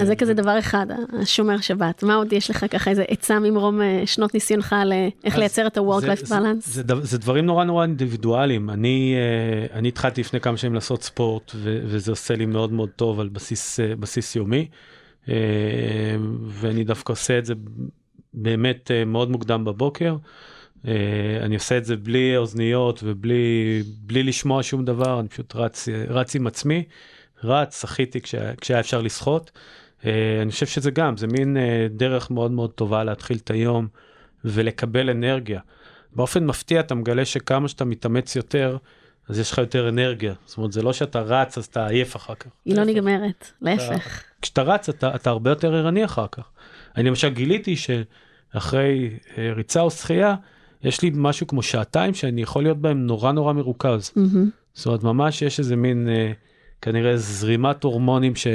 אז 0.00 0.06
זה 0.06 0.16
כזה 0.16 0.34
דבר 0.34 0.58
אחד, 0.58 0.86
השומר 1.22 1.60
שבת. 1.60 2.02
מה 2.02 2.14
עוד 2.14 2.32
יש 2.32 2.50
לך 2.50 2.66
ככה 2.70 2.90
איזה 2.90 3.04
עצה 3.08 3.38
ממרום 3.38 3.82
אה, 3.82 4.02
שנות 4.06 4.34
ניסיונך 4.34 4.74
לאיך 4.86 5.32
אז 5.34 5.38
לייצר 5.38 5.66
את 5.66 5.76
ה-work-life 5.76 6.14
זה- 6.20 6.26
זה- 6.26 6.38
balance? 6.38 6.60
זה, 6.60 6.82
דבר- 6.82 7.04
זה 7.04 7.18
דברים 7.18 7.46
נורא 7.46 7.64
נורא 7.64 7.82
אינדיבידואליים. 7.84 8.70
אני, 8.70 9.14
אה, 9.16 9.78
אני 9.78 9.88
התחלתי 9.88 10.20
לפני 10.20 10.40
כמה 10.40 10.56
שנים 10.56 10.74
לעשות 10.74 11.02
ספורט, 11.02 11.52
ו- 11.54 11.80
וזה 11.84 12.12
עושה 12.12 12.34
לי 12.36 12.46
מאוד 12.46 12.72
מאוד 12.72 12.88
טוב 12.96 13.20
על 13.20 13.28
בסיס, 13.28 13.80
אה, 13.80 13.96
בסיס 13.96 14.36
יומי. 14.36 14.68
אה, 15.28 15.34
ואני 16.48 16.84
דווקא 16.84 17.12
עושה 17.12 17.38
את 17.38 17.44
זה 17.44 17.54
באמת 18.34 18.90
אה, 18.90 19.04
מאוד 19.04 19.30
מוקדם 19.30 19.64
בבוקר. 19.64 20.16
אה, 20.88 20.92
אני 21.42 21.54
עושה 21.54 21.78
את 21.78 21.84
זה 21.84 21.96
בלי 21.96 22.36
אוזניות 22.36 23.00
ובלי 23.04 23.42
בלי 24.06 24.22
לשמוע 24.22 24.62
שום 24.62 24.84
דבר, 24.84 25.20
אני 25.20 25.28
פשוט 25.28 25.56
רץ, 25.56 25.88
אה, 25.88 26.04
רץ 26.08 26.36
עם 26.36 26.46
עצמי, 26.46 26.82
רץ, 27.44 27.80
שחיתי 27.80 28.20
כשהיה, 28.20 28.56
כשהיה 28.56 28.80
אפשר 28.80 29.00
לשחות. 29.00 29.50
אה, 30.06 30.38
אני 30.42 30.50
חושב 30.50 30.66
שזה 30.66 30.90
גם, 30.90 31.16
זה 31.16 31.26
מין 31.26 31.56
אה, 31.56 31.86
דרך 31.90 32.30
מאוד 32.30 32.50
מאוד 32.50 32.70
טובה 32.70 33.04
להתחיל 33.04 33.36
את 33.36 33.50
היום 33.50 33.88
ולקבל 34.44 35.10
אנרגיה. 35.10 35.60
באופן 36.12 36.46
מפתיע 36.46 36.80
אתה 36.80 36.94
מגלה 36.94 37.24
שכמה 37.24 37.68
שאתה 37.68 37.84
מתאמץ 37.84 38.36
יותר, 38.36 38.76
אז 39.28 39.38
יש 39.38 39.52
לך 39.52 39.58
יותר 39.58 39.88
אנרגיה. 39.88 40.34
זאת 40.46 40.56
אומרת, 40.56 40.72
זה 40.72 40.82
לא 40.82 40.92
שאתה 40.92 41.20
רץ 41.20 41.58
אז 41.58 41.64
אתה 41.64 41.86
עייף 41.86 42.16
אחר 42.16 42.34
כך. 42.34 42.46
היא 42.64 42.76
לא. 42.76 42.84
נגמרת, 42.84 43.50
להפך. 43.62 44.22
כשאתה 44.42 44.62
רץ 44.62 44.88
אתה, 44.88 45.14
אתה 45.14 45.30
הרבה 45.30 45.50
יותר 45.50 45.74
ערני 45.74 46.04
אחר 46.04 46.26
כך. 46.32 46.48
אני 46.96 47.08
למשל 47.08 47.28
גיליתי 47.28 47.76
שאחרי 47.76 49.10
אה, 49.38 49.52
ריצה 49.56 49.80
או 49.80 49.90
שחייה, 49.90 50.34
יש 50.82 51.02
לי 51.02 51.10
משהו 51.14 51.46
כמו 51.46 51.62
שעתיים 51.62 52.14
שאני 52.14 52.42
יכול 52.42 52.62
להיות 52.62 52.78
בהם 52.78 53.06
נורא 53.06 53.32
נורא 53.32 53.52
מרוכז. 53.52 54.12
מהמם. 54.16 54.50
זאת 54.74 54.86
אומרת, 54.86 55.02
ממש 55.02 55.42
יש 55.42 55.58
איזה 55.58 55.76
מין, 55.76 56.08
אה, 56.08 56.32
כנראה 56.84 57.16
זרימת 57.16 57.84
הורמונים, 57.84 58.36
ש... 58.36 58.46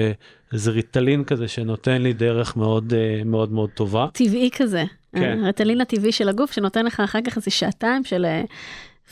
איזה 0.53 0.71
ריטלין 0.71 1.23
כזה 1.23 1.47
שנותן 1.47 2.01
לי 2.01 2.13
דרך 2.13 2.57
מאוד 2.57 2.93
אה, 2.93 3.21
מאוד 3.25 3.51
מאוד 3.51 3.69
טובה. 3.69 4.07
טבעי 4.13 4.49
כזה. 4.55 4.83
כן. 5.15 5.43
הרטלין 5.43 5.81
הטבעי 5.81 6.11
של 6.11 6.29
הגוף 6.29 6.51
שנותן 6.51 6.85
לך 6.85 6.99
אחר 6.99 7.19
כך 7.21 7.37
איזה 7.37 7.51
שעתיים 7.51 8.03
של 8.03 8.25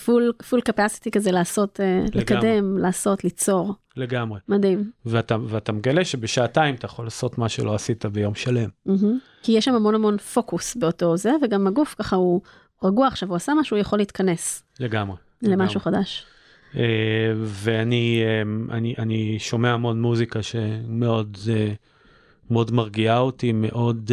פול 0.06 0.32
פול 0.50 0.62
קפסיטי 0.62 1.12
כזה 1.12 1.32
לעשות, 1.32 1.80
אה, 1.80 2.06
לקדם, 2.14 2.78
לעשות, 2.78 3.24
ליצור. 3.24 3.74
לגמרי. 3.96 4.40
מדהים. 4.48 4.92
ואתה, 5.06 5.38
ואתה 5.48 5.72
מגלה 5.72 6.06
שבשעתיים 6.06 6.76
אתה 6.76 6.86
יכול 6.86 7.06
לעשות 7.06 7.38
מה 7.38 7.50
שלא 7.50 7.76
עשית 7.76 8.06
ביום 8.06 8.36
שלם. 8.36 8.70
מהמם. 8.86 9.18
כי 9.44 9.52
יש 9.52 9.66
שם 9.66 9.74
המון 9.74 9.96
המון 9.96 10.18
פוקוס 10.18 10.76
באותו 10.76 11.18
זה, 11.18 11.32
וגם 11.44 11.68
הגוף 11.68 11.96
ככה 12.00 12.16
הוא 12.16 12.42
רגוע 12.84 13.08
עכשיו, 13.08 13.30
הוא 13.30 13.36
עשה 13.36 13.54
משהו, 13.60 13.78
הוא 13.78 13.82
יכול 13.82 14.00
להתכנס 14.00 14.64
לגמרי. 14.80 15.18
למשהו 15.42 15.80
חדש. 15.80 16.26
אה, 16.76 16.82
ואני 17.44 18.22
אה, 18.26 18.76
אני, 18.78 18.94
אני 18.98 19.40
שומע 19.40 19.74
המון 19.74 20.02
מוזיקה 20.02 20.44
שמאוד 20.44 21.38
אה, 21.50 21.74
מאוד 22.50 22.72
מרגיעה 22.72 23.20
אותי, 23.20 23.52
מאוד 23.52 24.12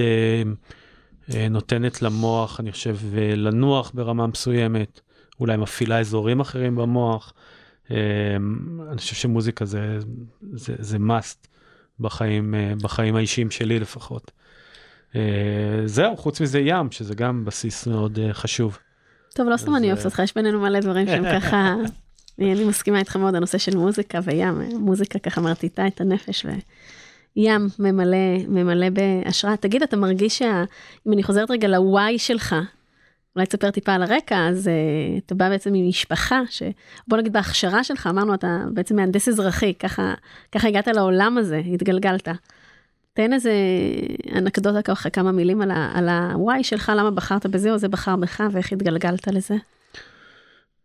נותנת 1.51 2.03
למוח, 2.03 2.61
אני 2.61 2.73
חושב, 2.73 2.97
לנוח 3.37 3.91
ברמה 3.95 4.27
מסוימת, 4.27 5.01
אולי 5.41 5.57
מפעילה 5.57 6.01
אזורים 6.01 6.41
אחרים 6.41 6.77
במוח. 6.77 7.33
אני 7.91 8.97
חושב 8.97 9.15
שמוזיקה 9.15 9.65
זה, 9.65 9.99
זה, 10.53 10.75
זה 10.79 10.97
must 10.97 11.47
בחיים, 12.01 12.55
בחיים 12.83 13.17
האישיים 13.17 13.51
שלי 13.51 13.81
לפחות. 13.81 14.31
זהו, 15.85 16.17
חוץ 16.17 16.41
מזה 16.41 16.59
ים, 16.59 16.91
שזה 16.91 17.15
גם 17.15 17.45
בסיס 17.45 17.87
מאוד 17.87 18.19
חשוב. 18.33 18.79
טוב, 19.35 19.49
לא 19.49 19.57
סתם 19.57 19.77
אני 19.77 19.93
אוהבת 19.93 20.05
אותך, 20.05 20.19
יש 20.19 20.35
בינינו 20.35 20.61
מלא 20.61 20.81
דברים 20.81 21.07
שהם 21.07 21.25
ככה 21.41 21.75
אני, 22.39 22.65
מסכימה 22.65 22.99
איתך 22.99 23.17
מאוד, 23.17 23.35
הנושא 23.35 23.59
של 23.59 23.77
מוזיקה 23.77 24.19
וים, 24.23 24.63
מוזיקה 24.79 25.19
ככה 25.19 25.41
מרטיטה 25.41 25.87
את 25.87 26.01
הנפש, 26.01 26.47
וים 27.37 27.69
ממלא, 27.79 28.39
ממלא 28.49 28.87
בהשראה. 28.91 29.57
תגיד, 29.57 29.83
אתה 29.83 29.97
מרגיש 29.97 30.39
שה... 30.39 30.65
אם 31.07 31.13
אני 31.13 31.23
חוזרת 31.23 31.51
רגע 31.51 31.69
לוואי 31.69 32.19
שלך, 32.19 32.55
אולי 33.37 33.47
תספר 33.47 33.71
טיפה 33.71 33.93
על 33.93 34.03
הרקע, 34.03 34.49
אז 34.49 34.67
uh, 34.67 35.19
אתה 35.27 35.35
בא 35.35 35.49
בעצם 35.49 35.71
ממשפחה, 35.73 36.41
שבוא 36.51 37.19
נגיד 37.19 37.33
בהכשרה 37.33 37.85
שלך, 37.85 38.07
אמרנו, 38.07 38.35
אתה 38.35 38.59
בעצם 38.73 38.97
מהנדס 38.97 39.29
אזרחי, 39.29 39.75
ככה, 39.75 40.15
ככה 40.53 40.69
הגעת 40.69 40.89
לעולם 40.89 41.39
הזה, 41.39 41.63
התגלגלת. 41.75 42.29
תן 43.13 43.33
איזה 43.33 43.53
אנקדוטה 44.35 44.83
ככה, 44.83 45.11
כמה 45.11 45.33
מילים 45.33 45.63
על, 45.63 45.71
על 45.95 46.09
הוואי 46.09 46.65
שלך, 46.65 46.93
למה 46.97 47.11
בחרת 47.11 47.47
בזה 47.47 47.73
או 47.73 47.79
זה 47.79 47.89
בחר 47.89 48.17
בך 48.17 48.43
ואיך 48.53 48.73
התגלגלת 48.73 49.29
לזה. 49.29 49.55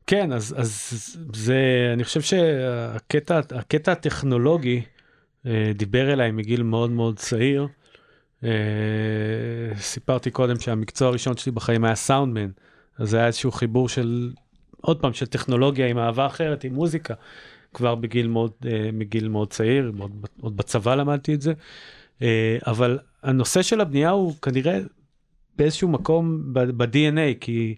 כן, 0.10 0.34
אז, 0.34 0.56
אז 0.58 1.18
זה, 1.34 1.90
אני 1.94 2.04
חושב 2.04 2.22
שהקטע 2.22 3.42
הקטע 3.52 3.92
הטכנולוגי 3.92 4.82
אה, 5.46 5.72
דיבר 5.76 6.14
אליי 6.14 6.32
מגיל 6.32 6.64
מאוד 6.64 6.92
מאוד 6.92 7.18
צעיר. 7.18 7.68
אה, 8.44 8.50
סיפרתי 9.78 10.32
קודם 10.32 10.60
שהמקצוע 10.60 11.08
הראשון 11.08 11.38
שלי 11.38 11.52
בחיים 11.52 11.84
היה 11.84 11.96
סאונדמן, 11.96 12.50
אז 12.98 13.10
זה 13.10 13.18
היה 13.18 13.28
איזשהו 13.28 13.52
חיבור 13.52 13.90
של, 13.90 14.32
עוד 14.82 15.02
פעם, 15.02 15.14
של 15.14 15.26
טכנולוגיה 15.26 15.88
עם 15.88 15.98
אהבה 15.98 16.26
אחרת, 16.26 16.64
עם 16.64 16.74
מוזיקה, 16.74 17.14
כבר 17.74 17.96
בגיל 17.96 18.28
מאוד, 18.28 18.52
אה, 18.66 18.90
מגיל 18.94 19.28
מאוד 19.28 19.50
צעיר, 19.50 19.92
מאוד, 19.96 20.12
עוד 20.42 20.58
בצבא 20.58 20.96
למדתי 20.96 21.34
את 21.34 21.42
זה. 21.42 21.54
אבל 22.68 23.00
הנושא 23.24 23.62
של 23.62 23.82
הבנייה 23.82 24.10
הוא 24.10 24.36
כנראה 24.42 24.80
באיזשהו 25.58 25.88
מקום 25.88 26.54
ב-DNA, 26.54 27.38
כי 27.40 27.76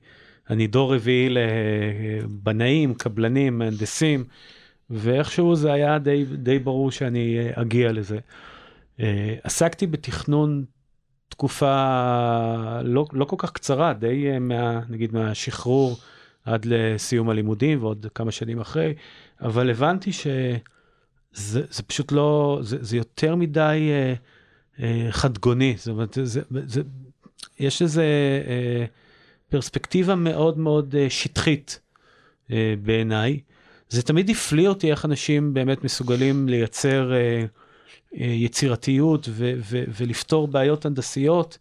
אני 0.52 0.68
דור 0.68 0.96
רביעי 0.96 1.30
לבנאים, 1.30 2.94
קבלנים, 2.94 3.58
מהנדסים, 3.58 4.24
ואיכשהו 4.90 5.56
זה 5.56 5.74
היה 5.74 6.00
די, 6.00 6.26
די 6.26 6.60
ברור 6.60 6.92
שאני 6.92 7.38
אגיע 7.54 7.92
לזה. 7.92 8.20
אה, 9.00 9.36
עסקתי 9.44 9.88
בתכנון 9.88 10.66
תקופה 11.30 12.82
לא, 12.84 13.06
לא 13.14 13.26
כל 13.26 13.36
כך 13.40 13.52
קצרה, 13.52 13.94
די 13.94 14.30
אה, 14.32 14.40
מה, 14.40 14.82
נגיד 14.90 15.14
מהשחרור 15.14 15.98
עד 16.46 16.66
לסיום 16.66 17.30
הלימודים 17.30 17.84
ועוד 17.84 18.06
כמה 18.16 18.32
שנים 18.32 18.60
אחרי, 18.60 18.94
אבל 19.42 19.70
הבנתי 19.70 20.12
שזה 20.14 20.62
זה 21.70 21.84
פשוט 21.88 22.12
לא, 22.12 22.60
זה, 22.62 22.78
זה 22.82 22.98
יותר 22.98 23.36
מדי 23.36 23.90
אה, 23.92 24.14
אה, 24.80 25.12
חדגוני, 25.12 25.74
זאת 25.78 25.88
אומרת, 25.88 26.14
זה, 26.14 26.26
זה, 26.26 26.42
זה, 26.66 26.82
יש 27.60 27.82
איזה 27.82 28.04
אה, 28.48 28.86
פרספקטיבה 29.52 30.16
מאוד 30.16 30.58
מאוד 30.58 30.96
אה, 30.96 31.10
שטחית 31.10 31.80
אה, 32.52 32.74
בעיניי. 32.84 33.40
זה 33.90 34.02
תמיד 34.02 34.30
הפליא 34.30 34.68
אותי 34.68 34.92
איך 34.92 35.06
אנשים 35.06 35.54
באמת 35.54 35.84
מסוגלים 35.84 36.50
לייצר 36.50 37.12
אה, 37.14 37.46
יצירתיות 38.14 39.30
ו- 39.32 39.54
ו- 39.58 39.84
ולפתור 39.98 40.48
בעיות 40.48 40.86
הנדסיות, 40.86 41.58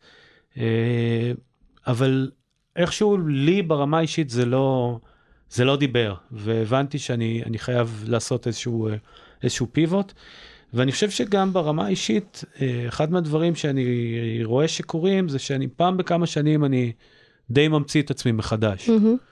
אבל 1.86 2.30
איכשהו 2.76 3.18
לי 3.18 3.62
ברמה 3.62 3.98
האישית 3.98 4.30
זה 4.30 4.46
לא, 4.46 4.98
זה 5.50 5.64
לא 5.64 5.76
דיבר, 5.76 6.14
והבנתי 6.30 6.98
שאני 6.98 7.58
חייב 7.58 8.04
לעשות 8.06 8.46
איזשהו, 8.46 8.88
איזשהו 9.42 9.66
פיבוט. 9.72 10.12
ואני 10.74 10.92
חושב 10.92 11.10
שגם 11.10 11.52
ברמה 11.52 11.86
האישית, 11.86 12.44
אחד 12.88 13.12
מהדברים 13.12 13.54
שאני 13.54 14.40
רואה 14.44 14.68
שקורים 14.68 15.28
זה 15.28 15.38
שאני 15.38 15.68
פעם 15.76 15.96
בכמה 15.96 16.26
שנים 16.26 16.64
אני 16.64 16.92
די 17.50 17.68
ממציא 17.68 18.02
את 18.02 18.10
עצמי 18.10 18.32
מחדש. 18.32 18.88
Mm-hmm. 18.88 19.30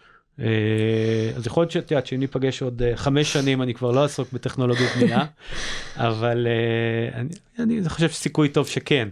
אז 1.37 1.47
יכול 1.47 1.63
להיות 1.63 1.71
שאת 1.71 1.91
יודעת 1.91 2.07
שאם 2.07 2.19
ניפגש 2.19 2.63
עוד 2.63 2.83
אה, 2.83 2.97
חמש 2.97 3.33
שנים 3.33 3.63
אני 3.63 3.75
כבר 3.75 3.91
לא 3.91 4.03
אעסוק 4.03 4.33
בטכנולוגיות 4.33 4.91
בנייה, 5.01 5.25
אבל 5.97 6.47
אה, 6.47 7.21
אני, 7.21 7.81
אני 7.81 7.89
חושב 7.89 8.09
שסיכוי 8.09 8.49
טוב 8.49 8.67
שכן. 8.67 9.09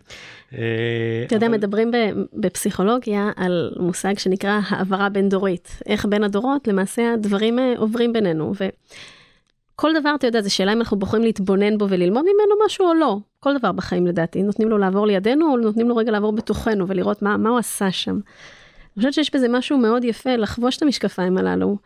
אתה 0.48 0.56
יודע, 1.30 1.48
מדברים 1.48 1.90
בפסיכולוגיה 2.32 3.30
על 3.36 3.72
מושג 3.80 4.18
שנקרא 4.18 4.60
העברה 4.68 5.08
בין 5.08 5.28
דורית, 5.28 5.78
איך 5.86 6.06
בין 6.06 6.24
הדורות 6.24 6.68
למעשה 6.68 7.12
הדברים 7.12 7.58
עוברים 7.76 8.12
בינינו. 8.12 8.52
כל 9.76 9.90
דבר, 10.00 10.14
אתה 10.14 10.26
יודע, 10.26 10.42
זו 10.42 10.54
שאלה 10.54 10.72
אם 10.72 10.78
אנחנו 10.78 10.96
בוחרים 10.96 11.22
להתבונן 11.22 11.78
בו 11.78 11.86
וללמוד 11.88 12.22
ממנו 12.22 12.64
משהו 12.66 12.86
או 12.86 12.94
לא. 12.94 13.18
כל 13.40 13.58
דבר 13.58 13.72
בחיים 13.72 14.06
לדעתי, 14.06 14.42
נותנים 14.42 14.68
לו 14.68 14.78
לעבור 14.78 15.06
לידינו 15.06 15.52
או 15.52 15.56
נותנים 15.56 15.88
לו 15.88 15.96
רגע 15.96 16.12
לעבור 16.12 16.32
בתוכנו 16.32 16.88
ולראות 16.88 17.22
מה, 17.22 17.36
מה 17.36 17.48
הוא 17.48 17.58
עשה 17.58 17.92
שם. 17.92 18.18
אני 18.96 19.00
חושבת 19.00 19.14
שיש 19.14 19.34
בזה 19.34 19.48
משהו 19.48 19.78
מאוד 19.78 20.04
יפה 20.04 20.36
לחבוש 20.36 20.76
את 20.76 20.82
המשקפיים 20.82 21.38
הללו, 21.38 21.76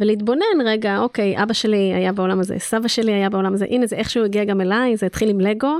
ולהתבונן 0.00 0.60
רגע, 0.64 0.98
אוקיי, 0.98 1.42
אבא 1.42 1.52
שלי 1.52 1.94
היה 1.94 2.12
בעולם 2.12 2.40
הזה, 2.40 2.58
סבא 2.58 2.88
שלי 2.88 3.12
היה 3.12 3.30
בעולם 3.30 3.54
הזה, 3.54 3.66
הנה 3.70 3.86
זה 3.86 3.96
איכשהו 3.96 4.24
הגיע 4.24 4.44
גם 4.44 4.60
אליי, 4.60 4.96
זה 4.96 5.06
התחיל 5.06 5.30
עם 5.30 5.40
לגו, 5.40 5.76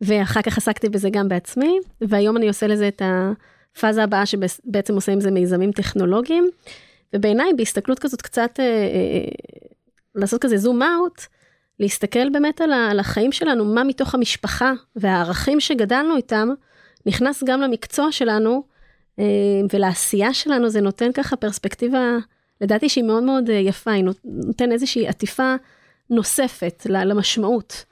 ואחר 0.00 0.42
כך 0.42 0.58
עסקתי 0.58 0.88
בזה 0.88 1.10
גם 1.10 1.28
בעצמי, 1.28 1.78
והיום 2.00 2.36
אני 2.36 2.48
עושה 2.48 2.66
לזה 2.66 2.88
את 2.88 3.02
הפאזה 3.04 4.02
הבאה 4.02 4.26
שבעצם 4.26 4.94
עושה 4.94 5.12
עם 5.12 5.20
זה 5.20 5.30
מיזמים 5.30 5.72
טכנולוגיים, 5.72 6.48
ובעיניי 7.14 7.52
בהסתכלות 7.56 7.98
כזאת 7.98 8.22
קצת, 8.22 8.60
אה, 8.60 8.64
אה, 8.64 8.70
אה 8.70 9.28
לעשות 10.14 10.42
כזה 10.42 10.56
זום 10.56 10.82
אאוט, 10.82 11.22
להסתכל 11.80 12.30
באמת 12.30 12.60
על, 12.60 12.72
על 12.72 13.00
החיים 13.00 13.32
שלנו, 13.32 13.64
מה 13.64 13.84
מתוך 13.84 14.14
המשפחה 14.14 14.72
והערכים 14.96 15.60
שגדלנו 15.60 16.16
איתם, 16.16 16.48
נכנס 17.06 17.42
גם 17.44 17.60
למקצוע 17.60 18.12
שלנו, 18.12 18.62
ולעשייה 19.72 20.34
שלנו 20.34 20.68
זה 20.68 20.80
נותן 20.80 21.12
ככה 21.12 21.36
פרספקטיבה, 21.36 22.16
לדעתי 22.60 22.88
שהיא 22.88 23.04
מאוד 23.04 23.22
מאוד 23.22 23.50
אה, 23.50 23.54
יפה, 23.54 23.90
היא 23.90 24.04
נותן 24.24 24.72
איזושהי 24.72 25.08
עטיפה 25.08 25.54
נוספת 26.10 26.86
למשמעות 26.90 27.84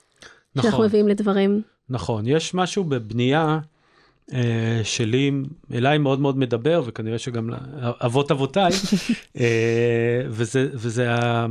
נכון, 0.57 0.71
שאנחנו 0.71 0.85
מביאים 0.85 1.09
לדברים. 1.09 1.63
נכון, 1.89 2.27
יש 2.27 2.55
משהו 2.55 2.85
בבנייה 2.85 3.59
אה, 4.33 4.81
שלי, 4.85 5.31
אליי 5.75 5.99
מאוד 5.99 6.21
מאוד 6.21 6.39
מדבר, 6.39 6.83
וכנראה 6.87 7.19
שגם 7.19 7.51
לאבות 7.51 8.31
אבותיי, 8.31 8.73
אה, 9.41 10.23
וזה, 10.29 10.69
וזה 10.73 11.13
ה, 11.13 11.47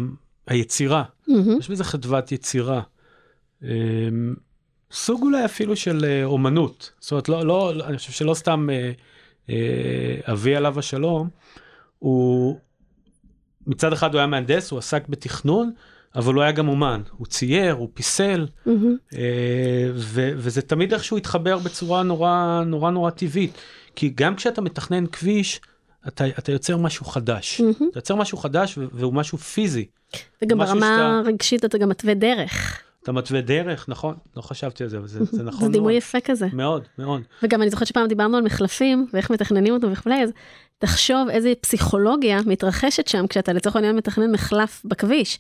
היצירה. 0.48 1.04
Mm-hmm. 1.04 1.34
יש 1.60 1.70
בזה 1.70 1.84
חדוות 1.84 2.32
יצירה. 2.32 2.82
אה, 3.64 3.70
סוג 4.92 5.22
אולי 5.22 5.46
אפילו 5.46 5.76
של 5.76 6.06
אה, 6.06 6.24
אומנות. 6.24 6.92
זאת 7.00 7.12
אומרת, 7.12 7.30
לא, 7.30 7.46
לא, 7.46 7.74
אני 7.86 7.98
חושב 7.98 8.12
שלא 8.12 8.34
סתם... 8.34 8.70
אה, 8.70 8.76
אה, 8.76 8.92
אבי 10.32 10.56
עליו 10.56 10.80
השלום, 10.80 11.30
הוא 12.00 12.60
מצד 13.68 13.94
אחד 13.94 14.14
הוא 14.14 14.20
היה 14.20 14.28
מהנדס, 14.28 14.72
הוא 14.72 14.80
עסק 14.80 15.08
בתכנון, 15.08 15.72
אבל 16.16 16.34
הוא 16.34 16.44
היה 16.44 16.52
גם 16.52 16.68
אומן, 16.68 17.02
הוא 17.18 17.28
צייר, 17.28 17.74
הוא 17.74 17.89
פיסל, 17.94 18.48
mm-hmm. 18.68 18.70
ו- 19.94 20.32
וזה 20.36 20.62
תמיד 20.62 20.94
איכשהו 20.94 21.18
התחבר 21.18 21.58
בצורה 21.58 22.04
נורא 22.04 22.64
נורא 22.66 22.91
נורא 22.91 23.10
טבעית, 23.10 23.58
כי 23.96 24.10
גם 24.16 24.36
כשאתה 24.36 24.62
מתכנן 24.62 25.08
כביש, 25.08 25.62
אתה, 26.08 26.28
אתה 26.28 26.52
יוצר 26.52 26.78
משהו 26.78 27.06
חדש, 27.06 27.62
mm-hmm. 27.62 27.84
אתה 27.91 27.98
יוצר 27.98 28.16
משהו 28.16 28.38
חדש 28.38 28.78
והוא 28.91 29.14
משהו 29.14 29.38
פיזי. 29.38 29.86
וגם 30.41 30.58
ברמה 30.58 31.22
הרגשית 31.26 31.66
אתה 31.66 31.78
גם 31.78 31.89
מתווה 31.89 32.14
דרך. 32.14 32.82
אתה 33.04 33.12
מתווה 33.12 33.41
דרך, 33.41 33.89
נכון, 33.89 34.16
לא 34.38 34.41
חשבתי 34.41 34.84
על 34.84 34.89
זה, 34.89 34.97
אבל 34.97 35.08
זה, 35.08 35.24
זה 35.24 35.43
נכון. 35.49 35.68
זה 35.68 35.72
דימוי 35.72 35.93
יפה 35.93 36.20
כזה. 36.20 36.47
מאוד, 36.54 36.84
מאוד. 36.97 37.22
וגם 37.43 37.62
אני 37.62 37.70
זוכרת 37.70 37.88
שפעם 37.88 38.08
דיברנו 38.08 38.38
על 38.38 38.43
מחלפים, 38.43 39.08
ואיך 39.14 39.30
מתכננים 39.30 39.74
אותו 39.74 39.91
וכולי, 39.91 40.24
אז 40.24 40.30
תחשוב 40.78 41.30
איזה 41.30 41.54
פסיכולוגיה 41.62 42.39
מתרחשת 42.45 43.08
שם, 43.08 43.28
כשאתה 43.28 43.54
לצורך 43.54 43.76
העניין 43.76 43.95
מתכנן 43.95 44.32
מחלף 44.32 44.82
בכביש. 44.86 45.39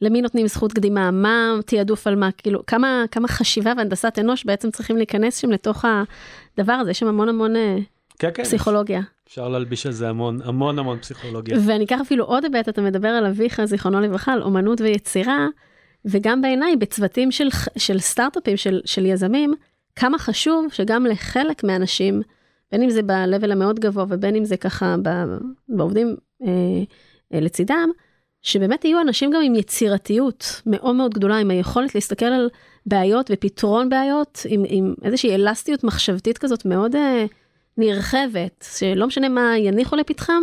למי 0.00 0.22
נותנים 0.22 0.46
זכות 0.46 0.72
קדימה, 0.72 1.10
מה 1.10 1.54
תעדוף 1.66 2.06
על 2.06 2.16
מה, 2.16 2.30
כאילו, 2.32 2.66
כמה, 2.66 3.04
כמה 3.10 3.28
חשיבה 3.28 3.72
והנדסת 3.76 4.18
אנוש 4.18 4.44
בעצם 4.44 4.70
צריכים 4.70 4.96
להיכנס 4.96 5.36
שם 5.36 5.50
לתוך 5.50 5.84
הדבר 6.58 6.72
הזה, 6.72 6.90
יש 6.90 6.98
שם 6.98 7.06
המון 7.06 7.28
המון 7.28 7.56
אה, 7.56 7.76
כן, 8.18 8.30
כן, 8.34 8.44
פסיכולוגיה. 8.44 9.00
אפשר 9.28 9.48
להלביש 9.48 9.86
על 9.86 9.92
זה 9.92 10.08
המון 10.08 10.40
המון 10.44 10.78
המון 10.78 10.98
פסיכולוגיה. 10.98 11.58
ואני 11.66 11.84
אקח 11.84 12.00
אפילו 12.00 12.24
עוד 12.24 12.44
היבט, 12.44 12.68
אתה 12.68 12.82
מדבר 12.82 13.08
על 13.08 13.26
אביך, 13.26 13.64
זיכרונו 13.64 14.00
לברכה, 14.00 14.32
על 14.32 14.42
אומנות 14.42 14.80
ויצירה. 14.80 15.46
וגם 16.04 16.42
בעיניי 16.42 16.76
בצוותים 16.76 17.30
של, 17.30 17.48
של 17.76 17.98
סטארט-אפים, 17.98 18.56
של, 18.56 18.80
של 18.84 19.06
יזמים, 19.06 19.54
כמה 19.96 20.18
חשוב 20.18 20.66
שגם 20.72 21.06
לחלק 21.06 21.64
מהאנשים, 21.64 22.22
בין 22.72 22.82
אם 22.82 22.90
זה 22.90 23.02
ב-level 23.02 23.52
המאוד 23.52 23.80
גבוה 23.80 24.04
ובין 24.08 24.36
אם 24.36 24.44
זה 24.44 24.56
ככה 24.56 24.96
בעובדים 25.68 26.16
אה, 26.42 26.48
אה, 27.34 27.40
לצידם, 27.40 27.90
שבאמת 28.42 28.84
יהיו 28.84 29.00
אנשים 29.00 29.30
גם 29.30 29.40
עם 29.44 29.54
יצירתיות 29.54 30.62
מאוד 30.66 30.96
מאוד 30.96 31.14
גדולה, 31.14 31.38
עם 31.38 31.50
היכולת 31.50 31.94
להסתכל 31.94 32.24
על 32.24 32.48
בעיות 32.86 33.30
ופתרון 33.32 33.88
בעיות, 33.88 34.40
עם, 34.48 34.64
עם 34.68 34.94
איזושהי 35.02 35.34
אלסטיות 35.34 35.84
מחשבתית 35.84 36.38
כזאת 36.38 36.64
מאוד 36.64 36.96
אה, 36.96 37.24
נרחבת, 37.76 38.66
שלא 38.78 39.06
משנה 39.06 39.28
מה 39.28 39.58
יניחו 39.58 39.96
לפתחם, 39.96 40.42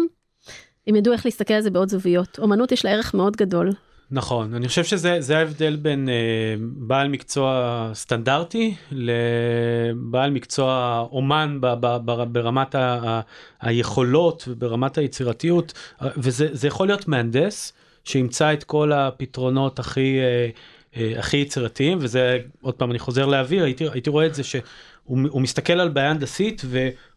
הם 0.87 0.95
ידעו 0.95 1.13
איך 1.13 1.25
להסתכל 1.25 1.53
על 1.53 1.61
זה 1.61 1.69
בעוד 1.69 1.89
זוויות. 1.89 2.39
אומנות 2.39 2.71
יש 2.71 2.85
לה 2.85 2.91
ערך 2.91 3.13
מאוד 3.13 3.37
גדול. 3.37 3.71
נכון, 4.13 4.53
אני 4.53 4.67
חושב 4.67 4.83
שזה 4.83 5.37
ההבדל 5.37 5.75
בין 5.75 6.09
אה, 6.09 6.13
בעל 6.59 7.07
מקצוע 7.07 7.89
סטנדרטי 7.93 8.75
לבעל 8.91 10.31
מקצוע 10.31 11.05
אומן 11.11 11.57
ב, 11.61 11.67
ב, 11.67 11.97
ב, 12.05 12.23
ברמת 12.23 12.75
ה, 12.75 12.99
ה, 13.03 13.21
היכולות 13.61 14.43
וברמת 14.47 14.97
היצירתיות, 14.97 15.73
וזה 16.17 16.67
יכול 16.67 16.87
להיות 16.87 17.07
מהנדס 17.07 17.73
שימצא 18.03 18.53
את 18.53 18.63
כל 18.63 18.91
הפתרונות 18.91 19.79
הכי, 19.79 20.19
אה, 20.19 20.49
אה, 20.97 21.19
הכי 21.19 21.37
יצירתיים, 21.37 21.97
וזה, 22.01 22.37
עוד 22.61 22.73
פעם, 22.73 22.91
אני 22.91 22.99
חוזר 22.99 23.25
לאוויר, 23.25 23.63
הייתי, 23.63 23.87
הייתי 23.93 24.09
רואה 24.09 24.25
את 24.25 24.35
זה 24.35 24.43
שהוא 24.43 24.61
הוא 25.05 25.41
מסתכל 25.41 25.73
על 25.73 25.89
בעיה 25.89 26.09
הנדסית, 26.09 26.61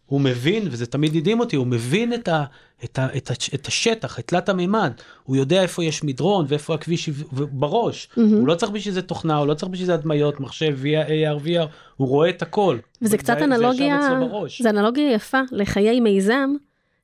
והוא 0.08 0.20
מבין, 0.20 0.68
וזה 0.70 0.86
תמיד 0.86 1.16
הדהים 1.16 1.40
אותי, 1.40 1.56
הוא 1.56 1.66
מבין 1.66 2.14
את, 2.14 2.28
ה, 2.28 2.44
את, 2.84 2.98
ה, 2.98 3.16
את, 3.16 3.30
ה, 3.30 3.34
את 3.54 3.66
השטח, 3.66 4.18
את 4.18 4.26
תלת 4.26 4.48
המימד, 4.48 4.92
הוא 5.24 5.36
יודע 5.36 5.62
איפה 5.62 5.84
יש 5.84 6.04
מדרון 6.04 6.44
ואיפה 6.48 6.74
הכביש 6.74 7.08
בראש, 7.32 8.08
mm-hmm. 8.10 8.20
הוא 8.20 8.48
לא 8.48 8.54
צריך 8.54 8.72
בשביל 8.72 8.94
זה 8.94 9.02
תוכנה, 9.02 9.36
הוא 9.36 9.46
לא 9.46 9.54
צריך 9.54 9.72
בשביל 9.72 9.86
זה 9.86 9.94
הדמיות, 9.94 10.40
מחשב, 10.40 10.78
AR, 10.82 11.46
VR, 11.46 11.66
הוא 11.96 12.08
רואה 12.08 12.28
את 12.28 12.42
הכל. 12.42 12.78
וזה 13.02 13.18
קצת 13.18 13.36
זה, 13.38 13.44
אנלוגיה, 13.44 14.00
זה, 14.02 14.62
זה 14.62 14.70
אנלוגיה 14.70 15.12
יפה 15.12 15.40
לחיי 15.52 16.00
מיזם, 16.00 16.50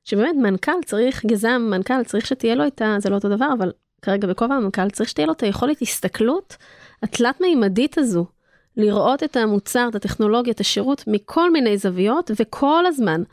שבאמת 0.03 0.35
מנכ"ל 0.41 0.71
צריך, 0.85 1.25
יזם, 1.31 1.67
מנכ"ל 1.71 2.03
צריך 2.03 2.27
שתהיה 2.27 2.55
לו 2.55 2.67
את 2.67 2.81
ה... 2.81 2.95
זה 2.99 3.09
לא 3.09 3.15
אותו 3.15 3.29
דבר, 3.29 3.47
אבל 3.57 3.71
כרגע 4.01 4.27
בכובע 4.27 4.55
המנכ"ל 4.55 4.89
צריך 4.89 5.09
שתהיה 5.09 5.27
לו 5.27 5.33
את 5.33 5.43
היכולת 5.43 5.81
הסתכלות 5.81 6.57
התלת 7.03 7.41
מימדית 7.41 7.97
הזו. 7.97 8.25
לראות 8.77 9.23
את 9.23 9.37
המוצר, 9.37 9.87
את 9.89 9.95
הטכנולוגיה, 9.95 10.53
את 10.53 10.59
השירות 10.59 11.03
מכל 11.07 11.51
מיני 11.51 11.77
זוויות, 11.77 12.31
וכל 12.39 12.85
הזמן, 12.85 13.23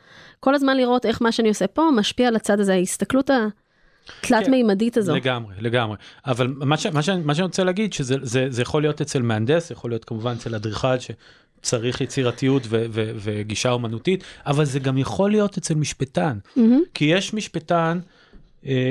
כל 0.40 0.54
הזמן 0.54 0.76
לראות 0.76 1.06
איך 1.06 1.22
מה 1.22 1.32
שאני 1.32 1.48
עושה 1.48 1.66
פה 1.66 1.88
משפיע 1.96 2.28
על 2.28 2.36
הצד 2.36 2.60
הזה, 2.60 2.72
ההסתכלות 2.72 3.30
התלת-מימדית 3.30 4.96
הזו. 4.96 5.16
לגמרי, 5.16 5.54
לגמרי. 5.60 5.96
אבל 6.26 6.46
מה, 6.56 6.76
ש, 6.76 6.86
מה, 6.86 7.02
ש, 7.02 7.08
מה 7.08 7.34
שאני 7.34 7.46
רוצה 7.46 7.64
להגיד, 7.64 7.92
שזה 7.92 8.16
זה, 8.22 8.46
זה 8.50 8.62
יכול 8.62 8.82
להיות 8.82 9.00
אצל 9.00 9.22
מהנדס, 9.22 9.70
יכול 9.70 9.90
להיות 9.90 10.04
כמובן 10.04 10.32
אצל 10.32 10.54
אדריכל 10.54 10.96
שצריך 10.98 12.00
יצירתיות 12.00 12.62
ו, 12.66 12.86
ו, 12.90 13.10
וגישה 13.14 13.70
אומנותית, 13.70 14.24
אבל 14.46 14.64
זה 14.64 14.78
גם 14.78 14.98
יכול 14.98 15.30
להיות 15.30 15.58
אצל 15.58 15.74
משפטן. 15.74 16.38
Mm-hmm. 16.56 16.60
כי 16.94 17.04
יש 17.04 17.34
משפטן, 17.34 17.98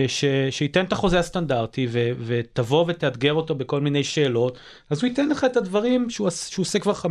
ש, 0.07 0.25
שייתן 0.49 0.85
את 0.85 0.93
החוזה 0.93 1.19
הסטנדרטי 1.19 1.87
ו, 1.89 2.11
ותבוא 2.25 2.85
ותאתגר 2.87 3.33
אותו 3.33 3.55
בכל 3.55 3.81
מיני 3.81 4.03
שאלות, 4.03 4.57
אז 4.89 5.01
הוא 5.01 5.07
ייתן 5.07 5.29
לך 5.29 5.43
את 5.43 5.57
הדברים 5.57 6.09
שהוא, 6.09 6.29
שהוא 6.29 6.63
עושה 6.63 6.79
כבר 6.79 6.93
15-20 6.93 7.05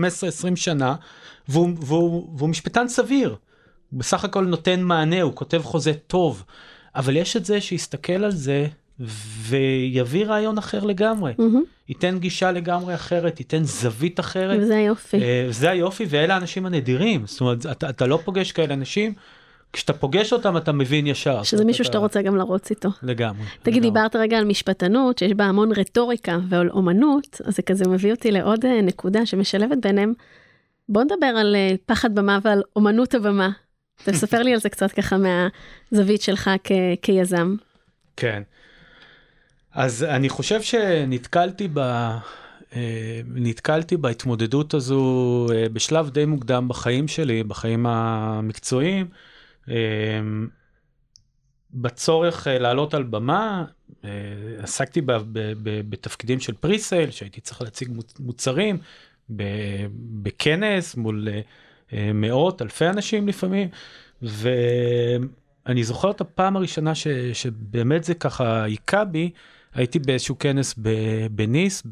שנה, 0.57 0.95
והוא, 1.49 1.71
והוא, 1.81 2.29
והוא 2.37 2.49
משפטן 2.49 2.89
סביר. 2.89 3.29
הוא 3.29 4.01
בסך 4.01 4.25
הכל 4.25 4.45
נותן 4.45 4.83
מענה, 4.83 5.23
הוא 5.23 5.35
כותב 5.35 5.63
חוזה 5.63 5.93
טוב, 6.07 6.45
אבל 6.95 7.17
יש 7.17 7.37
את 7.37 7.45
זה 7.45 7.61
שיסתכל 7.61 8.25
על 8.25 8.33
זה 8.33 8.67
ויביא 9.41 10.27
רעיון 10.27 10.59
אחר 10.59 10.85
לגמרי, 10.85 11.33
mm-hmm. 11.33 11.89
ייתן 11.89 12.19
גישה 12.19 12.53
לגמרי 12.53 12.95
אחרת, 12.95 13.41
ייתן 13.41 13.65
זווית 13.65 14.21
אחרת. 14.21 14.59
וזה 14.63 14.77
היופי. 14.77 15.23
אה, 15.23 15.47
זה 15.51 15.71
היופי, 15.71 16.05
ואלה 16.09 16.35
האנשים 16.35 16.67
הנדירים, 16.67 17.27
זאת 17.27 17.41
אומרת, 17.41 17.67
אתה, 17.67 17.89
אתה 17.89 18.07
לא 18.07 18.19
פוגש 18.25 18.53
כאלה 18.53 18.75
אנשים. 18.75 19.15
כשאתה 19.73 19.93
פוגש 19.93 20.33
אותם 20.33 20.57
אתה 20.57 20.73
מבין 20.73 21.07
ישר. 21.07 21.43
שזה 21.43 21.65
מישהו 21.65 21.83
אתה... 21.83 21.87
שאתה 21.87 21.99
רוצה 21.99 22.23
גם 22.23 22.37
לרוץ 22.37 22.71
איתו. 22.71 22.89
לגמרי. 23.03 23.47
תגיד, 23.63 23.75
לגמרי. 23.75 23.81
דיברת 23.81 24.17
רגע 24.17 24.39
על 24.39 24.45
משפטנות, 24.45 25.19
שיש 25.19 25.33
בה 25.33 25.45
המון 25.45 25.73
רטוריקה 25.77 26.39
ועל 26.49 26.71
אומנות, 26.71 27.41
אז 27.45 27.57
זה 27.57 27.63
כזה 27.63 27.89
מביא 27.89 28.11
אותי 28.13 28.31
לעוד 28.31 28.65
אה, 28.65 28.83
נקודה 28.83 29.27
שמשלבת 29.27 29.79
ביניהם. 29.83 30.13
בוא 30.89 31.03
נדבר 31.05 31.27
על 31.27 31.57
אה, 31.57 31.75
פחד 31.87 32.15
במה 32.15 32.39
ועל 32.43 32.63
אומנות 32.77 33.15
הבמה. 33.15 33.51
תספר 34.05 34.43
לי 34.43 34.53
על 34.53 34.61
זה 34.61 34.69
קצת 34.69 34.93
ככה 34.93 35.17
מהזווית 35.17 36.23
שלך 36.23 36.51
כ- 36.65 36.73
כיזם. 37.03 37.57
כן. 38.17 38.43
אז 39.75 40.05
אני 40.05 40.29
חושב 40.29 40.63
שנתקלתי 40.63 41.69
ב... 41.73 41.79
אה, 42.77 43.21
נתקלתי 43.35 43.97
בהתמודדות 43.97 44.75
הזו 44.75 45.47
בשלב 45.73 46.11
די 46.11 46.25
מוקדם 46.25 46.69
בחיים 46.69 47.09
שלי, 47.09 47.43
בחיים 47.43 47.87
המקצועיים. 47.87 49.07
אמ, 49.69 50.49
בצורך 51.75 52.49
אה, 52.49 52.59
לעלות 52.59 52.95
על 52.95 53.03
במה, 53.03 53.65
אה, 54.05 54.11
עסקתי 54.59 55.01
בתפקידים 55.89 56.41
של 56.41 56.53
פריסייל, 56.53 57.11
שהייתי 57.11 57.41
צריך 57.41 57.63
להציג 57.63 57.91
מוצרים 58.19 58.79
בכנס 60.23 60.97
מול 60.97 61.29
אה, 61.93 62.11
מאות, 62.15 62.63
אלפי 62.63 62.87
אנשים 62.87 63.29
לפעמים, 63.29 63.69
ואני 64.23 65.85
זוכר 65.85 66.11
את 66.11 66.21
הפעם 66.21 66.57
הראשונה 66.57 66.95
ש, 66.95 67.09
שבאמת 67.33 68.05
זה 68.05 68.15
ככה 68.15 68.63
היכה 68.63 69.05
בי, 69.05 69.31
הייתי 69.75 69.99
באיזשהו 69.99 70.39
כנס 70.39 70.75
בניס, 71.31 71.83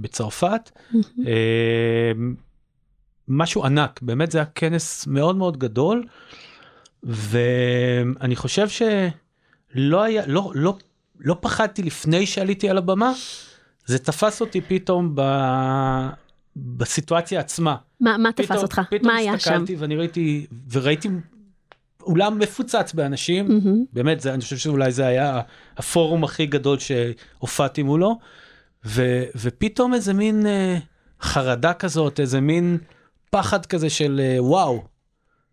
בצרפת, 0.00 0.70
משהו 3.28 3.64
ענק, 3.64 4.02
באמת 4.02 4.30
זה 4.30 4.38
היה 4.38 4.44
כנס 4.44 5.06
מאוד 5.06 5.36
מאוד 5.36 5.56
גדול. 5.56 6.04
ואני 7.02 8.36
חושב 8.36 8.68
שלא 8.68 10.02
היה, 10.02 10.26
לא, 10.26 10.52
לא, 10.54 10.76
לא 11.20 11.36
פחדתי 11.40 11.82
לפני 11.82 12.26
שעליתי 12.26 12.70
על 12.70 12.78
הבמה, 12.78 13.12
זה 13.86 13.98
תפס 13.98 14.40
אותי 14.40 14.60
פתאום 14.60 15.12
ב... 15.14 15.22
בסיטואציה 16.56 17.40
עצמה. 17.40 17.76
מה, 18.00 18.18
מה 18.18 18.32
פתאום, 18.32 18.46
תפס 18.46 18.62
אותך? 18.62 18.80
מה 19.02 19.16
היה 19.16 19.32
שם? 19.32 19.38
פתאום 19.38 19.54
הסתכלתי 19.54 19.76
ואני 19.76 19.96
ראיתי, 19.96 20.46
וראיתי 20.70 21.08
אולם 22.02 22.38
מפוצץ 22.38 22.92
באנשים, 22.92 23.48
mm-hmm. 23.48 23.86
באמת, 23.92 24.20
זה, 24.20 24.34
אני 24.34 24.42
חושב 24.42 24.56
שאולי 24.56 24.92
זה 24.92 25.06
היה 25.06 25.40
הפורום 25.76 26.24
הכי 26.24 26.46
גדול 26.46 26.78
שהופעתי 26.78 27.82
מולו, 27.82 28.18
ו, 28.84 29.22
ופתאום 29.36 29.94
איזה 29.94 30.14
מין 30.14 30.46
אה, 30.46 30.78
חרדה 31.20 31.74
כזאת, 31.74 32.20
איזה 32.20 32.40
מין 32.40 32.78
פחד 33.30 33.66
כזה 33.66 33.90
של 33.90 34.20
אה, 34.24 34.44
וואו, 34.44 34.84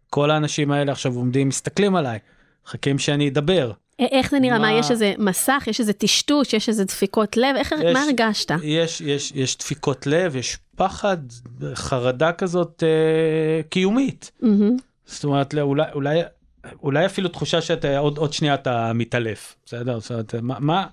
כל 0.09 0.31
האנשים 0.31 0.71
האלה 0.71 0.91
עכשיו 0.91 1.15
עומדים, 1.15 1.47
מסתכלים 1.47 1.95
עליי, 1.95 2.19
מחכים 2.65 2.99
שאני 2.99 3.29
אדבר. 3.29 3.71
איך 3.99 4.31
זה 4.31 4.39
נראה? 4.39 4.59
מה, 4.59 4.71
מה 4.71 4.79
יש 4.79 4.91
איזה 4.91 5.13
מסך, 5.17 5.63
יש 5.67 5.79
איזה 5.79 5.93
טשטוש, 5.93 6.53
יש 6.53 6.69
איזה 6.69 6.83
דפיקות 6.83 7.37
לב? 7.37 7.55
איך, 7.55 7.71
יש, 7.71 7.93
מה 7.93 8.03
הרגשת? 8.03 8.51
יש, 8.63 9.01
יש, 9.01 9.31
יש 9.35 9.57
דפיקות 9.57 10.07
לב, 10.07 10.35
יש 10.35 10.57
פחד, 10.75 11.17
חרדה 11.73 12.31
כזאת 12.31 12.83
אה, 12.83 13.61
קיומית. 13.69 14.31
Mm-hmm. 14.43 14.45
זאת 15.05 15.23
אומרת, 15.23 15.55
אולי, 15.55 15.83
אולי, 15.93 16.21
אולי 16.83 17.05
אפילו 17.05 17.29
תחושה 17.29 17.61
שאתה 17.61 17.97
עוד, 17.97 18.17
עוד 18.17 18.33
שנייה 18.33 18.53
אתה 18.53 18.91
מתעלף, 18.93 19.55
בסדר? 19.65 19.99
זאת 19.99 20.11
אומרת, 20.11 20.35
מה, 20.35 20.55
מה 20.59 20.87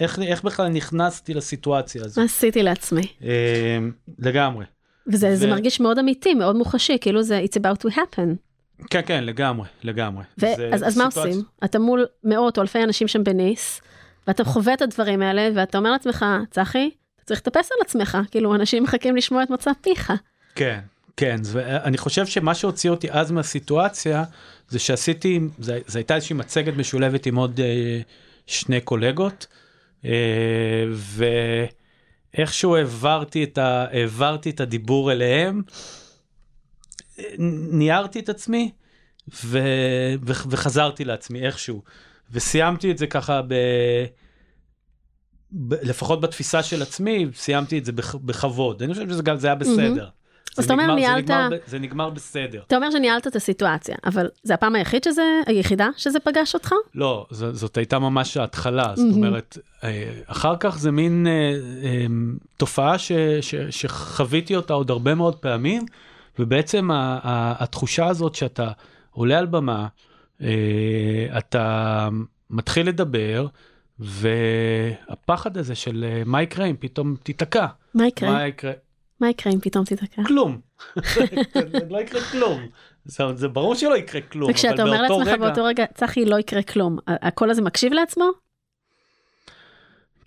איך, 0.00 0.18
איך 0.18 0.42
בכלל 0.42 0.68
נכנסתי 0.68 1.34
לסיטואציה 1.34 2.04
הזאת? 2.04 2.18
מה 2.18 2.24
עשיתי 2.24 2.62
לעצמי? 2.62 3.06
אה, 3.24 3.78
לגמרי. 4.18 4.64
וזה 5.06 5.36
ו... 5.40 5.50
מרגיש 5.50 5.80
מאוד 5.80 5.98
אמיתי, 5.98 6.34
מאוד 6.34 6.56
מוחשי, 6.56 6.98
כאילו 7.00 7.22
זה 7.22 7.44
it's 7.44 7.60
about 7.60 7.86
to 7.86 7.94
happen. 7.94 8.45
כן, 8.90 9.00
כן, 9.06 9.24
לגמרי, 9.24 9.68
לגמרי. 9.84 10.24
ו- 10.38 10.74
אז, 10.74 10.86
אז 10.86 10.98
מה 10.98 11.04
עושים? 11.04 11.42
אתה 11.64 11.78
מול 11.78 12.06
מאות 12.24 12.58
או 12.58 12.62
אלפי 12.62 12.82
אנשים 12.82 13.08
שם 13.08 13.24
בניס, 13.24 13.80
ואתה 14.26 14.44
חווה 14.44 14.74
את 14.74 14.82
הדברים 14.82 15.22
האלה, 15.22 15.48
ואתה 15.54 15.78
אומר 15.78 15.90
לעצמך, 15.92 16.24
צחי, 16.50 16.90
אתה 17.16 17.24
צריך 17.24 17.40
לטפס 17.40 17.70
על 17.72 17.78
עצמך, 17.84 18.18
כאילו 18.30 18.54
אנשים 18.54 18.82
מחכים 18.82 19.16
לשמוע 19.16 19.42
את 19.42 19.50
מוצא 19.50 19.70
פיך. 19.82 20.12
כן, 20.54 20.80
כן, 21.16 21.36
ואני 21.44 21.98
חושב 21.98 22.26
שמה 22.26 22.54
שהוציא 22.54 22.90
אותי 22.90 23.10
אז 23.10 23.30
מהסיטואציה, 23.30 24.24
זה 24.68 24.78
שעשיתי, 24.78 25.40
זו 25.58 25.72
הייתה 25.94 26.14
איזושהי 26.14 26.36
מצגת 26.36 26.76
משולבת 26.76 27.26
עם 27.26 27.36
עוד 27.36 27.60
אה, 27.60 28.00
שני 28.46 28.80
קולגות, 28.80 29.46
אה, 30.04 30.84
ואיכשהו 32.34 32.76
העברתי 32.76 33.44
את, 33.44 33.58
ה, 33.58 33.86
העברתי 33.92 34.50
את 34.50 34.60
הדיבור 34.60 35.12
אליהם, 35.12 35.62
ניירתי 37.70 38.20
את 38.20 38.28
עצמי 38.28 38.70
ו... 39.44 39.58
ו... 40.22 40.32
וחזרתי 40.50 41.04
לעצמי 41.04 41.46
איכשהו. 41.46 41.82
וסיימתי 42.32 42.90
את 42.90 42.98
זה 42.98 43.06
ככה 43.06 43.42
ב... 43.42 43.54
ב... 45.52 45.74
לפחות 45.74 46.20
בתפיסה 46.20 46.62
של 46.62 46.82
עצמי, 46.82 47.26
סיימתי 47.34 47.78
את 47.78 47.84
זה 47.84 47.92
בח... 47.92 48.14
בכבוד. 48.14 48.82
אני 48.82 48.94
חושב 48.94 49.08
שזה 49.08 49.22
גם, 49.22 49.36
זה 49.36 49.46
היה 49.46 49.54
בסדר. 49.54 50.08
אז 50.58 50.64
אתה 50.64 50.72
אומר 50.72 50.94
ניהלת... 50.94 51.26
זה 51.26 51.32
נגמר, 51.34 51.56
זה 51.66 51.78
נגמר 51.78 52.10
בסדר. 52.10 52.62
אתה 52.66 52.76
אומר 52.76 52.90
שניהלת 52.90 53.26
את 53.26 53.36
הסיטואציה, 53.36 53.96
אבל 54.04 54.28
זה 54.42 54.54
הפעם 54.54 54.74
היחיד 54.74 55.04
שזה, 55.04 55.40
היחידה 55.46 55.88
שזה 55.96 56.20
פגש 56.20 56.54
אותך? 56.54 56.72
לא, 56.94 57.26
ז, 57.30 57.44
זאת 57.52 57.76
הייתה 57.76 57.98
ממש 57.98 58.36
ההתחלה, 58.36 58.92
זאת 58.96 59.14
אומרת, 59.14 59.58
אה, 59.84 60.12
אחר 60.26 60.54
כך 60.60 60.78
זה 60.78 60.90
מין 60.90 61.26
אה, 61.26 61.32
אה, 61.84 62.06
תופעה 62.56 62.98
ש, 62.98 63.12
ש, 63.40 63.54
שחוויתי 63.70 64.56
אותה 64.56 64.74
עוד 64.74 64.90
הרבה 64.90 65.14
מאוד 65.14 65.36
פעמים, 65.36 65.86
ובעצם 66.38 66.88
התחושה 66.92 68.06
הזאת 68.06 68.34
שאתה 68.34 68.70
עולה 69.10 69.38
על 69.38 69.46
במה, 69.46 69.86
אה, 70.42 71.26
אתה 71.38 72.08
מתחיל 72.50 72.88
לדבר, 72.88 73.46
והפחד 73.98 75.56
הזה 75.56 75.74
של 75.74 76.04
אה, 76.08 76.22
מה 76.26 76.42
יקרה 76.42 76.66
אם 76.66 76.76
פתאום 76.80 77.16
תיתקע. 77.22 77.66
מה 77.94 78.06
יקרה? 78.06 78.30
מה 78.30 78.46
יקרה? 78.46 78.72
מה 79.20 79.30
יקרה 79.30 79.52
אם 79.52 79.60
פתאום 79.60 79.84
תיתקע? 79.84 80.22
כלום. 80.26 80.60
לא 81.90 82.00
יקרה 82.00 82.20
כלום. 82.20 82.60
זה, 83.04 83.24
זה 83.34 83.48
ברור 83.48 83.74
שלא 83.74 83.96
יקרה 83.96 84.20
כלום, 84.20 84.50
וכשאתה 84.50 84.82
אומר 84.82 85.02
לעצמך 85.02 85.28
רגע... 85.28 85.36
באותו 85.36 85.64
רגע, 85.64 85.84
צחי, 85.94 86.24
לא 86.24 86.38
יקרה 86.38 86.62
כלום, 86.62 86.98
הקול 87.06 87.50
הזה 87.50 87.62
מקשיב 87.62 87.92
לעצמו? 87.92 88.30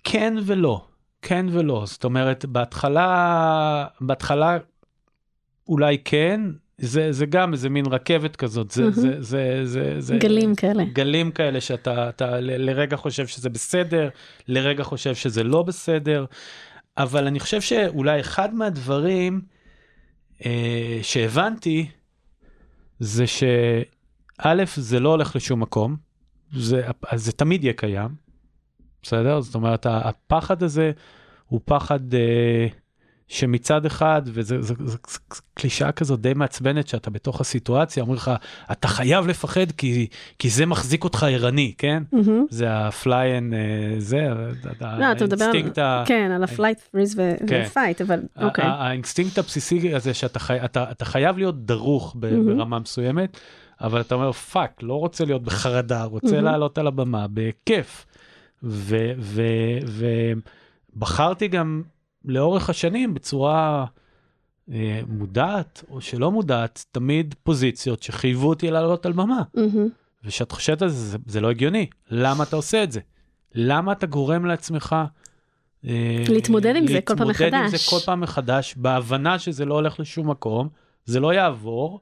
כן 0.04 0.34
ולא, 0.46 0.84
כן 1.22 1.46
ולא. 1.50 1.82
זאת 1.86 2.04
אומרת, 2.04 2.44
בהתחלה, 2.44 3.86
בהתחלה 4.00 4.58
אולי 5.70 5.98
כן, 6.04 6.40
זה, 6.78 7.12
זה 7.12 7.26
גם 7.26 7.52
איזה 7.52 7.68
מין 7.68 7.86
רכבת 7.86 8.36
כזאת, 8.36 8.70
זה, 8.70 8.90
זה, 8.90 9.22
זה, 9.22 9.60
זה, 9.64 9.94
זה, 9.98 10.16
גלים 10.16 10.54
כאלה. 10.54 10.84
גלים 10.84 11.30
כאלה 11.30 11.60
שאתה 11.60 12.08
אתה 12.08 12.40
ל- 12.40 12.70
לרגע 12.70 12.96
חושב 12.96 13.26
שזה 13.26 13.48
בסדר, 13.50 14.08
לרגע 14.48 14.84
חושב 14.84 15.14
שזה 15.14 15.42
לא 15.44 15.62
בסדר, 15.62 16.24
אבל 16.98 17.26
אני 17.26 17.40
חושב 17.40 17.60
שאולי 17.60 18.20
אחד 18.20 18.54
מהדברים 18.54 19.40
אה, 20.46 20.98
שהבנתי, 21.02 21.90
זה 22.98 23.26
שא', 23.26 24.64
זה 24.76 25.00
לא 25.00 25.08
הולך 25.08 25.36
לשום 25.36 25.60
מקום, 25.60 25.96
זה, 26.56 26.82
זה 27.14 27.32
תמיד 27.32 27.64
יהיה 27.64 27.74
קיים, 27.74 28.08
בסדר? 29.02 29.40
זאת 29.40 29.54
אומרת, 29.54 29.86
הפחד 29.86 30.62
הזה 30.62 30.92
הוא 31.46 31.60
פחד 31.64 32.14
אה, 32.14 32.66
שמצד 33.32 33.86
אחד, 33.86 34.22
וזו 34.24 34.62
זו, 34.62 34.74
זו, 34.84 34.96
זו 35.08 35.18
קלישאה 35.54 35.92
כזאת 35.92 36.20
די 36.20 36.34
מעצבנת 36.34 36.88
שאתה 36.88 37.10
בתוך 37.10 37.40
הסיטואציה, 37.40 38.00
אומרים 38.00 38.16
לך, 38.16 38.30
אתה 38.72 38.88
חייב 38.88 39.26
לפחד 39.26 39.72
כי, 39.76 40.06
כי 40.38 40.50
זה 40.50 40.66
מחזיק 40.66 41.04
אותך 41.04 41.26
ערני, 41.30 41.72
כן? 41.78 42.02
mm-hmm. 42.12 42.44
זה 42.50 42.66
ה 42.86 42.94
flight, 42.94 43.52
זה, 43.98 44.28
לא, 44.80 45.12
אתה 45.12 45.24
מדבר, 45.24 45.44
האינסטינקט 45.44 45.78
ה- 45.78 46.04
כן, 46.06 46.30
על 46.36 46.44
ה 46.44 46.48
flight, 46.48 46.80
freeze 46.80 47.20
כן. 47.46 47.64
ו 47.66 47.71
fight, 47.71 48.00
אבל 48.00 48.20
אוקיי. 48.42 48.64
ה- 48.64 48.68
האינסטינקט 48.74 49.38
הבסיסי 49.38 49.94
הזה 49.94 50.14
שאתה 50.14 50.38
חי, 50.38 50.56
אתה, 50.64 50.90
אתה 50.90 51.04
חייב 51.04 51.38
להיות 51.38 51.66
דרוך 51.66 52.16
ב, 52.20 52.30
mm-hmm. 52.34 52.56
ברמה 52.56 52.78
מסוימת, 52.78 53.36
אבל 53.80 54.00
אתה 54.00 54.14
אומר 54.14 54.32
fuck, 54.32 54.82
לא 54.82 54.94
רוצה 54.94 55.24
להיות 55.24 55.42
בחרדה, 55.42 56.04
רוצה 56.04 56.32
mm-hmm. 56.32 56.44
לעלות 56.44 56.78
על 56.78 56.86
הבמה 56.86 57.26
בכיף. 57.34 58.06
ובחרתי 60.96 61.48
גם 61.48 61.82
לאורך 62.24 62.70
השנים 62.70 63.14
בצורה 63.14 63.84
אה, 64.72 65.00
מודעת 65.08 65.84
או 65.90 66.00
שלא 66.00 66.30
מודעת, 66.30 66.84
תמיד 66.92 67.34
פוזיציות 67.42 68.02
שחייבו 68.02 68.48
אותי 68.48 68.70
לעלות 68.70 69.06
על 69.06 69.12
במה. 69.12 69.42
mm-hmm. 69.54 69.88
וכשאת 70.24 70.52
חושבת 70.52 70.82
על 70.82 70.88
זה, 70.88 70.96
זה, 70.96 71.18
זה 71.26 71.40
לא 71.40 71.50
הגיוני. 71.50 71.86
למה 72.10 72.44
אתה 72.44 72.56
עושה 72.56 72.82
את 72.82 72.92
זה? 72.92 73.00
למה 73.54 73.92
אתה 73.92 74.06
גורם 74.06 74.46
לעצמך... 74.46 74.96
אה, 75.84 76.24
להתמודד 76.28 76.76
עם 76.76 76.86
זה 76.86 77.00
כל 77.00 77.16
פעם 77.16 77.28
להתמודד 77.28 77.54
עם 77.54 77.68
זה 77.68 77.76
מחדש. 77.76 77.88
כל 77.88 77.98
פעם 78.06 78.20
מחדש, 78.20 78.74
בהבנה 78.76 79.38
שזה 79.38 79.64
לא 79.64 79.74
הולך 79.74 80.00
לשום 80.00 80.30
מקום, 80.30 80.68
זה 81.04 81.20
לא 81.20 81.34
יעבור, 81.34 82.00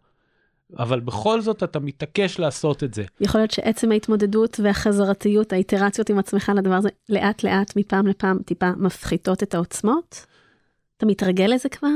אבל 0.77 1.01
בכל 1.01 1.41
זאת 1.41 1.63
אתה 1.63 1.79
מתעקש 1.79 2.39
לעשות 2.39 2.85
את 2.85 2.95
זה. 2.95 3.05
יכול 3.21 3.41
להיות 3.41 3.51
שעצם 3.51 3.93
ההתמודדות 3.93 4.61
והחזרתיות, 4.63 5.53
האיטרציות 5.53 6.11
עם 6.11 6.19
עצמך 6.19 6.53
לדבר 6.57 6.75
הזה, 6.75 6.89
לאט 7.09 7.43
לאט, 7.43 7.77
מפעם 7.77 8.07
לפעם, 8.07 8.39
טיפה 8.43 8.71
מפחיתות 8.77 9.43
את 9.43 9.55
העוצמות? 9.55 10.27
אתה 10.97 11.07
מתרגל 11.07 11.47
לזה 11.55 11.69
כבר? 11.69 11.89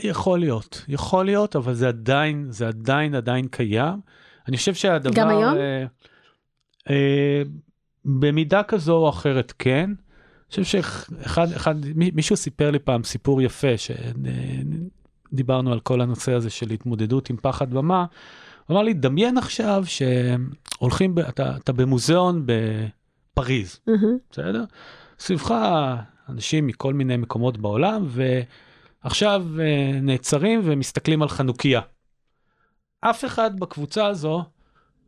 יכול 0.00 0.38
להיות, 0.38 0.84
יכול 0.88 1.24
להיות, 1.24 1.56
אבל 1.56 1.74
זה 1.74 1.88
עדיין, 1.88 2.46
זה 2.50 2.68
עדיין 2.68 3.14
עדיין 3.14 3.48
קיים. 3.48 4.00
אני 4.48 4.56
חושב 4.56 4.74
שהדבר... 4.74 5.14
גם 5.14 5.28
היום? 5.28 5.54
אה, 5.56 5.84
אה, 6.90 7.42
במידה 8.04 8.62
כזו 8.62 8.96
או 8.96 9.08
אחרת 9.08 9.52
כן. 9.58 9.90
אני 10.56 10.64
חושב 10.64 10.64
שאחד, 10.64 11.52
אחד, 11.52 11.74
מי- 11.94 12.10
מישהו 12.14 12.36
סיפר 12.36 12.70
לי 12.70 12.78
פעם 12.78 13.04
סיפור 13.04 13.42
יפה, 13.42 13.78
שדיברנו 15.34 15.72
על 15.72 15.80
כל 15.80 16.00
הנושא 16.00 16.32
הזה 16.32 16.50
של 16.50 16.70
התמודדות 16.70 17.30
עם 17.30 17.36
פחד 17.36 17.70
במה. 17.70 18.04
הוא 18.66 18.74
אמר 18.74 18.82
לי, 18.82 18.94
דמיין 18.94 19.38
עכשיו 19.38 19.84
שהולכים, 19.86 21.14
ב, 21.14 21.18
אתה, 21.18 21.56
אתה 21.56 21.72
במוזיאון 21.72 22.46
בפריז, 22.46 23.80
מהמם. 23.86 24.16
בסדר? 24.30 24.64
סביבך 25.18 25.54
אנשים 26.28 26.66
מכל 26.66 26.94
מיני 26.94 27.16
מקומות 27.16 27.58
בעולם, 27.58 28.06
ועכשיו 29.04 29.46
אה, 29.60 30.00
נעצרים 30.02 30.60
ומסתכלים 30.64 31.22
על 31.22 31.28
חנוכיה. 31.28 31.80
אף 33.00 33.24
אחד 33.24 33.60
בקבוצה 33.60 34.06
הזו 34.06 34.44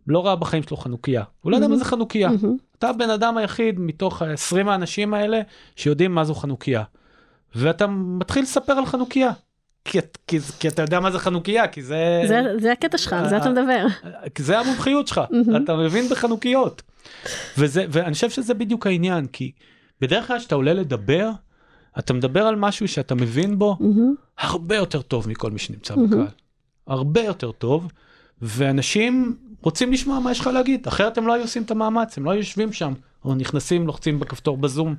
לא 0.06 0.26
ראה 0.26 0.36
בחיים 0.36 0.62
שלו 0.62 0.76
חנוכיה. 0.76 1.22
הוא 1.40 1.52
לא 1.52 1.56
יודע 1.56 1.68
מה 1.68 1.76
זה 1.76 1.84
חנוכיה. 1.84 2.28
מהמם. 2.28 2.56
אתה 2.78 2.88
הבן 2.88 3.10
אדם 3.10 3.36
היחיד 3.36 3.80
מתוך 3.80 4.22
ה-20 4.22 4.70
האנשים 4.70 5.14
האלה 5.14 5.40
שיודעים 5.76 6.14
מה 6.14 6.24
זו 6.24 6.34
חנוכיה. 6.34 6.82
ואתה 7.54 7.86
מתחיל 7.86 8.42
לספר 8.42 8.72
על 8.72 8.86
חנוכיה. 8.86 9.30
כי, 9.86 9.98
כי, 10.26 10.38
כי 10.40 10.68
אתה 10.68 10.82
יודע 10.82 11.00
מה 11.00 11.10
זה 11.10 11.18
חנוכיה, 11.18 11.68
כי 11.68 11.82
זה... 11.82 12.22
זה- 12.28 12.58
זה 12.60 12.72
הקטע 12.72 12.98
שלך, 12.98 13.12
על 13.12 13.28
זה 13.28 13.36
אתה 13.36 13.50
מדבר. 13.50 13.86
כי 14.34 14.42
זה 14.42 14.58
המומחיות 14.58 15.08
שלך. 15.08 15.20
אתה 15.64 15.76
מבין 15.76 16.08
בחנוכיות. 16.08 16.82
וזה, 17.58 17.86
ואני 17.90 18.12
חושב 18.14 18.30
שזה 18.30 18.54
בדיוק 18.54 18.86
העניין, 18.86 19.26
כי 19.26 19.52
בדרך 20.00 20.26
כלל 20.26 20.38
כשאתה 20.38 20.54
עולה 20.54 20.72
לדבר, 20.72 21.30
אתה 21.98 22.12
מדבר 22.12 22.46
על 22.46 22.56
משהו 22.56 22.88
שאתה 22.88 23.14
מבין 23.14 23.58
בו. 23.58 23.76
הרבה 24.38 24.76
יותר 24.76 25.02
טוב 25.02 25.28
מכל 25.28 25.50
מי 25.50 25.58
שנמצא. 25.58 25.94
בקהל. 25.96 26.26
הרבה 26.86 27.20
יותר 27.22 27.52
טוב, 27.52 27.88
ואנשים 28.42 29.36
רוצים 29.62 29.92
לשמוע 29.92 30.20
מה 30.20 30.30
יש 30.30 30.40
לך 30.40 30.46
להגיד, 30.46 30.86
אחרת 30.86 31.18
הם 31.18 31.26
לא 31.26 31.32
היו 31.32 31.42
עושים 31.42 31.62
את 31.62 31.70
המאמץ, 31.70 32.18
הם 32.18 32.24
לא 32.24 32.30
היו 32.30 32.38
יושבים 32.40 32.72
שם, 32.72 32.92
או 33.24 33.34
נכנסים, 33.34 33.86
לוחצים 33.86 34.20
בכפתור 34.20 34.56
בזום. 34.56 34.94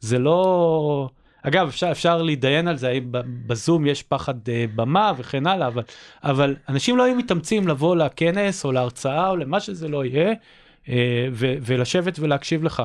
זה 0.00 0.18
לא... 0.18 1.08
אגב, 1.42 1.68
אפשר, 1.68 1.90
אפשר 1.90 2.22
להתדיין 2.22 2.68
על 2.68 2.76
זה, 2.76 2.88
האם 2.88 3.12
בזום 3.46 3.86
יש 3.86 4.02
פחד 4.02 4.48
אה, 4.48 4.64
במה 4.74 5.12
וכן 5.16 5.46
הלאה, 5.46 5.66
אבל, 5.66 5.82
אבל 6.22 6.56
אנשים 6.68 6.96
לא 6.96 7.02
היו 7.02 7.14
מתאמצים 7.14 7.68
לבוא 7.68 7.96
לכנס 7.96 8.64
או 8.64 8.72
להרצאה 8.72 9.28
או 9.28 9.36
למה 9.36 9.60
שזה 9.60 9.88
לא 9.88 10.04
יהיה, 10.04 10.34
אה, 10.88 11.28
ו, 11.32 11.54
ולשבת 11.62 12.18
ולהקשיב 12.18 12.64
לך. 12.64 12.82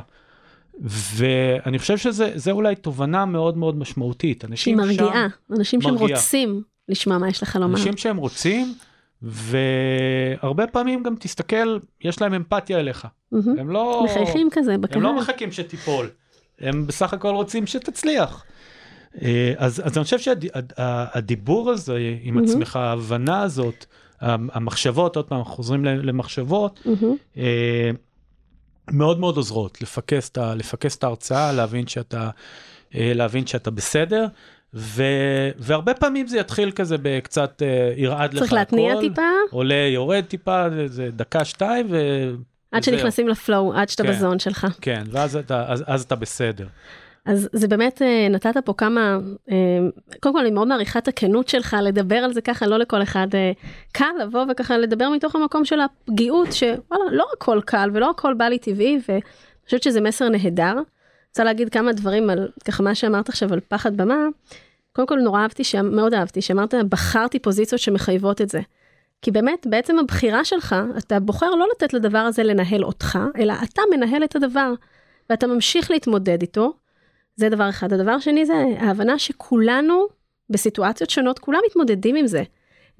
ואני 0.82 1.80
חושב 1.80 1.98
שזה 1.98 2.32
זה 2.36 2.52
אולי 2.52 2.76
תובנה 2.76 3.26
מאוד 3.26 3.58
מאוד 3.58 3.78
משמעותית. 3.78 4.46
אנשים 4.46 4.78
שם... 4.78 4.84
מרגיעה, 4.84 5.28
אנשים 5.52 5.82
שהם. 5.82 5.96
רוצים 5.96 6.62
לשמוע 6.90 7.18
מה 7.18 7.30
יש 7.30 7.44
לך 7.44 7.56
לומר. 7.56 7.78
אנשים 7.78 7.98
שהם 7.98 8.18
רוצים, 8.18 8.74
והרבה 9.22 10.68
פעמים 10.68 11.04
גם 11.04 11.16
תסתכל, 11.20 11.80
יש 12.02 12.22
להם 12.22 12.34
אמפתיה 12.34 12.80
אליך. 12.80 13.08
מהמם. 13.32 13.60
הם 13.60 13.70
לא... 13.70 14.06
מחייכים 14.06 14.50
כזה 14.52 14.74
הם 14.74 14.82
בקהל. 14.82 15.02
לא 15.02 15.18
מחכים 15.18 15.52
שתיפול, 15.52 16.10
הם 16.60 16.88
בסך 16.88 17.14
הכל 17.14 17.36
רוצים 17.36 17.68
שתצליח. 17.68 18.46
אה, 19.22 19.54
אז, 19.58 19.82
אז 19.86 19.98
אני 19.98 20.04
חושב 20.04 20.20
שהדיבור 20.20 21.70
הזה 21.72 22.18
עם 22.22 22.36
מהמם. 22.36 22.48
עצמך, 22.48 22.76
ההבנה 22.76 23.42
הזאת, 23.42 23.86
המחשבות, 24.22 25.16
עוד 25.16 25.26
פעם, 25.26 25.44
חוזרים 25.44 25.86
למחשבות. 25.86 26.88
אה, 27.38 27.92
מאוד 28.92 29.20
מאוד 29.20 29.38
עוזרות 29.38 29.82
לפקס 29.82 30.30
את, 30.30 30.38
לפקס 30.56 30.98
את 30.98 31.04
ההרצאה, 31.04 31.52
להבין 31.52 31.88
שאתה, 31.88 32.30
אה, 32.96 33.12
להבין 33.16 33.48
שאתה 33.48 33.72
בסדר. 33.72 34.26
ו, 34.76 35.04
והרבה 35.58 35.94
פעמים 35.94 36.28
זה 36.28 36.40
יתחיל 36.40 36.72
כזה 36.72 36.96
בקצת 37.02 37.62
ירעד 37.98 38.34
לך 38.34 38.40
צריך 38.40 38.54
להתניע 38.54 38.92
הכל, 38.94 39.02
טיפה, 39.02 39.22
עולה 39.52 39.88
יורד 39.94 40.24
טיפה 40.26 40.66
איזה 40.66 41.10
דקה 41.12 41.46
שתיים 41.46 41.88
ו... 41.90 42.30
עד. 42.78 42.84
שנכנסים 42.84 43.28
לפלואו, 43.28 43.74
עד 43.74 43.90
שאתה 43.90 44.04
כן. 44.04 44.12
בזון 44.12 44.40
שלך. 44.40 44.68
כן 44.82 45.04
ואז 45.12 45.36
אתה 45.36 45.66
אז, 45.68 45.84
אז 45.88 46.02
אתה 46.02 46.16
בסדר. 46.16 46.68
אז 47.26 47.50
זה 47.54 47.68
באמת, 47.68 48.02
אה, 48.02 48.28
נתת 48.30 48.58
פה 48.66 48.74
כמה, 48.74 49.18
אה, 49.52 49.56
קודם 50.20 50.36
כל 50.36 50.42
אני 50.42 50.52
מאוד 50.52 50.68
מעריכה 50.68 51.00
את 51.00 51.08
הכנות 51.08 51.48
שלך 51.48 51.78
לדבר 51.82 52.16
על 52.16 52.34
זה 52.34 52.42
ככה, 52.42 52.68
לא 52.68 52.78
לכל 52.78 53.04
אחד 53.04 53.28
אה, 53.34 53.52
קל 53.92 54.06
לבוא 54.22 54.46
וככה 54.52 54.78
לדבר 54.78 55.10
מתוך 55.10 55.36
המקום 55.36 55.66
של 55.66 55.80
הפגיעות, 55.80 56.54
שוואלה, 56.54 57.04
לא 57.12 57.26
הכל 57.38 57.60
קל 57.66 57.90
ולא 57.94 58.10
הכל 58.10 58.34
בא 58.34 58.46
לי 58.46 58.58
טבעי, 58.58 59.00
ואני 59.10 59.22
חושבת 59.66 59.84
שזה 59.84 60.02
מסר 60.02 60.30
נהדר. 60.30 60.76
רוצה 61.30 61.44
להגיד 61.44 61.70
כמה 61.70 61.94
דברים 61.94 62.30
על 62.30 62.48
ככה 62.66 62.84
מה 62.84 62.96
שאמרת 62.96 63.30
עכשיו 63.30 63.54
על 63.54 63.60
פחד 63.60 63.98
במה. 63.98 64.16
קודם 64.92 65.08
כל 65.08 65.20
נורא 65.20 65.42
אהבתי, 65.42 65.64
מאוד 65.84 66.14
אהבתי, 66.14 66.42
שאמרת 66.42 66.74
בחרתי 66.90 67.40
פוזיציות 67.40 67.82
שמחייבות 67.82 68.42
את 68.42 68.50
זה. 68.50 68.62
כי 69.24 69.32
באמת, 69.32 69.68
בעצם 69.70 70.00
הבחירה 70.00 70.46
שלך, 70.46 70.76
אתה 70.98 71.20
בוחר 71.20 71.50
לא 71.50 71.68
לתת 71.76 71.94
לדבר 71.94 72.18
הזה 72.18 72.44
לנהל 72.44 72.84
אותך, 72.84 73.20
אלא 73.38 73.54
אתה 73.64 73.82
מנהל 73.92 74.24
את 74.24 74.36
הדבר, 74.36 74.74
ואתה 75.30 75.48
ממשיך 75.48 75.92
להתמודד 75.92 76.42
איתו. 76.42 76.74
זה 77.36 77.50
דבר 77.50 77.70
אחד. 77.70 77.94
הדבר 77.94 78.12
השני 78.12 78.46
זה 78.46 78.54
ההבנה 78.80 79.20
שכולנו, 79.20 80.06
בסיטואציות 80.50 81.10
שונות, 81.10 81.40
כולם 81.40 81.60
מתמודדים 81.70 82.16
עם 82.16 82.28
זה. 82.28 82.44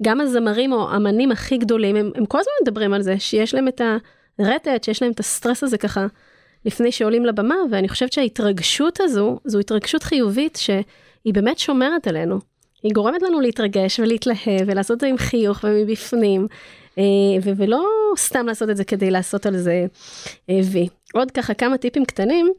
גם 0.02 0.20
הזמרים 0.20 0.72
או 0.72 0.96
אמנים 0.96 1.32
הכי 1.32 1.58
גדולים, 1.58 1.96
הם, 1.96 2.10
הם 2.14 2.26
כל 2.26 2.38
הזמן 2.38 2.52
מדברים 2.62 2.92
על 2.94 3.02
זה, 3.02 3.18
שיש 3.18 3.54
להם 3.54 3.68
את 3.68 3.80
הרטט, 4.38 4.84
שיש 4.84 5.02
להם 5.02 5.12
את 5.12 5.20
הסטרס 5.20 5.62
הזה 5.62 5.78
ככה, 5.78 6.06
לפני 6.64 6.92
שעולים 6.92 7.26
לבמה, 7.26 7.56
ואני 7.70 7.88
חושבת 7.88 8.12
שההתרגשות 8.12 9.00
הזו, 9.00 9.38
זו 9.44 9.58
התרגשות 9.58 10.02
חיובית 10.02 10.56
שהיא 10.56 11.34
באמת 11.34 11.58
שומרת 11.58 12.06
עלינו. 12.06 12.38
היא 12.84 12.92
גורמת 12.92 13.22
לנו 13.22 13.40
להתרגש 13.40 14.00
ולהתלהב 14.00 14.66
ולעשות 14.66 14.94
את 14.94 15.00
זה 15.00 15.06
עם 15.06 15.18
חיוך 15.18 15.64
ומבפנים, 15.64 16.46
אה, 16.98 17.04
ולא 17.56 17.86
סתם 18.16 18.46
לעשות 18.46 18.70
את 18.70 18.76
זה 18.76 18.84
כדי 18.84 19.10
לעשות 19.10 19.46
על 19.46 19.56
זה 19.56 19.86
אה, 20.50 20.60
וי. 20.72 20.88
עוד 21.14 21.30
ככה 21.30 21.54
כמה 21.54 21.78
טיפים 21.78 22.04
קטנים. 22.04 22.52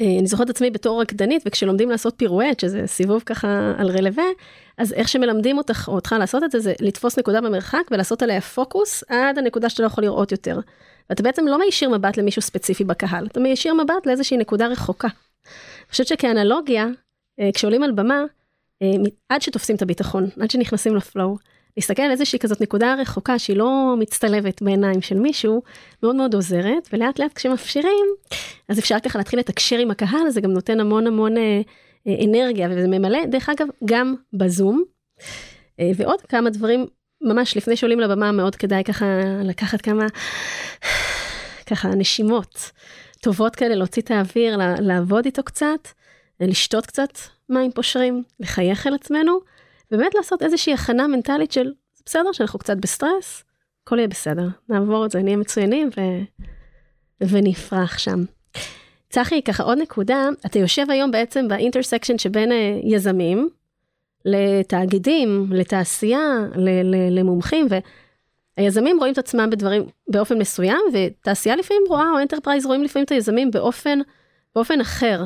אה, 0.00 0.18
אני 0.18 0.26
זוכרת 0.26 0.50
את 0.50 0.54
עצמי 0.54 0.70
בתור 0.70 1.00
רקדנית 1.00 1.42
וכשלומדים 1.46 1.90
לעשות 1.90 2.14
פירואט 2.16 2.60
שזה 2.60 2.82
סיבוב 2.86 3.22
ככה 3.26 3.72
על 3.78 3.90
רלווה 3.90 4.24
אז 4.78 4.92
איך 4.92 5.08
שמלמדים 5.08 5.58
אותך 5.58 5.88
או 5.88 5.94
אותך 5.94 6.14
לעשות 6.18 6.44
את 6.44 6.50
זה 6.50 6.60
זה 6.60 6.72
לתפוס 6.80 7.18
נקודה 7.18 7.40
במרחק 7.40 7.82
ולעשות 7.90 8.22
עליה 8.22 8.40
פוקוס 8.40 9.04
עד 9.08 9.38
הנקודה 9.38 9.68
שאתה 9.68 9.82
לא 9.82 9.86
יכול 9.86 10.04
לראות 10.04 10.32
יותר. 10.32 10.60
ואתה 11.10 11.22
בעצם 11.22 11.46
לא 11.46 11.58
מישיר 11.58 11.90
מבט 11.90 12.16
למישהו 12.16 12.42
ספציפי 12.42 12.84
בקהל 12.84 13.26
אתה 13.26 13.40
מישיר 13.40 13.74
מבט 13.74 14.06
לאיזושהי 14.06 14.36
נקודה 14.36 14.66
רחוקה. 14.66 15.08
אני 15.08 15.90
חושבת 15.90 16.06
שכאנלוגיה 16.06 16.86
כשעולים 17.54 17.82
על 17.82 17.92
במה 17.92 18.24
עד 19.28 19.42
שתופסים 19.42 19.76
את 19.76 19.82
הביטחון 19.82 20.28
עד 20.40 20.50
שנכנסים 20.50 20.96
לפלואו 20.96 21.36
להסתכל 21.78 22.02
על 22.02 22.10
איזושהי 22.10 22.38
כזאת 22.38 22.60
נקודה 22.60 22.94
רחוקה 22.94 23.38
שהיא 23.38 23.56
לא 23.56 23.94
מצטלבת 23.98 24.62
בעיניים 24.62 25.02
של 25.02 25.18
מישהו, 25.18 25.62
מאוד 26.02 26.16
מאוד 26.16 26.34
עוזרת, 26.34 26.88
ולאט 26.92 27.18
לאט 27.18 27.32
כשמפשירים, 27.32 28.06
אז 28.68 28.78
אפשר 28.78 28.96
ככה 29.04 29.18
להתחיל 29.18 29.38
לתקשר 29.38 29.78
עם 29.78 29.90
הקהל, 29.90 30.30
זה 30.30 30.40
גם 30.40 30.50
נותן 30.50 30.80
המון 30.80 31.06
המון 31.06 31.36
אה, 31.36 31.60
אה, 32.06 32.24
אנרגיה, 32.24 32.68
וזה 32.70 32.88
ממלא, 32.88 33.26
דרך 33.26 33.48
אגב, 33.48 33.66
גם 33.84 34.14
בזום. 34.32 34.84
אה, 35.80 35.90
ועוד 35.96 36.22
כמה 36.22 36.50
דברים, 36.50 36.86
ממש 37.22 37.56
לפני 37.56 37.76
שעולים 37.76 38.00
לבמה, 38.00 38.32
מאוד 38.32 38.56
כדאי 38.56 38.84
ככה 38.84 39.06
לקחת 39.44 39.80
כמה, 39.80 40.06
ככה 41.70 41.88
נשימות 41.88 42.70
טובות 43.20 43.56
כאלה, 43.56 43.74
להוציא 43.74 44.02
את 44.02 44.10
האוויר, 44.10 44.56
לעבוד 44.80 45.24
איתו 45.24 45.42
קצת, 45.42 45.88
לשתות 46.40 46.86
קצת 46.86 47.18
מים 47.48 47.72
פושרים, 47.72 48.22
לחייך 48.40 48.86
אל 48.86 48.94
עצמנו. 48.94 49.38
באמת 49.90 50.14
לעשות 50.14 50.42
איזושהי 50.42 50.74
הכנה 50.74 51.06
מנטלית 51.06 51.52
של 51.52 51.72
בסדר 52.06 52.32
שאנחנו 52.32 52.58
קצת 52.58 52.76
בסטרס, 52.76 53.44
הכל 53.84 53.98
יהיה 53.98 54.08
בסדר, 54.08 54.48
נעבור 54.68 55.06
את 55.06 55.10
זה, 55.10 55.22
נהיה 55.22 55.36
מצוינים 55.36 55.90
ו... 55.96 56.00
ונפרח 57.20 57.98
שם. 57.98 58.24
צחי, 59.10 59.42
ככה 59.42 59.62
עוד 59.62 59.78
נקודה, 59.78 60.28
אתה 60.46 60.58
יושב 60.58 60.90
היום 60.90 61.10
בעצם 61.10 61.48
ב-intersection 61.48 62.18
שבין 62.18 62.52
אה, 62.52 62.80
יזמים 62.82 63.48
לתאגידים, 64.24 65.46
לתעשייה, 65.50 66.36
למומחים, 67.10 67.66
והיזמים 68.56 68.98
רואים 68.98 69.12
את 69.12 69.18
עצמם 69.18 69.50
בדברים 69.50 69.86
באופן 70.08 70.38
מסוים, 70.38 70.80
ותעשייה 70.92 71.56
לפעמים 71.56 71.82
רואה, 71.88 72.10
או 72.12 72.18
enterprise 72.18 72.66
רואים 72.66 72.82
לפעמים 72.82 73.04
את 73.04 73.12
היזמים 73.12 73.50
באופן, 73.50 73.98
באופן 74.54 74.80
אחר. 74.80 75.24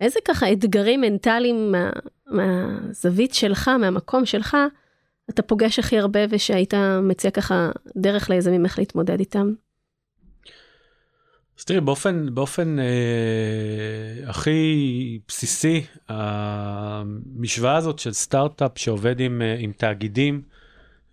איזה 0.00 0.20
ככה 0.24 0.52
אתגרים 0.52 1.00
מנטליים 1.00 1.72
מה, 1.72 1.90
מהזווית 2.26 3.34
שלך, 3.34 3.68
מהמקום 3.68 4.26
שלך, 4.26 4.56
אתה 5.30 5.42
פוגש 5.42 5.78
הכי 5.78 5.98
הרבה 5.98 6.20
ושהיית 6.30 6.74
מציע 7.02 7.30
ככה 7.30 7.70
דרך 7.96 8.30
ליזמים 8.30 8.64
איך 8.64 8.78
להתמודד 8.78 9.18
איתם? 9.20 9.52
אז 11.58 11.64
תראי, 11.64 11.80
באופן, 11.80 12.34
באופן 12.34 12.78
אה, 12.78 14.30
הכי 14.30 15.18
בסיסי, 15.28 15.84
המשוואה 16.08 17.76
הזאת 17.76 17.98
של 17.98 18.12
סטארט-אפ 18.12 18.72
שעובד 18.76 19.20
עם, 19.20 19.42
אה, 19.42 19.56
עם 19.58 19.72
תאגידים, 19.72 20.42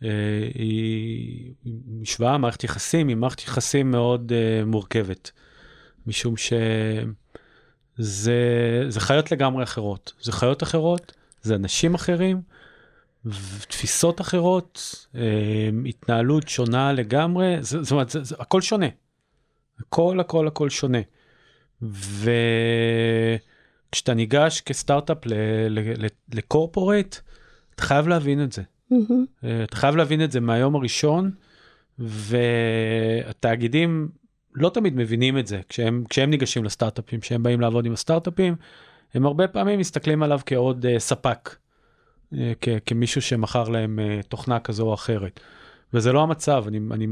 אה, 0.03 0.09
היא 0.53 1.53
משוואה, 1.87 2.37
מערכת 2.37 2.63
יחסים, 2.63 3.07
היא 3.07 3.17
מערכת 3.17 3.41
יחסים 3.41 3.91
מאוד 3.91 4.31
אה, 4.35 4.65
מורכבת. 4.65 5.31
משום 6.07 6.37
ש... 6.37 6.53
זה, 8.01 8.85
זה 8.87 8.99
חיות 8.99 9.31
לגמרי 9.31 9.63
אחרות. 9.63 10.13
זה 10.21 10.31
חיות 10.31 10.63
אחרות, 10.63 11.13
זה 11.41 11.55
אנשים 11.55 11.93
אחרים, 11.93 12.41
תפיסות 13.67 14.21
אחרות, 14.21 15.05
אה, 15.15 15.69
התנהלות 15.85 16.47
שונה 16.47 16.93
לגמרי, 16.93 17.57
זאת 17.61 17.91
אומרת, 17.91 18.09
זה, 18.09 18.23
זה, 18.23 18.35
הכל 18.39 18.61
שונה. 18.61 18.85
הכל, 19.79 20.19
הכל, 20.19 20.47
הכל 20.47 20.69
שונה. 20.69 20.99
וכשאתה 23.91 24.13
ניגש 24.13 24.61
כסטארט-אפ 24.61 25.17
לקורפורט, 26.33 27.19
אתה 27.75 27.83
חייב 27.83 28.07
להבין 28.07 28.43
את 28.43 28.51
זה. 28.51 28.61
Mm-hmm. 28.91 29.45
אתה 29.63 29.75
חייב 29.75 29.95
להבין 29.95 30.23
את 30.23 30.31
זה 30.31 30.39
מהיום 30.39 30.75
הראשון, 30.75 31.31
והתאגידים 31.99 34.09
לא 34.55 34.69
תמיד 34.69 34.95
מבינים 34.95 35.37
את 35.37 35.47
זה 35.47 35.59
כשהם, 35.69 36.03
כשהם 36.09 36.29
ניגשים 36.29 36.63
לסטארט-אפים, 36.63 37.19
כשהם 37.19 37.43
באים 37.43 37.61
לעבוד 37.61 37.85
עם 37.85 37.93
הסטארט-אפים, 37.93 38.55
הם 39.13 39.25
הרבה 39.25 39.47
פעמים 39.47 39.79
מסתכלים 39.79 40.23
עליו 40.23 40.39
כעוד 40.45 40.85
uh, 40.85 40.99
ספק, 40.99 41.55
uh, 42.33 42.37
כ- 42.61 42.69
כמישהו 42.85 43.21
שמכר 43.21 43.69
להם 43.69 43.99
uh, 43.99 44.27
תוכנה 44.27 44.59
כזו 44.59 44.87
או 44.87 44.93
אחרת. 44.93 45.39
וזה 45.93 46.13
לא 46.13 46.23
המצב, 46.23 46.63
אני, 46.67 46.79
אני 46.91 47.07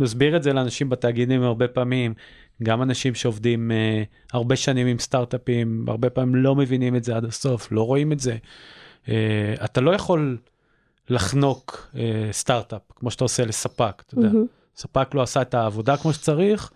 מסביר 0.00 0.36
את 0.36 0.42
זה 0.42 0.52
לאנשים 0.52 0.88
בתאגידים 0.88 1.42
הרבה 1.42 1.68
פעמים, 1.68 2.14
גם 2.62 2.82
אנשים 2.82 3.14
שעובדים 3.14 3.70
uh, 3.70 4.34
הרבה 4.36 4.56
שנים 4.56 4.86
עם 4.86 4.98
סטארט-אפים, 4.98 5.84
הרבה 5.88 6.10
פעמים 6.10 6.34
לא 6.34 6.54
מבינים 6.56 6.96
את 6.96 7.04
זה 7.04 7.16
עד 7.16 7.24
הסוף, 7.24 7.72
לא 7.72 7.82
רואים 7.86 8.12
את 8.12 8.20
זה. 8.20 8.36
Uh, 9.04 9.08
אתה 9.64 9.80
לא 9.80 9.94
יכול 9.94 10.38
לחנוק 11.08 11.88
uh, 11.92 11.96
סטארט-אפ 12.32 12.82
כמו 12.96 13.10
שאתה 13.10 13.24
עושה 13.24 13.44
לספק, 13.44 14.02
אתה 14.06 14.14
יודע. 14.14 14.28
Mm-hmm. 14.28 14.59
ספק 14.80 15.14
לא 15.14 15.22
עשה 15.22 15.42
את 15.42 15.54
העבודה 15.54 15.96
כמו 15.96 16.12
שצריך, 16.12 16.70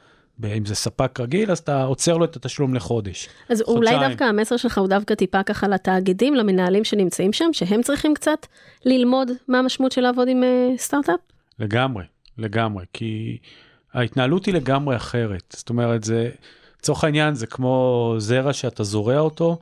אם 0.45 0.67
זה 0.67 0.75
ספק 0.75 1.21
רגיל, 1.21 1.51
אז 1.51 1.59
אתה 1.59 1.83
עוצר 1.83 2.17
לו 2.17 2.25
את 2.25 2.37
התשלום 2.37 2.75
לחודש. 2.75 3.29
אז 3.49 3.63
חודשיים. 3.67 3.97
אולי 3.99 4.09
דווקא 4.09 4.25
המסר 4.25 4.57
שלך 4.57 4.79
הוא 4.79 4.89
דווקא 4.89 5.15
טיפה 5.15 5.43
ככה 5.43 5.69
לתאגידים, 5.69 6.35
למנהלים 6.35 6.85
שנמצאים 6.85 7.33
שם, 7.33 7.53
שהם 7.53 7.83
צריכים 7.83 8.15
קצת 8.15 8.47
ללמוד 8.85 9.31
מה 9.49 9.59
המשמעות 9.59 9.93
של 9.93 10.01
לעבוד 10.01 10.29
עם 10.29 10.43
uh, 10.43 10.79
סטארט-אפ? 10.81 11.21
לגמרי, 11.59 12.05
לגמרי, 12.39 12.85
כי 12.93 13.39
ההתנהלות 13.95 14.47
היא 14.47 14.55
לגמרי 14.55 14.97
אחרת. 14.97 15.57
זאת 15.57 15.71
אומרת, 15.71 16.05
זה, 16.05 16.31
לצורך 16.81 17.05
העניין, 17.05 17.35
זה 17.35 17.47
כמו 17.47 18.15
זרע 18.19 18.53
שאתה 18.53 18.85
זורע 18.85 19.19
אותו, 19.19 19.59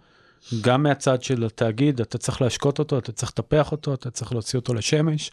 גם 0.60 0.82
מהצד 0.82 1.22
של 1.22 1.44
התאגיד, 1.44 2.00
אתה 2.00 2.18
צריך 2.18 2.42
להשקות 2.42 2.78
אותו, 2.78 2.98
אתה 2.98 3.12
צריך 3.12 3.32
לטפח 3.32 3.72
אותו, 3.72 3.94
אתה 3.94 4.10
צריך 4.10 4.32
להוציא 4.32 4.58
אותו 4.58 4.74
לשמש, 4.74 5.30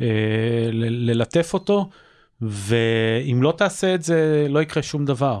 אה, 0.00 0.06
ללטף 0.72 1.54
אותו. 1.54 1.88
ואם 2.42 3.42
לא 3.42 3.54
תעשה 3.56 3.94
את 3.94 4.02
זה, 4.02 4.46
לא 4.48 4.62
יקרה 4.62 4.82
שום 4.82 5.04
דבר. 5.04 5.40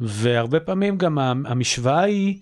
והרבה 0.00 0.60
פעמים 0.60 0.98
גם 0.98 1.18
המשוואה 1.18 2.00
היא, 2.00 2.40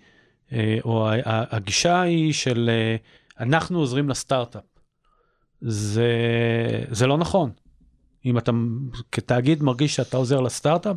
אה, 0.52 0.78
או 0.84 1.08
הגישה 1.24 2.00
היא 2.00 2.32
של 2.32 2.70
אה, 2.72 2.96
אנחנו 3.40 3.78
עוזרים 3.78 4.08
לסטארט-אפ. 4.08 4.62
זה, 5.60 6.10
זה 6.90 7.06
לא 7.06 7.18
נכון. 7.18 7.50
אם 8.24 8.38
אתה 8.38 8.52
כתאגיד 9.12 9.62
מרגיש 9.62 9.96
שאתה 9.96 10.16
עוזר 10.16 10.40
לסטארט-אפ, 10.40 10.96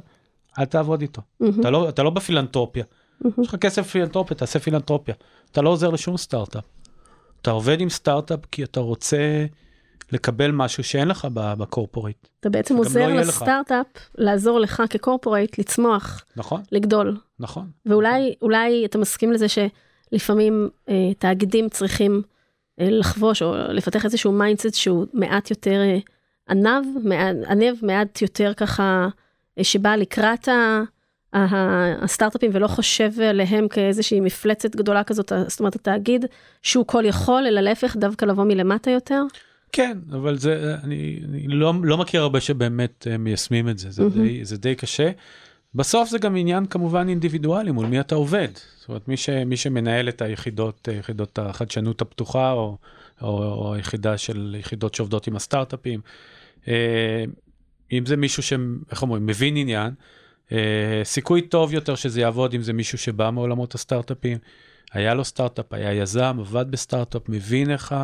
אל 0.60 0.66
תעבוד 0.66 1.02
איתו. 1.02 1.22
Mm-hmm. 1.22 1.60
אתה, 1.60 1.70
לא, 1.70 1.90
אתה 1.90 2.04
לא 2.04 2.10
בפילנטרופיה. 2.10 2.84
Mm-hmm. 2.84 3.42
יש 3.42 3.48
לך 3.48 3.56
כסף 3.56 3.88
פילנטרופיה, 3.88 4.38
תעשה 4.38 4.60
פילנטרופיה. 4.60 5.16
אתה 5.52 5.62
לא 5.62 5.70
עוזר 5.70 5.90
לשום 5.90 6.18
סטארט-אפ. 6.18 6.64
אתה 7.42 7.52
עובד 7.52 7.82
עם 7.82 7.90
סטארט-אפ 7.90 8.40
כי 8.52 8.64
אתה 8.64 8.80
רוצה 8.80 9.46
לקבל 10.12 10.52
משהו 10.52 10.84
שאין 10.84 11.08
לך 11.08 11.28
ב-corporate. 11.34 12.28
אתה 12.40 12.50
בעצם 12.50 12.78
עוזר 12.78 13.08
לא 13.08 13.16
לסטארט-אפ 13.16 13.88
לעזור 14.18 14.60
לך 14.60 14.84
כ-corporate 14.90 15.60
לצמוח, 15.60 16.26
נכון, 16.36 16.62
לגדול. 16.72 17.18
נכון. 17.40 17.70
ואולי 17.86 18.36
אולי 18.42 18.86
אתה 18.86 18.98
מסכים 18.98 19.32
לזה 19.32 19.46
שלפעמים 19.50 20.70
אה, 20.90 21.14
תאגידים 21.18 21.70
צריכים 21.70 22.22
אה, 22.80 22.88
לחבוש 22.90 23.42
או 23.42 23.56
לפתח 23.70 24.06
איזשהו 24.06 24.32
mindset 24.32 24.74
שהוא 24.76 25.06
מעט 25.14 25.50
יותר 25.50 25.82
אה, 25.82 25.98
ענב, 26.50 26.86
מעט, 27.04 27.36
ענב, 27.50 27.76
מעט 27.82 28.22
יותר 28.22 28.54
ככה, 28.58 29.08
אה, 29.58 29.64
שבא 29.64 29.96
לקראת 29.96 30.48
ה... 30.48 30.82
הסטארט-אפים 32.02 32.52
ולא 32.54 32.68
חושב 32.68 33.22
עליהם 33.22 33.68
כאיזושהי 33.68 34.20
מפלצת 34.20 34.76
גדולה 34.76 35.04
כזאת, 35.04 35.32
זאת 35.48 35.60
אומרת 35.60 35.76
התאגיד 35.76 36.26
שהוא 36.62 36.88
כל 36.88 37.04
יכול, 37.06 37.48
אלא 37.48 37.62
להפך 37.62 37.96
דווקא 37.96 38.26
לבוא 38.26 38.44
מלמטה 38.44 38.92
יותר? 38.92 39.22
כן, 39.76 39.98
אבל 40.12 40.38
זה, 40.38 40.76
אני, 40.84 41.20
אני 41.30 41.48
לא, 41.48 41.74
לא 41.84 41.98
מכיר 41.98 42.22
הרבה 42.22 42.42
שבאמת 42.42 43.08
uh, 43.08 43.18
מיישמים 43.18 43.70
את 43.70 43.78
זה, 43.78 43.92
זה, 43.92 44.04
mm-hmm. 44.04 44.10
די, 44.10 44.46
זה 44.46 44.58
די 44.58 44.76
קשה. 44.76 45.12
בסוף 45.76 46.10
זה 46.10 46.18
גם 46.18 46.36
עניין 46.36 46.66
כמובן 46.66 47.10
אינדיבידואלי, 47.10 47.72
מול 47.72 47.86
מי 47.86 48.00
אתה 48.00 48.16
עובד. 48.16 48.48
זאת 48.80 48.90
אומרת, 48.90 49.08
מי, 49.08 49.18
ש, 49.18 49.30
מי 49.30 49.58
שמנהל 49.58 50.10
את 50.10 50.22
היחידות, 50.22 50.90
אה, 50.92 50.94
יחידות 50.94 51.40
החדשנות 51.40 52.02
הפתוחה, 52.02 52.52
או, 52.52 52.78
או, 53.22 53.28
או 53.44 53.74
היחידה 53.74 54.18
של 54.18 54.56
יחידות 54.60 54.94
שעובדות 54.94 55.28
עם 55.28 55.36
הסטארט-אפים, 55.36 56.00
uh, 56.64 56.68
אם 57.92 58.06
זה 58.06 58.18
מישהו 58.18 58.44
שאיך 58.44 59.02
אומרים, 59.02 59.26
מבין 59.26 59.58
עניין, 59.58 59.94
סיכוי 61.04 61.42
טוב 61.42 61.74
יותר 61.74 61.96
שזה 61.96 62.22
יעבוד 62.22 62.54
אם 62.54 62.62
זה 62.62 62.74
מישהו 62.74 62.98
שבא 62.98 63.30
מעולמות 63.30 63.76
הסטארט-אפים, 63.76 64.38
היה 64.92 65.14
לו 65.14 65.26
סטארט-אפ, 65.26 65.74
היה 65.74 65.94
יזם, 65.94 66.38
עבד 66.40 66.66
בסטארט-אפ, 66.72 67.30
מבין 67.30 67.72
איך. 67.72 67.96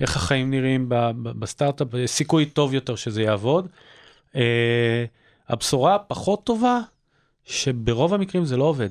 איך 0.00 0.16
החיים 0.16 0.50
נראים 0.50 0.86
בסטארט-אפ, 1.38 1.88
סיכוי 2.06 2.46
טוב 2.46 2.74
יותר 2.74 2.96
שזה 2.96 3.22
יעבוד. 3.22 3.68
Uh, 4.32 4.38
הבשורה 5.48 5.94
הפחות 5.94 6.44
טובה, 6.44 6.80
שברוב 7.44 8.14
המקרים 8.14 8.44
זה 8.44 8.56
לא 8.56 8.64
עובד. 8.64 8.90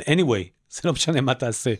anyway, 0.00 0.44
זה 0.70 0.80
לא 0.84 0.92
משנה 0.92 1.20
מה 1.20 1.34
תעשה. 1.34 1.74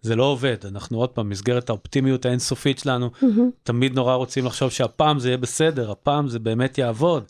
זה 0.00 0.16
לא 0.16 0.24
עובד, 0.24 0.56
אנחנו 0.64 0.98
עוד 0.98 1.08
פעם, 1.08 1.28
מסגרת 1.28 1.68
האופטימיות 1.70 2.26
האינסופית 2.26 2.78
שלנו, 2.78 3.10
mm-hmm. 3.14 3.26
תמיד 3.62 3.94
נורא 3.94 4.14
רוצים 4.14 4.46
לחשוב 4.46 4.70
שהפעם 4.70 5.18
זה 5.18 5.28
יהיה 5.28 5.36
בסדר, 5.36 5.90
הפעם 5.90 6.28
זה 6.28 6.38
באמת 6.38 6.78
יעבוד, 6.78 7.24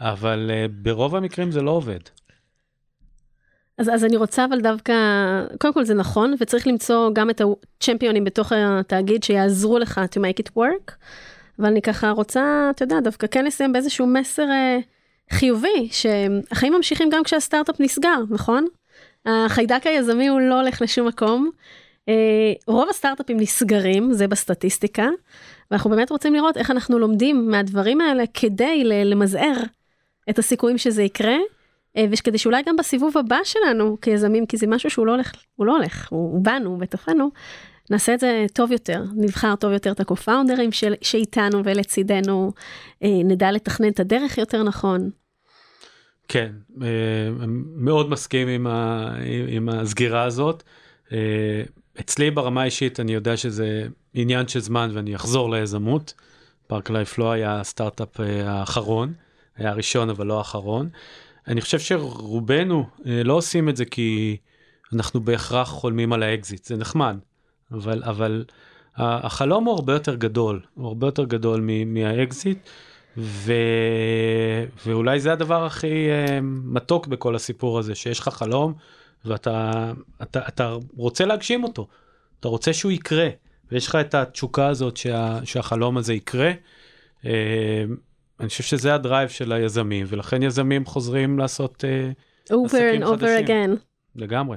אבל 0.00 0.50
uh, 0.50 0.72
ברוב 0.82 1.16
המקרים 1.16 1.50
זה 1.50 1.62
לא 1.62 1.70
עובד. 1.70 2.00
אז, 3.80 3.88
אז 3.94 4.04
אני 4.04 4.16
רוצה 4.16 4.44
אבל 4.44 4.60
דווקא, 4.60 4.94
קודם 5.60 5.74
כל 5.74 5.84
זה 5.84 5.94
נכון, 5.94 6.34
וצריך 6.40 6.66
למצוא 6.66 7.10
גם 7.12 7.30
את 7.30 7.40
הצ'מפיונים 7.40 8.24
בתוך 8.24 8.52
התאגיד 8.56 9.22
שיעזרו 9.22 9.78
לך 9.78 10.00
to 10.14 10.18
make 10.18 10.42
it 10.42 10.50
work, 10.56 10.92
אבל 11.58 11.66
אני 11.68 11.82
ככה 11.82 12.10
רוצה, 12.10 12.70
אתה 12.70 12.82
יודע, 12.82 13.00
דווקא 13.00 13.26
כן 13.26 13.44
לסיים 13.44 13.72
באיזשהו 13.72 14.06
מסר 14.06 14.50
אה, 14.50 14.78
חיובי, 15.30 15.88
שהחיים 15.90 16.72
ממשיכים 16.72 17.08
גם 17.10 17.24
כשהסטארט-אפ 17.24 17.80
נסגר, 17.80 18.18
נכון? 18.30 18.66
החיידק 19.26 19.86
היזמי 19.86 20.28
הוא 20.28 20.40
לא 20.40 20.60
הולך 20.60 20.82
לשום 20.82 21.08
מקום, 21.08 21.50
אה, 22.08 22.52
רוב 22.66 22.88
הסטארט-אפים 22.90 23.36
נסגרים, 23.40 24.12
זה 24.12 24.28
בסטטיסטיקה, 24.28 25.08
ואנחנו 25.70 25.90
באמת 25.90 26.10
רוצים 26.10 26.34
לראות 26.34 26.56
איך 26.56 26.70
אנחנו 26.70 26.98
לומדים 26.98 27.50
מהדברים 27.50 28.00
האלה 28.00 28.24
כדי 28.34 28.84
למזער 28.84 29.56
את 30.30 30.38
הסיכויים 30.38 30.78
שזה 30.78 31.02
יקרה, 31.02 31.36
וכדי 31.98 32.38
שאולי 32.38 32.62
גם 32.66 32.76
בסיבוב 32.76 33.18
הבא 33.18 33.38
שלנו 33.44 33.96
כיזמים, 34.02 34.46
כי 34.46 34.56
זה 34.56 34.66
משהו 34.66 34.90
שהוא 34.90 35.06
לא 35.06 35.12
הולך, 35.12 35.32
הוא 35.56 35.66
לא 35.66 35.76
הולך, 35.76 36.08
הוא, 36.10 36.32
הוא 36.32 36.44
בנו, 36.44 36.78
בתוכנו, 36.78 37.30
נעשה 37.90 38.14
את 38.14 38.20
זה 38.20 38.46
טוב 38.52 38.72
יותר, 38.72 39.04
נבחר 39.16 39.56
טוב 39.56 39.72
יותר 39.72 39.92
את 39.92 40.00
הקו-פאונדרים 40.00 40.70
שאיתנו 41.02 41.64
ולצידנו, 41.64 42.52
אה, 43.02 43.08
נדע 43.24 43.52
לתכנן 43.52 43.88
את 43.88 44.00
הדרך 44.00 44.38
יותר 44.38 44.62
נכון. 44.62 45.10
כן, 46.28 46.52
מאוד 47.76 48.10
מסכים 48.10 48.48
עם, 48.48 48.66
ה, 48.66 49.10
עם 49.48 49.68
הסגירה 49.68 50.22
הזאת. 50.22 50.62
אצלי 52.00 52.30
ברמה 52.30 52.62
האישית 52.62 53.00
אני 53.00 53.14
יודע 53.14 53.36
שזה 53.36 53.86
עניין 54.14 54.48
של 54.48 54.60
זמן 54.60 54.90
ואני 54.92 55.16
אחזור 55.16 55.50
ליזמות. 55.50 56.14
פארק 56.66 56.90
לייף 56.90 57.18
לא 57.18 57.32
היה 57.32 57.60
הסטארט-אפ 57.60 58.20
אה, 58.20 58.50
האחרון, 58.50 59.12
היה 59.56 59.70
הראשון 59.70 60.10
אבל 60.10 60.26
לא 60.26 60.38
האחרון. 60.38 60.88
אני 61.48 61.60
חושב 61.60 61.78
שרובנו 61.78 62.86
אה, 63.06 63.22
לא 63.22 63.32
עושים 63.32 63.68
את 63.68 63.76
זה 63.76 63.84
כי 63.84 64.36
אנחנו 64.92 65.20
בהכרח 65.20 65.68
חולמים 65.68 66.12
על 66.12 66.22
האקזיט, 66.22 66.64
זה 66.64 66.76
נחמד, 66.76 67.16
אבל, 67.72 68.02
אבל 68.04 68.44
החלום 68.96 69.64
הוא 69.64 69.74
הרבה 69.74 69.92
יותר 69.92 70.14
גדול, 70.14 70.60
הוא 70.74 70.86
הרבה 70.86 71.06
יותר 71.06 71.24
גדול 71.24 71.68
מהאקזיט, 71.86 72.68
ו... 73.16 73.52
ואולי 74.86 75.20
זה 75.20 75.32
הדבר 75.32 75.64
הכי 75.64 76.10
אה, 76.10 76.38
מתוק 76.42 77.06
בכל 77.06 77.34
הסיפור 77.34 77.78
הזה, 77.78 77.94
שיש 77.94 78.18
לך 78.18 78.28
חלום 78.28 78.74
ואתה 79.24 79.92
אתה, 80.22 80.48
אתה 80.48 80.74
רוצה 80.96 81.24
להגשים 81.24 81.64
אותו, 81.64 81.86
אתה 82.40 82.48
רוצה 82.48 82.72
שהוא 82.72 82.92
יקרה, 82.92 83.28
ויש 83.72 83.86
לך 83.86 83.94
את 83.94 84.14
התשוקה 84.14 84.66
הזאת 84.68 84.96
שה, 84.96 85.38
שהחלום 85.44 85.96
הזה 85.96 86.14
יקרה. 86.14 86.52
אני 88.40 88.48
חושב 88.48 88.62
שזה 88.64 88.94
ה-drive 88.94 89.28
של 89.28 89.52
היזמים, 89.52 90.06
ולכן 90.08 90.42
יזמים 90.42 90.84
חוזרים 90.86 91.38
לעשות 91.38 91.84
uh, 91.84 92.52
over 92.52 92.98
and 92.98 93.02
over 93.02 93.16
חדשים. 93.16 93.46
again. 93.46 93.76
לגמרי. 94.16 94.56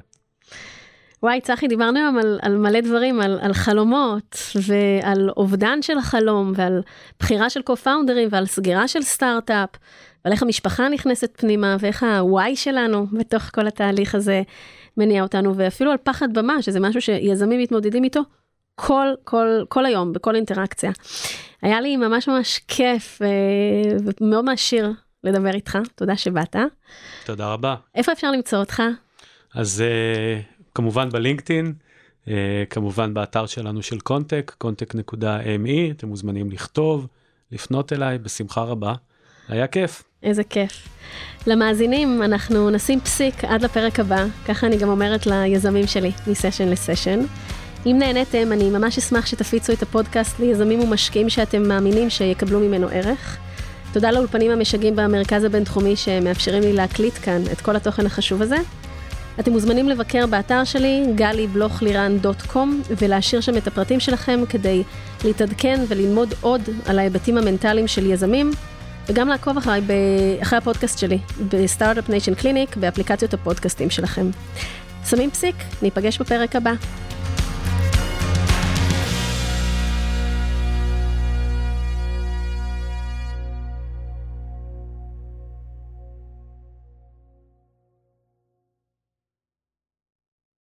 וואי, 1.23 1.41
צחי, 1.41 1.67
דיברנו 1.67 1.99
היום 1.99 2.17
על, 2.17 2.39
על 2.41 2.57
מלא 2.57 2.81
דברים, 2.81 3.21
על, 3.21 3.39
על 3.41 3.53
חלומות, 3.53 4.37
ועל 4.67 5.29
אובדן 5.37 5.81
של 5.81 5.97
החלום, 5.97 6.51
ועל 6.55 6.81
בחירה 7.19 7.49
של 7.49 7.61
קו-פאונדרים, 7.61 8.29
ועל 8.31 8.45
סגירה 8.45 8.87
של 8.87 9.01
סטארט-אפ, 9.01 9.69
ועל 10.25 10.33
איך 10.33 10.43
המשפחה 10.43 10.89
נכנסת 10.89 11.33
פנימה, 11.37 11.75
ואיך 11.79 12.03
ה-why 12.03 12.55
שלנו 12.55 13.07
בתוך 13.11 13.43
כל 13.53 13.67
התהליך 13.67 14.15
הזה 14.15 14.41
מניע 14.97 15.23
אותנו, 15.23 15.55
ואפילו 15.57 15.91
על 15.91 15.97
פחד 16.03 16.33
במה, 16.33 16.61
שזה 16.61 16.79
משהו 16.79 17.01
שיזמים 17.01 17.59
מתמודדים 17.59 18.03
איתו 18.03 18.21
כל, 18.75 19.07
כל, 19.23 19.47
כל 19.69 19.85
היום, 19.85 20.13
בכל 20.13 20.35
אינטראקציה. 20.35 20.91
היה 21.61 21.81
לי 21.81 21.97
ממש 21.97 22.27
ממש 22.27 22.59
כיף 22.67 23.21
אה, 23.21 23.27
ומאוד 24.21 24.45
מעשיר 24.45 24.91
לדבר 25.23 25.53
איתך, 25.53 25.77
תודה 25.95 26.17
שבאת. 26.17 26.55
תודה 27.25 27.53
רבה. 27.53 27.75
איפה 27.95 28.11
אפשר 28.11 28.31
למצוא 28.31 28.57
אותך? 28.59 28.83
אז 29.53 29.81
אה, 29.81 30.39
כמובן 30.75 31.09
בלינקדאין, 31.09 31.73
אה, 32.27 32.63
כמובן 32.69 33.13
באתר 33.13 33.45
שלנו 33.45 33.81
של 33.81 33.99
קונטק, 33.99 34.55
קונטק.me, 34.57 35.91
אתם 35.91 36.07
מוזמנים 36.07 36.51
לכתוב, 36.51 37.07
לפנות 37.51 37.93
אליי, 37.93 38.17
בשמחה 38.17 38.61
רבה. 38.61 38.93
היה 39.47 39.67
כיף. 39.67 40.03
איזה 40.23 40.43
כיף. 40.43 40.87
למאזינים, 41.47 42.23
אנחנו 42.23 42.69
נשים 42.69 42.99
פסיק 42.99 43.43
עד 43.43 43.61
לפרק 43.61 43.99
הבא, 43.99 44.25
ככה 44.47 44.67
אני 44.67 44.77
גם 44.77 44.89
אומרת 44.89 45.25
ליזמים 45.25 45.87
שלי, 45.87 46.11
מסשן 46.27 46.69
לסשן. 46.69 47.19
אם 47.85 47.95
נהניתם, 47.99 48.51
אני 48.51 48.69
ממש 48.69 48.97
אשמח 48.97 49.25
שתפיצו 49.25 49.73
את 49.73 49.81
הפודקאסט 49.81 50.39
ליזמים 50.39 50.79
ומשקיעים 50.79 51.29
שאתם 51.29 51.67
מאמינים 51.67 52.09
שיקבלו 52.09 52.59
ממנו 52.59 52.87
ערך. 52.91 53.37
תודה 53.93 54.11
לאולפנים 54.11 54.51
המשגעים 54.51 54.95
במרכז 54.95 55.43
הבינתחומי 55.43 55.95
שמאפשרים 55.95 56.63
לי 56.63 56.73
להקליט 56.73 57.13
כאן 57.21 57.41
את 57.51 57.61
כל 57.61 57.75
התוכן 57.75 58.05
החשוב 58.05 58.41
הזה. 58.41 58.57
אתם 59.39 59.51
מוזמנים 59.51 59.89
לבקר 59.89 60.27
באתר 60.27 60.63
שלי, 60.63 61.03
גלי-בלוך-לירן.com, 61.15 62.67
ולהשאיר 63.01 63.41
שם 63.41 63.57
את 63.57 63.67
הפרטים 63.67 63.99
שלכם 63.99 64.39
כדי 64.49 64.83
להתעדכן 65.23 65.79
וללמוד 65.87 66.33
עוד 66.41 66.61
על 66.85 66.99
ההיבטים 66.99 67.37
המנטליים 67.37 67.87
של 67.87 68.11
יזמים, 68.11 68.51
וגם 69.09 69.27
לעקוב 69.27 69.57
אחרי, 69.57 69.81
אחרי 70.41 70.57
הפודקאסט 70.57 70.97
שלי, 70.99 71.17
בסטארט-אפ 71.49 72.09
ניישן 72.09 72.35
קליניק, 72.35 72.77
באפליקציות 72.77 73.33
הפודקאסטים 73.33 73.89
שלכם. 73.89 74.29
שמים 75.09 75.31
פסיק, 75.31 75.55
ניפגש 75.81 76.17
בפרק 76.17 76.55
הבא. 76.55 76.73